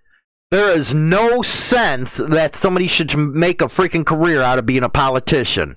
There 0.50 0.70
is 0.70 0.92
no 0.92 1.42
sense 1.42 2.16
that 2.16 2.56
somebody 2.56 2.88
should 2.88 3.16
make 3.16 3.62
a 3.62 3.66
freaking 3.66 4.04
career 4.04 4.42
out 4.42 4.58
of 4.58 4.66
being 4.66 4.82
a 4.82 4.88
politician. 4.88 5.76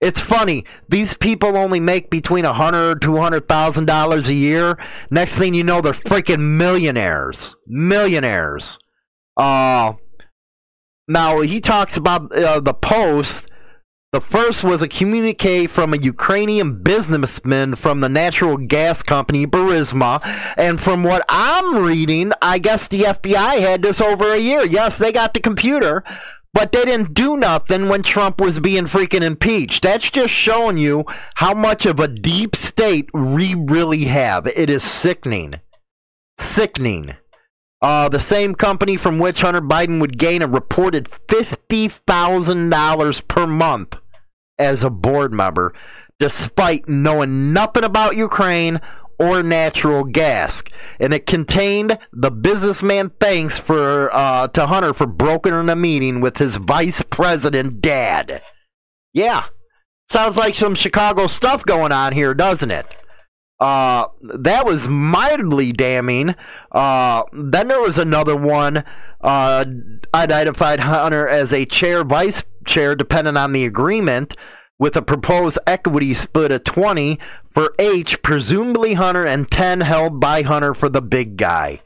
It's 0.00 0.20
funny. 0.20 0.64
These 0.88 1.16
people 1.16 1.56
only 1.56 1.80
make 1.80 2.10
between 2.10 2.44
a 2.44 2.52
hundred, 2.52 3.00
two 3.00 3.16
hundred 3.16 3.48
thousand 3.48 3.86
dollars 3.86 4.28
a 4.28 4.34
year. 4.34 4.78
Next 5.10 5.36
thing 5.36 5.54
you 5.54 5.64
know, 5.64 5.80
they're 5.80 5.94
freaking 5.94 6.58
millionaires. 6.58 7.56
Millionaires. 7.66 8.78
Uh 9.36 9.94
now 11.08 11.40
he 11.40 11.60
talks 11.60 11.96
about 11.96 12.32
uh, 12.32 12.60
the 12.60 12.74
post. 12.74 13.48
The 14.12 14.20
first 14.20 14.62
was 14.62 14.82
a 14.82 14.88
communique 14.88 15.66
from 15.66 15.92
a 15.92 15.98
Ukrainian 15.98 16.82
businessman 16.82 17.74
from 17.74 18.00
the 18.00 18.08
natural 18.08 18.56
gas 18.56 19.02
company 19.02 19.46
Burisma. 19.46 20.20
And 20.56 20.80
from 20.80 21.02
what 21.02 21.24
I'm 21.28 21.84
reading, 21.84 22.32
I 22.40 22.58
guess 22.58 22.86
the 22.86 23.02
FBI 23.02 23.60
had 23.60 23.82
this 23.82 24.00
over 24.00 24.32
a 24.32 24.38
year. 24.38 24.64
Yes, 24.64 24.96
they 24.96 25.12
got 25.12 25.34
the 25.34 25.40
computer, 25.40 26.04
but 26.54 26.72
they 26.72 26.84
didn't 26.84 27.14
do 27.14 27.36
nothing 27.36 27.88
when 27.88 28.02
Trump 28.02 28.40
was 28.40 28.60
being 28.60 28.84
freaking 28.84 29.22
impeached. 29.22 29.82
That's 29.82 30.08
just 30.10 30.32
showing 30.32 30.78
you 30.78 31.04
how 31.34 31.52
much 31.52 31.84
of 31.84 31.98
a 31.98 32.08
deep 32.08 32.54
state 32.54 33.10
we 33.12 33.54
really 33.54 34.04
have. 34.04 34.46
It 34.46 34.70
is 34.70 34.84
sickening. 34.84 35.60
Sickening. 36.38 37.16
Uh, 37.86 38.08
the 38.08 38.18
same 38.18 38.52
company 38.52 38.96
from 38.96 39.20
which 39.20 39.42
Hunter 39.42 39.60
Biden 39.60 40.00
would 40.00 40.18
gain 40.18 40.42
a 40.42 40.48
reported 40.48 41.04
$50,000 41.04 43.28
per 43.28 43.46
month 43.46 43.96
as 44.58 44.82
a 44.82 44.90
board 44.90 45.32
member, 45.32 45.72
despite 46.18 46.88
knowing 46.88 47.52
nothing 47.52 47.84
about 47.84 48.16
Ukraine 48.16 48.80
or 49.20 49.44
natural 49.44 50.02
gas. 50.02 50.64
And 50.98 51.14
it 51.14 51.26
contained 51.26 51.96
the 52.12 52.32
businessman 52.32 53.10
thanks 53.20 53.56
for 53.56 54.12
uh, 54.12 54.48
to 54.48 54.66
Hunter 54.66 54.92
for 54.92 55.06
brokering 55.06 55.68
a 55.68 55.76
meeting 55.76 56.20
with 56.20 56.38
his 56.38 56.56
vice 56.56 57.02
president 57.02 57.82
dad. 57.82 58.42
Yeah. 59.12 59.44
Sounds 60.10 60.36
like 60.36 60.56
some 60.56 60.74
Chicago 60.74 61.28
stuff 61.28 61.64
going 61.64 61.92
on 61.92 62.14
here, 62.14 62.34
doesn't 62.34 62.72
it? 62.72 62.84
Uh, 63.58 64.08
that 64.22 64.66
was 64.66 64.86
mildly 64.88 65.72
damning. 65.72 66.34
Uh, 66.72 67.22
then 67.32 67.68
there 67.68 67.80
was 67.80 67.98
another 67.98 68.36
one. 68.36 68.84
Uh, 69.20 69.64
identified 70.14 70.80
Hunter 70.80 71.26
as 71.26 71.52
a 71.52 71.64
chair, 71.64 72.04
vice 72.04 72.44
chair, 72.66 72.94
depending 72.94 73.36
on 73.36 73.52
the 73.52 73.64
agreement 73.64 74.36
with 74.78 74.96
a 74.96 75.02
proposed 75.02 75.58
equity 75.66 76.12
split 76.12 76.52
of 76.52 76.64
20 76.64 77.18
for 77.54 77.74
H, 77.78 78.20
presumably 78.22 78.94
Hunter, 78.94 79.26
and 79.26 79.50
10 79.50 79.80
held 79.80 80.20
by 80.20 80.42
Hunter 80.42 80.74
for 80.74 80.88
the 80.88 81.00
big 81.00 81.36
guy. 81.36 81.80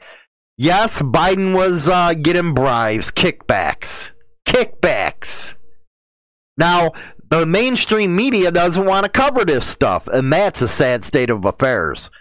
Yes, 0.57 1.01
Biden 1.01 1.55
was 1.55 1.87
uh, 1.87 2.13
getting 2.13 2.53
bribes, 2.53 3.11
kickbacks. 3.11 4.11
Kickbacks. 4.45 5.53
Now, 6.57 6.91
the 7.31 7.45
mainstream 7.45 8.13
media 8.13 8.51
doesn't 8.51 8.85
want 8.85 9.05
to 9.05 9.09
cover 9.09 9.45
this 9.45 9.65
stuff, 9.65 10.07
and 10.07 10.31
that's 10.31 10.61
a 10.61 10.67
sad 10.67 11.03
state 11.05 11.29
of 11.29 11.45
affairs. 11.45 12.11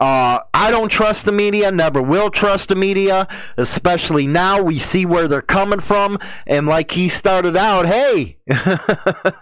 Uh, 0.00 0.40
I 0.54 0.70
don't 0.70 0.88
trust 0.88 1.26
the 1.26 1.32
media, 1.32 1.70
never 1.70 2.02
will 2.02 2.30
trust 2.30 2.70
the 2.70 2.74
media, 2.74 3.28
especially 3.58 4.26
now 4.26 4.62
we 4.62 4.78
see 4.78 5.04
where 5.06 5.28
they're 5.28 5.42
coming 5.42 5.80
from. 5.80 6.18
And 6.46 6.66
like 6.66 6.90
he 6.90 7.10
started 7.10 7.56
out, 7.56 7.86
hey, 7.86 8.38
they're 8.46 9.34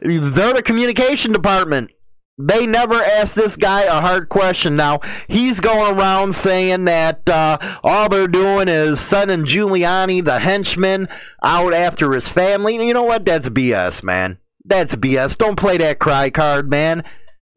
the 0.00 0.62
communication 0.64 1.32
department. 1.32 1.90
They 2.38 2.66
never 2.66 2.94
asked 2.94 3.34
this 3.34 3.56
guy 3.56 3.82
a 3.82 4.00
hard 4.00 4.28
question. 4.28 4.76
Now, 4.76 5.00
he's 5.26 5.60
going 5.60 5.98
around 5.98 6.34
saying 6.34 6.84
that 6.84 7.28
uh, 7.28 7.58
all 7.82 8.08
they're 8.08 8.28
doing 8.28 8.68
is 8.68 9.00
sending 9.00 9.44
Giuliani, 9.44 10.24
the 10.24 10.38
henchman, 10.38 11.08
out 11.42 11.74
after 11.74 12.12
his 12.12 12.28
family. 12.28 12.76
You 12.86 12.94
know 12.94 13.02
what? 13.02 13.26
That's 13.26 13.48
BS, 13.48 14.02
man. 14.02 14.38
That's 14.64 14.94
BS. 14.94 15.38
Don't 15.38 15.56
play 15.56 15.78
that 15.78 15.98
cry 15.98 16.30
card, 16.30 16.70
man 16.70 17.04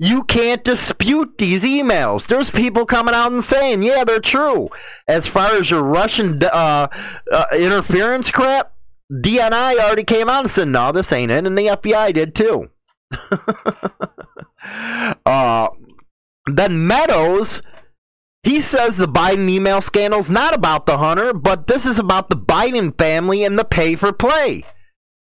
you 0.03 0.23
can't 0.23 0.63
dispute 0.63 1.37
these 1.37 1.63
emails. 1.63 2.27
There's 2.27 2.51
people 2.51 2.85
coming 2.85 3.13
out 3.13 3.31
and 3.31 3.43
saying, 3.43 3.83
yeah, 3.83 4.03
they're 4.03 4.19
true. 4.19 4.69
As 5.07 5.27
far 5.27 5.55
as 5.55 5.69
your 5.69 5.83
Russian 5.83 6.43
uh, 6.43 6.87
uh, 7.31 7.45
interference 7.57 8.29
crap, 8.29 8.73
DNI 9.11 9.79
already 9.79 10.03
came 10.03 10.29
out 10.29 10.41
and 10.41 10.51
said, 10.51 10.67
no, 10.67 10.91
this 10.91 11.11
ain't 11.13 11.31
it. 11.31 11.45
And 11.45 11.57
the 11.57 11.67
FBI 11.67 12.13
did 12.13 12.35
too. 12.35 12.69
uh, 15.25 15.69
then 16.47 16.85
Meadows, 16.85 17.61
he 18.41 18.59
says 18.59 18.97
the 18.97 19.07
Biden 19.07 19.47
email 19.47 19.79
scandal 19.79 20.19
is 20.19 20.29
not 20.29 20.53
about 20.53 20.85
the 20.85 20.97
hunter, 20.97 21.33
but 21.33 21.67
this 21.67 21.85
is 21.85 21.97
about 21.97 22.29
the 22.29 22.35
Biden 22.35 22.97
family 22.97 23.45
and 23.45 23.57
the 23.57 23.63
pay 23.63 23.95
for 23.95 24.11
play. 24.11 24.65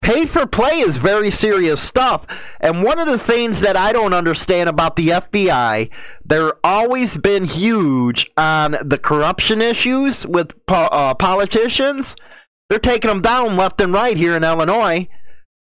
Pay 0.00 0.26
for 0.26 0.46
play 0.46 0.80
is 0.80 0.96
very 0.96 1.30
serious 1.30 1.82
stuff. 1.82 2.24
And 2.60 2.82
one 2.82 2.98
of 2.98 3.06
the 3.06 3.18
things 3.18 3.60
that 3.60 3.76
I 3.76 3.92
don't 3.92 4.14
understand 4.14 4.68
about 4.68 4.96
the 4.96 5.08
FBI, 5.08 5.90
they're 6.24 6.54
always 6.64 7.16
been 7.16 7.44
huge 7.44 8.30
on 8.36 8.76
the 8.82 8.98
corruption 8.98 9.60
issues 9.60 10.26
with 10.26 10.54
uh, 10.68 11.14
politicians. 11.14 12.16
They're 12.68 12.78
taking 12.78 13.08
them 13.08 13.22
down 13.22 13.56
left 13.56 13.80
and 13.80 13.92
right 13.92 14.16
here 14.16 14.36
in 14.36 14.44
Illinois, 14.44 15.08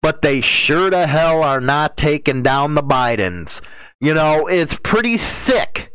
but 0.02 0.22
they 0.22 0.40
sure 0.40 0.90
to 0.90 1.06
hell 1.06 1.42
are 1.42 1.60
not 1.60 1.96
taking 1.96 2.42
down 2.42 2.74
the 2.74 2.82
Bidens. 2.82 3.60
You 4.00 4.14
know, 4.14 4.46
it's 4.46 4.78
pretty 4.82 5.16
sick 5.16 5.92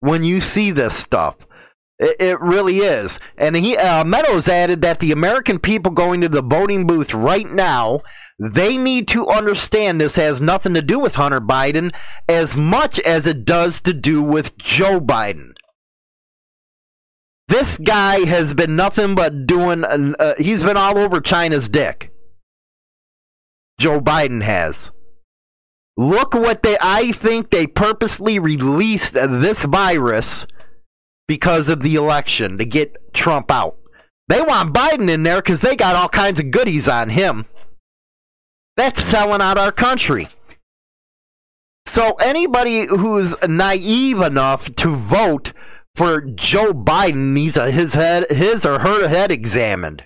when 0.00 0.22
you 0.22 0.40
see 0.40 0.70
this 0.70 0.94
stuff. 0.94 1.36
It, 1.98 2.38
really 2.40 2.78
is. 2.78 3.18
And 3.38 3.56
he 3.56 3.76
uh, 3.76 4.04
Meadows 4.04 4.48
added 4.48 4.82
that 4.82 5.00
the 5.00 5.12
American 5.12 5.58
people 5.58 5.92
going 5.92 6.20
to 6.20 6.28
the 6.28 6.42
voting 6.42 6.86
booth 6.86 7.14
right 7.14 7.46
now, 7.46 8.00
they 8.38 8.76
need 8.76 9.08
to 9.08 9.26
understand 9.28 10.00
this 10.00 10.16
has 10.16 10.40
nothing 10.40 10.74
to 10.74 10.82
do 10.82 10.98
with 10.98 11.14
Hunter 11.14 11.40
Biden 11.40 11.94
as 12.28 12.54
much 12.54 13.00
as 13.00 13.26
it 13.26 13.46
does 13.46 13.80
to 13.82 13.94
do 13.94 14.22
with 14.22 14.58
Joe 14.58 15.00
Biden. 15.00 15.52
This 17.48 17.78
guy 17.78 18.26
has 18.26 18.52
been 18.52 18.76
nothing 18.76 19.14
but 19.14 19.46
doing, 19.46 19.84
uh, 19.84 20.34
he's 20.36 20.62
been 20.62 20.76
all 20.76 20.98
over 20.98 21.20
China's 21.20 21.68
dick. 21.68 22.12
Joe 23.78 24.00
Biden 24.00 24.42
has. 24.42 24.90
Look 25.96 26.34
what 26.34 26.62
they, 26.62 26.76
I 26.80 27.12
think 27.12 27.50
they 27.50 27.66
purposely 27.66 28.38
released 28.38 29.14
this 29.14 29.64
virus 29.64 30.46
because 31.28 31.68
of 31.68 31.80
the 31.80 31.94
election 31.94 32.58
to 32.58 32.64
get 32.64 33.14
Trump 33.14 33.50
out. 33.50 33.76
They 34.28 34.40
want 34.40 34.74
Biden 34.74 35.08
in 35.08 35.22
there 35.22 35.36
because 35.36 35.60
they 35.60 35.76
got 35.76 35.96
all 35.96 36.08
kinds 36.08 36.40
of 36.40 36.50
goodies 36.50 36.88
on 36.88 37.10
him. 37.10 37.46
That's 38.76 39.02
selling 39.02 39.40
out 39.40 39.58
our 39.58 39.72
country. 39.72 40.28
So 41.86 42.14
anybody 42.14 42.86
who's 42.86 43.34
naive 43.46 44.20
enough 44.20 44.74
to 44.76 44.96
vote 44.96 45.52
for 45.94 46.20
Joe 46.20 46.72
Biden 46.72 47.32
needs 47.32 47.54
his 47.54 47.94
head, 47.94 48.30
his 48.30 48.66
or 48.66 48.80
her 48.80 49.08
head 49.08 49.30
examined. 49.30 50.04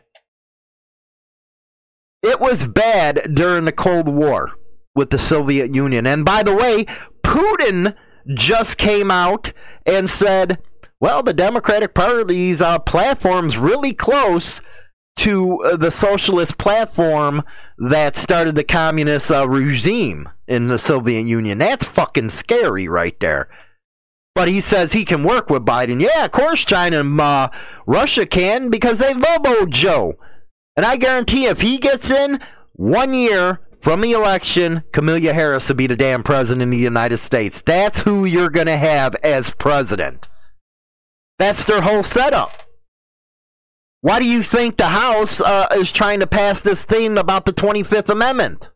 It 2.23 2.39
was 2.39 2.67
bad 2.67 3.35
during 3.35 3.65
the 3.65 3.73
Cold 3.73 4.09
War 4.09 4.53
with 4.95 5.11
the 5.11 5.19
Soviet 5.19 5.75
Union. 5.75 6.07
And 6.07 6.25
by 6.25 6.43
the 6.43 6.55
way, 6.55 6.85
Putin 7.25 7.97
just 8.35 8.77
came 8.77 9.11
out 9.11 9.53
and 9.87 10.09
said 10.09 10.59
well, 11.01 11.23
the 11.23 11.33
Democratic 11.33 11.95
Party's 11.95 12.61
uh, 12.61 12.79
platform's 12.79 13.57
really 13.57 13.95
close 13.95 14.61
to 15.17 15.63
uh, 15.65 15.77
the 15.77 15.91
socialist 15.91 16.59
platform 16.59 17.43
that 17.79 18.17
started 18.17 18.55
the 18.55 18.65
communist 18.65 19.31
uh, 19.31 19.49
regime 19.49 20.29
in 20.47 20.69
the 20.69 20.79
Soviet 20.79 21.23
Union. 21.23 21.59
That's 21.59 21.85
fucking 21.85 22.29
scary 22.29 22.87
right 22.87 23.19
there. 23.21 23.49
But 24.35 24.49
he 24.49 24.61
says 24.61 24.93
he 24.93 25.05
can 25.05 25.25
work 25.25 25.51
with 25.51 25.65
Biden. 25.65 26.01
Yeah, 26.01 26.25
of 26.25 26.33
course 26.33 26.65
China 26.65 27.01
and 27.01 27.21
uh, 27.21 27.51
Russia 27.87 28.27
can 28.27 28.69
because 28.71 28.99
they 28.99 29.13
love 29.13 29.47
old 29.47 29.71
Joe. 29.71 30.17
And 30.77 30.87
I 30.87 30.97
guarantee 30.97 31.47
if 31.47 31.61
he 31.61 31.79
gets 31.79 32.11
in 32.11 32.41
one 32.75 33.13
year 33.13 33.61
from 33.81 34.03
the 34.03 34.13
election, 34.13 34.83
Kamala 34.93 35.33
Harris 35.33 35.69
will 35.69 35.77
be 35.77 35.87
the 35.87 35.97
damn 35.97 36.23
president 36.23 36.63
of 36.63 36.71
the 36.71 36.77
United 36.77 37.19
States. 37.19 37.63
That's 37.63 38.01
who 38.01 38.25
you're 38.25 38.51
going 38.51 38.67
to 38.67 38.77
have 38.77 39.15
as 39.17 39.51
president. 39.51 40.29
That's 41.41 41.65
their 41.65 41.81
whole 41.81 42.03
setup. 42.03 42.53
Why 44.03 44.19
do 44.19 44.27
you 44.27 44.43
think 44.43 44.77
the 44.77 44.89
House 44.89 45.41
uh, 45.41 45.69
is 45.75 45.91
trying 45.91 46.21
to 46.21 46.27
pass 46.27 46.61
this 46.61 46.85
thing 46.85 47.17
about 47.17 47.47
the 47.47 47.53
25th 47.55 48.11
Amendment? 48.11 48.69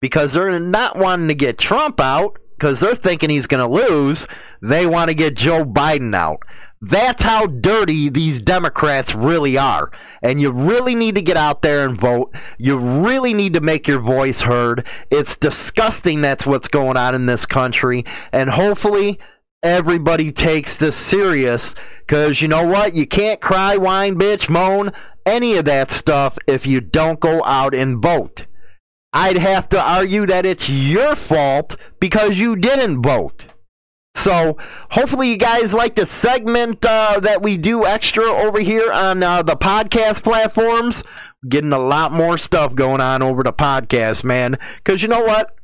Because 0.00 0.32
they're 0.32 0.58
not 0.58 0.96
wanting 0.96 1.28
to 1.28 1.34
get 1.34 1.58
Trump 1.58 2.00
out 2.00 2.38
because 2.52 2.80
they're 2.80 2.94
thinking 2.94 3.28
he's 3.28 3.46
going 3.46 3.60
to 3.60 3.66
lose. 3.66 4.26
They 4.62 4.86
want 4.86 5.10
to 5.10 5.14
get 5.14 5.36
Joe 5.36 5.66
Biden 5.66 6.14
out. 6.14 6.38
That's 6.80 7.22
how 7.22 7.44
dirty 7.44 8.08
these 8.08 8.40
Democrats 8.40 9.14
really 9.14 9.58
are. 9.58 9.92
And 10.22 10.40
you 10.40 10.52
really 10.52 10.94
need 10.94 11.16
to 11.16 11.22
get 11.22 11.36
out 11.36 11.60
there 11.60 11.86
and 11.86 12.00
vote. 12.00 12.34
You 12.56 12.78
really 12.78 13.34
need 13.34 13.52
to 13.52 13.60
make 13.60 13.86
your 13.86 14.00
voice 14.00 14.40
heard. 14.40 14.86
It's 15.10 15.36
disgusting 15.36 16.22
that's 16.22 16.46
what's 16.46 16.68
going 16.68 16.96
on 16.96 17.14
in 17.14 17.26
this 17.26 17.44
country. 17.44 18.06
And 18.32 18.48
hopefully 18.48 19.18
everybody 19.62 20.32
takes 20.32 20.76
this 20.76 20.96
serious 20.96 21.74
because 22.00 22.40
you 22.40 22.48
know 22.48 22.66
what? 22.66 22.94
You 22.94 23.06
can't 23.06 23.40
cry, 23.40 23.76
whine, 23.76 24.16
bitch, 24.16 24.48
moan, 24.48 24.92
any 25.26 25.56
of 25.56 25.64
that 25.66 25.90
stuff 25.90 26.38
if 26.46 26.66
you 26.66 26.80
don't 26.80 27.20
go 27.20 27.42
out 27.44 27.74
and 27.74 28.02
vote. 28.02 28.46
I'd 29.12 29.38
have 29.38 29.68
to 29.70 29.80
argue 29.80 30.26
that 30.26 30.46
it's 30.46 30.68
your 30.68 31.16
fault 31.16 31.76
because 31.98 32.38
you 32.38 32.56
didn't 32.56 33.02
vote. 33.02 33.44
So 34.14 34.56
hopefully 34.90 35.30
you 35.30 35.36
guys 35.36 35.72
like 35.72 35.94
the 35.94 36.06
segment 36.06 36.84
uh, 36.84 37.20
that 37.20 37.42
we 37.42 37.56
do 37.56 37.86
extra 37.86 38.24
over 38.24 38.60
here 38.60 38.90
on 38.92 39.22
uh, 39.22 39.42
the 39.42 39.56
podcast 39.56 40.22
platforms. 40.22 41.02
Getting 41.48 41.72
a 41.72 41.78
lot 41.78 42.12
more 42.12 42.36
stuff 42.36 42.74
going 42.74 43.00
on 43.00 43.22
over 43.22 43.42
the 43.42 43.52
podcast, 43.52 44.24
man. 44.24 44.58
Because 44.76 45.02
you 45.02 45.08
know 45.08 45.24
what? 45.24 45.56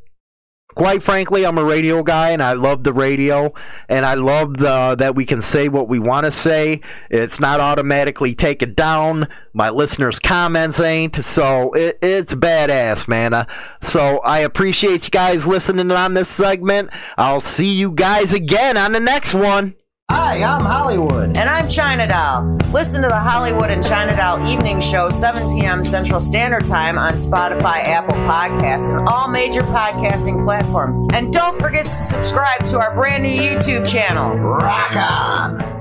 Quite 0.76 1.02
frankly, 1.02 1.44
I'm 1.44 1.58
a 1.58 1.64
radio 1.64 2.04
guy 2.04 2.30
and 2.30 2.42
I 2.42 2.52
love 2.52 2.84
the 2.84 2.92
radio 2.92 3.52
and 3.88 4.06
I 4.06 4.14
love 4.14 4.58
the, 4.58 4.94
that 4.98 5.16
we 5.16 5.24
can 5.24 5.42
say 5.42 5.68
what 5.68 5.88
we 5.88 5.98
want 5.98 6.26
to 6.26 6.30
say. 6.30 6.82
It's 7.10 7.40
not 7.40 7.58
automatically 7.58 8.34
taken 8.36 8.74
down. 8.74 9.26
My 9.52 9.70
listeners' 9.70 10.20
comments 10.20 10.78
ain't. 10.78 11.16
So 11.24 11.72
it, 11.72 11.98
it's 12.02 12.34
badass, 12.34 13.08
man. 13.08 13.32
Uh, 13.32 13.46
so 13.82 14.18
I 14.18 14.40
appreciate 14.40 15.04
you 15.04 15.10
guys 15.10 15.46
listening 15.46 15.90
on 15.90 16.14
this 16.14 16.28
segment. 16.28 16.90
I'll 17.16 17.40
see 17.40 17.74
you 17.74 17.90
guys 17.90 18.32
again 18.32 18.76
on 18.76 18.92
the 18.92 19.00
next 19.00 19.34
one. 19.34 19.74
Hi, 20.08 20.40
I'm 20.44 20.64
Hollywood. 20.64 21.36
And 21.36 21.50
I'm 21.50 21.68
China 21.68 22.06
Doll. 22.06 22.56
Listen 22.72 23.02
to 23.02 23.08
the 23.08 23.18
Hollywood 23.18 23.72
and 23.72 23.84
China 23.84 24.16
Doll 24.16 24.38
Evening 24.46 24.80
Show, 24.80 25.10
7 25.10 25.58
p.m. 25.58 25.82
Central 25.82 26.20
Standard 26.20 26.64
Time 26.64 26.96
on 26.96 27.14
Spotify, 27.14 27.82
Apple 27.82 28.14
Podcasts, 28.14 28.88
and 28.88 29.08
all 29.08 29.28
major 29.28 29.62
podcasting 29.62 30.44
platforms. 30.44 30.96
And 31.12 31.32
don't 31.32 31.58
forget 31.60 31.82
to 31.82 31.88
subscribe 31.88 32.62
to 32.66 32.78
our 32.78 32.94
brand 32.94 33.24
new 33.24 33.34
YouTube 33.34 33.90
channel. 33.90 34.36
Rock 34.36 34.96
on! 34.96 35.75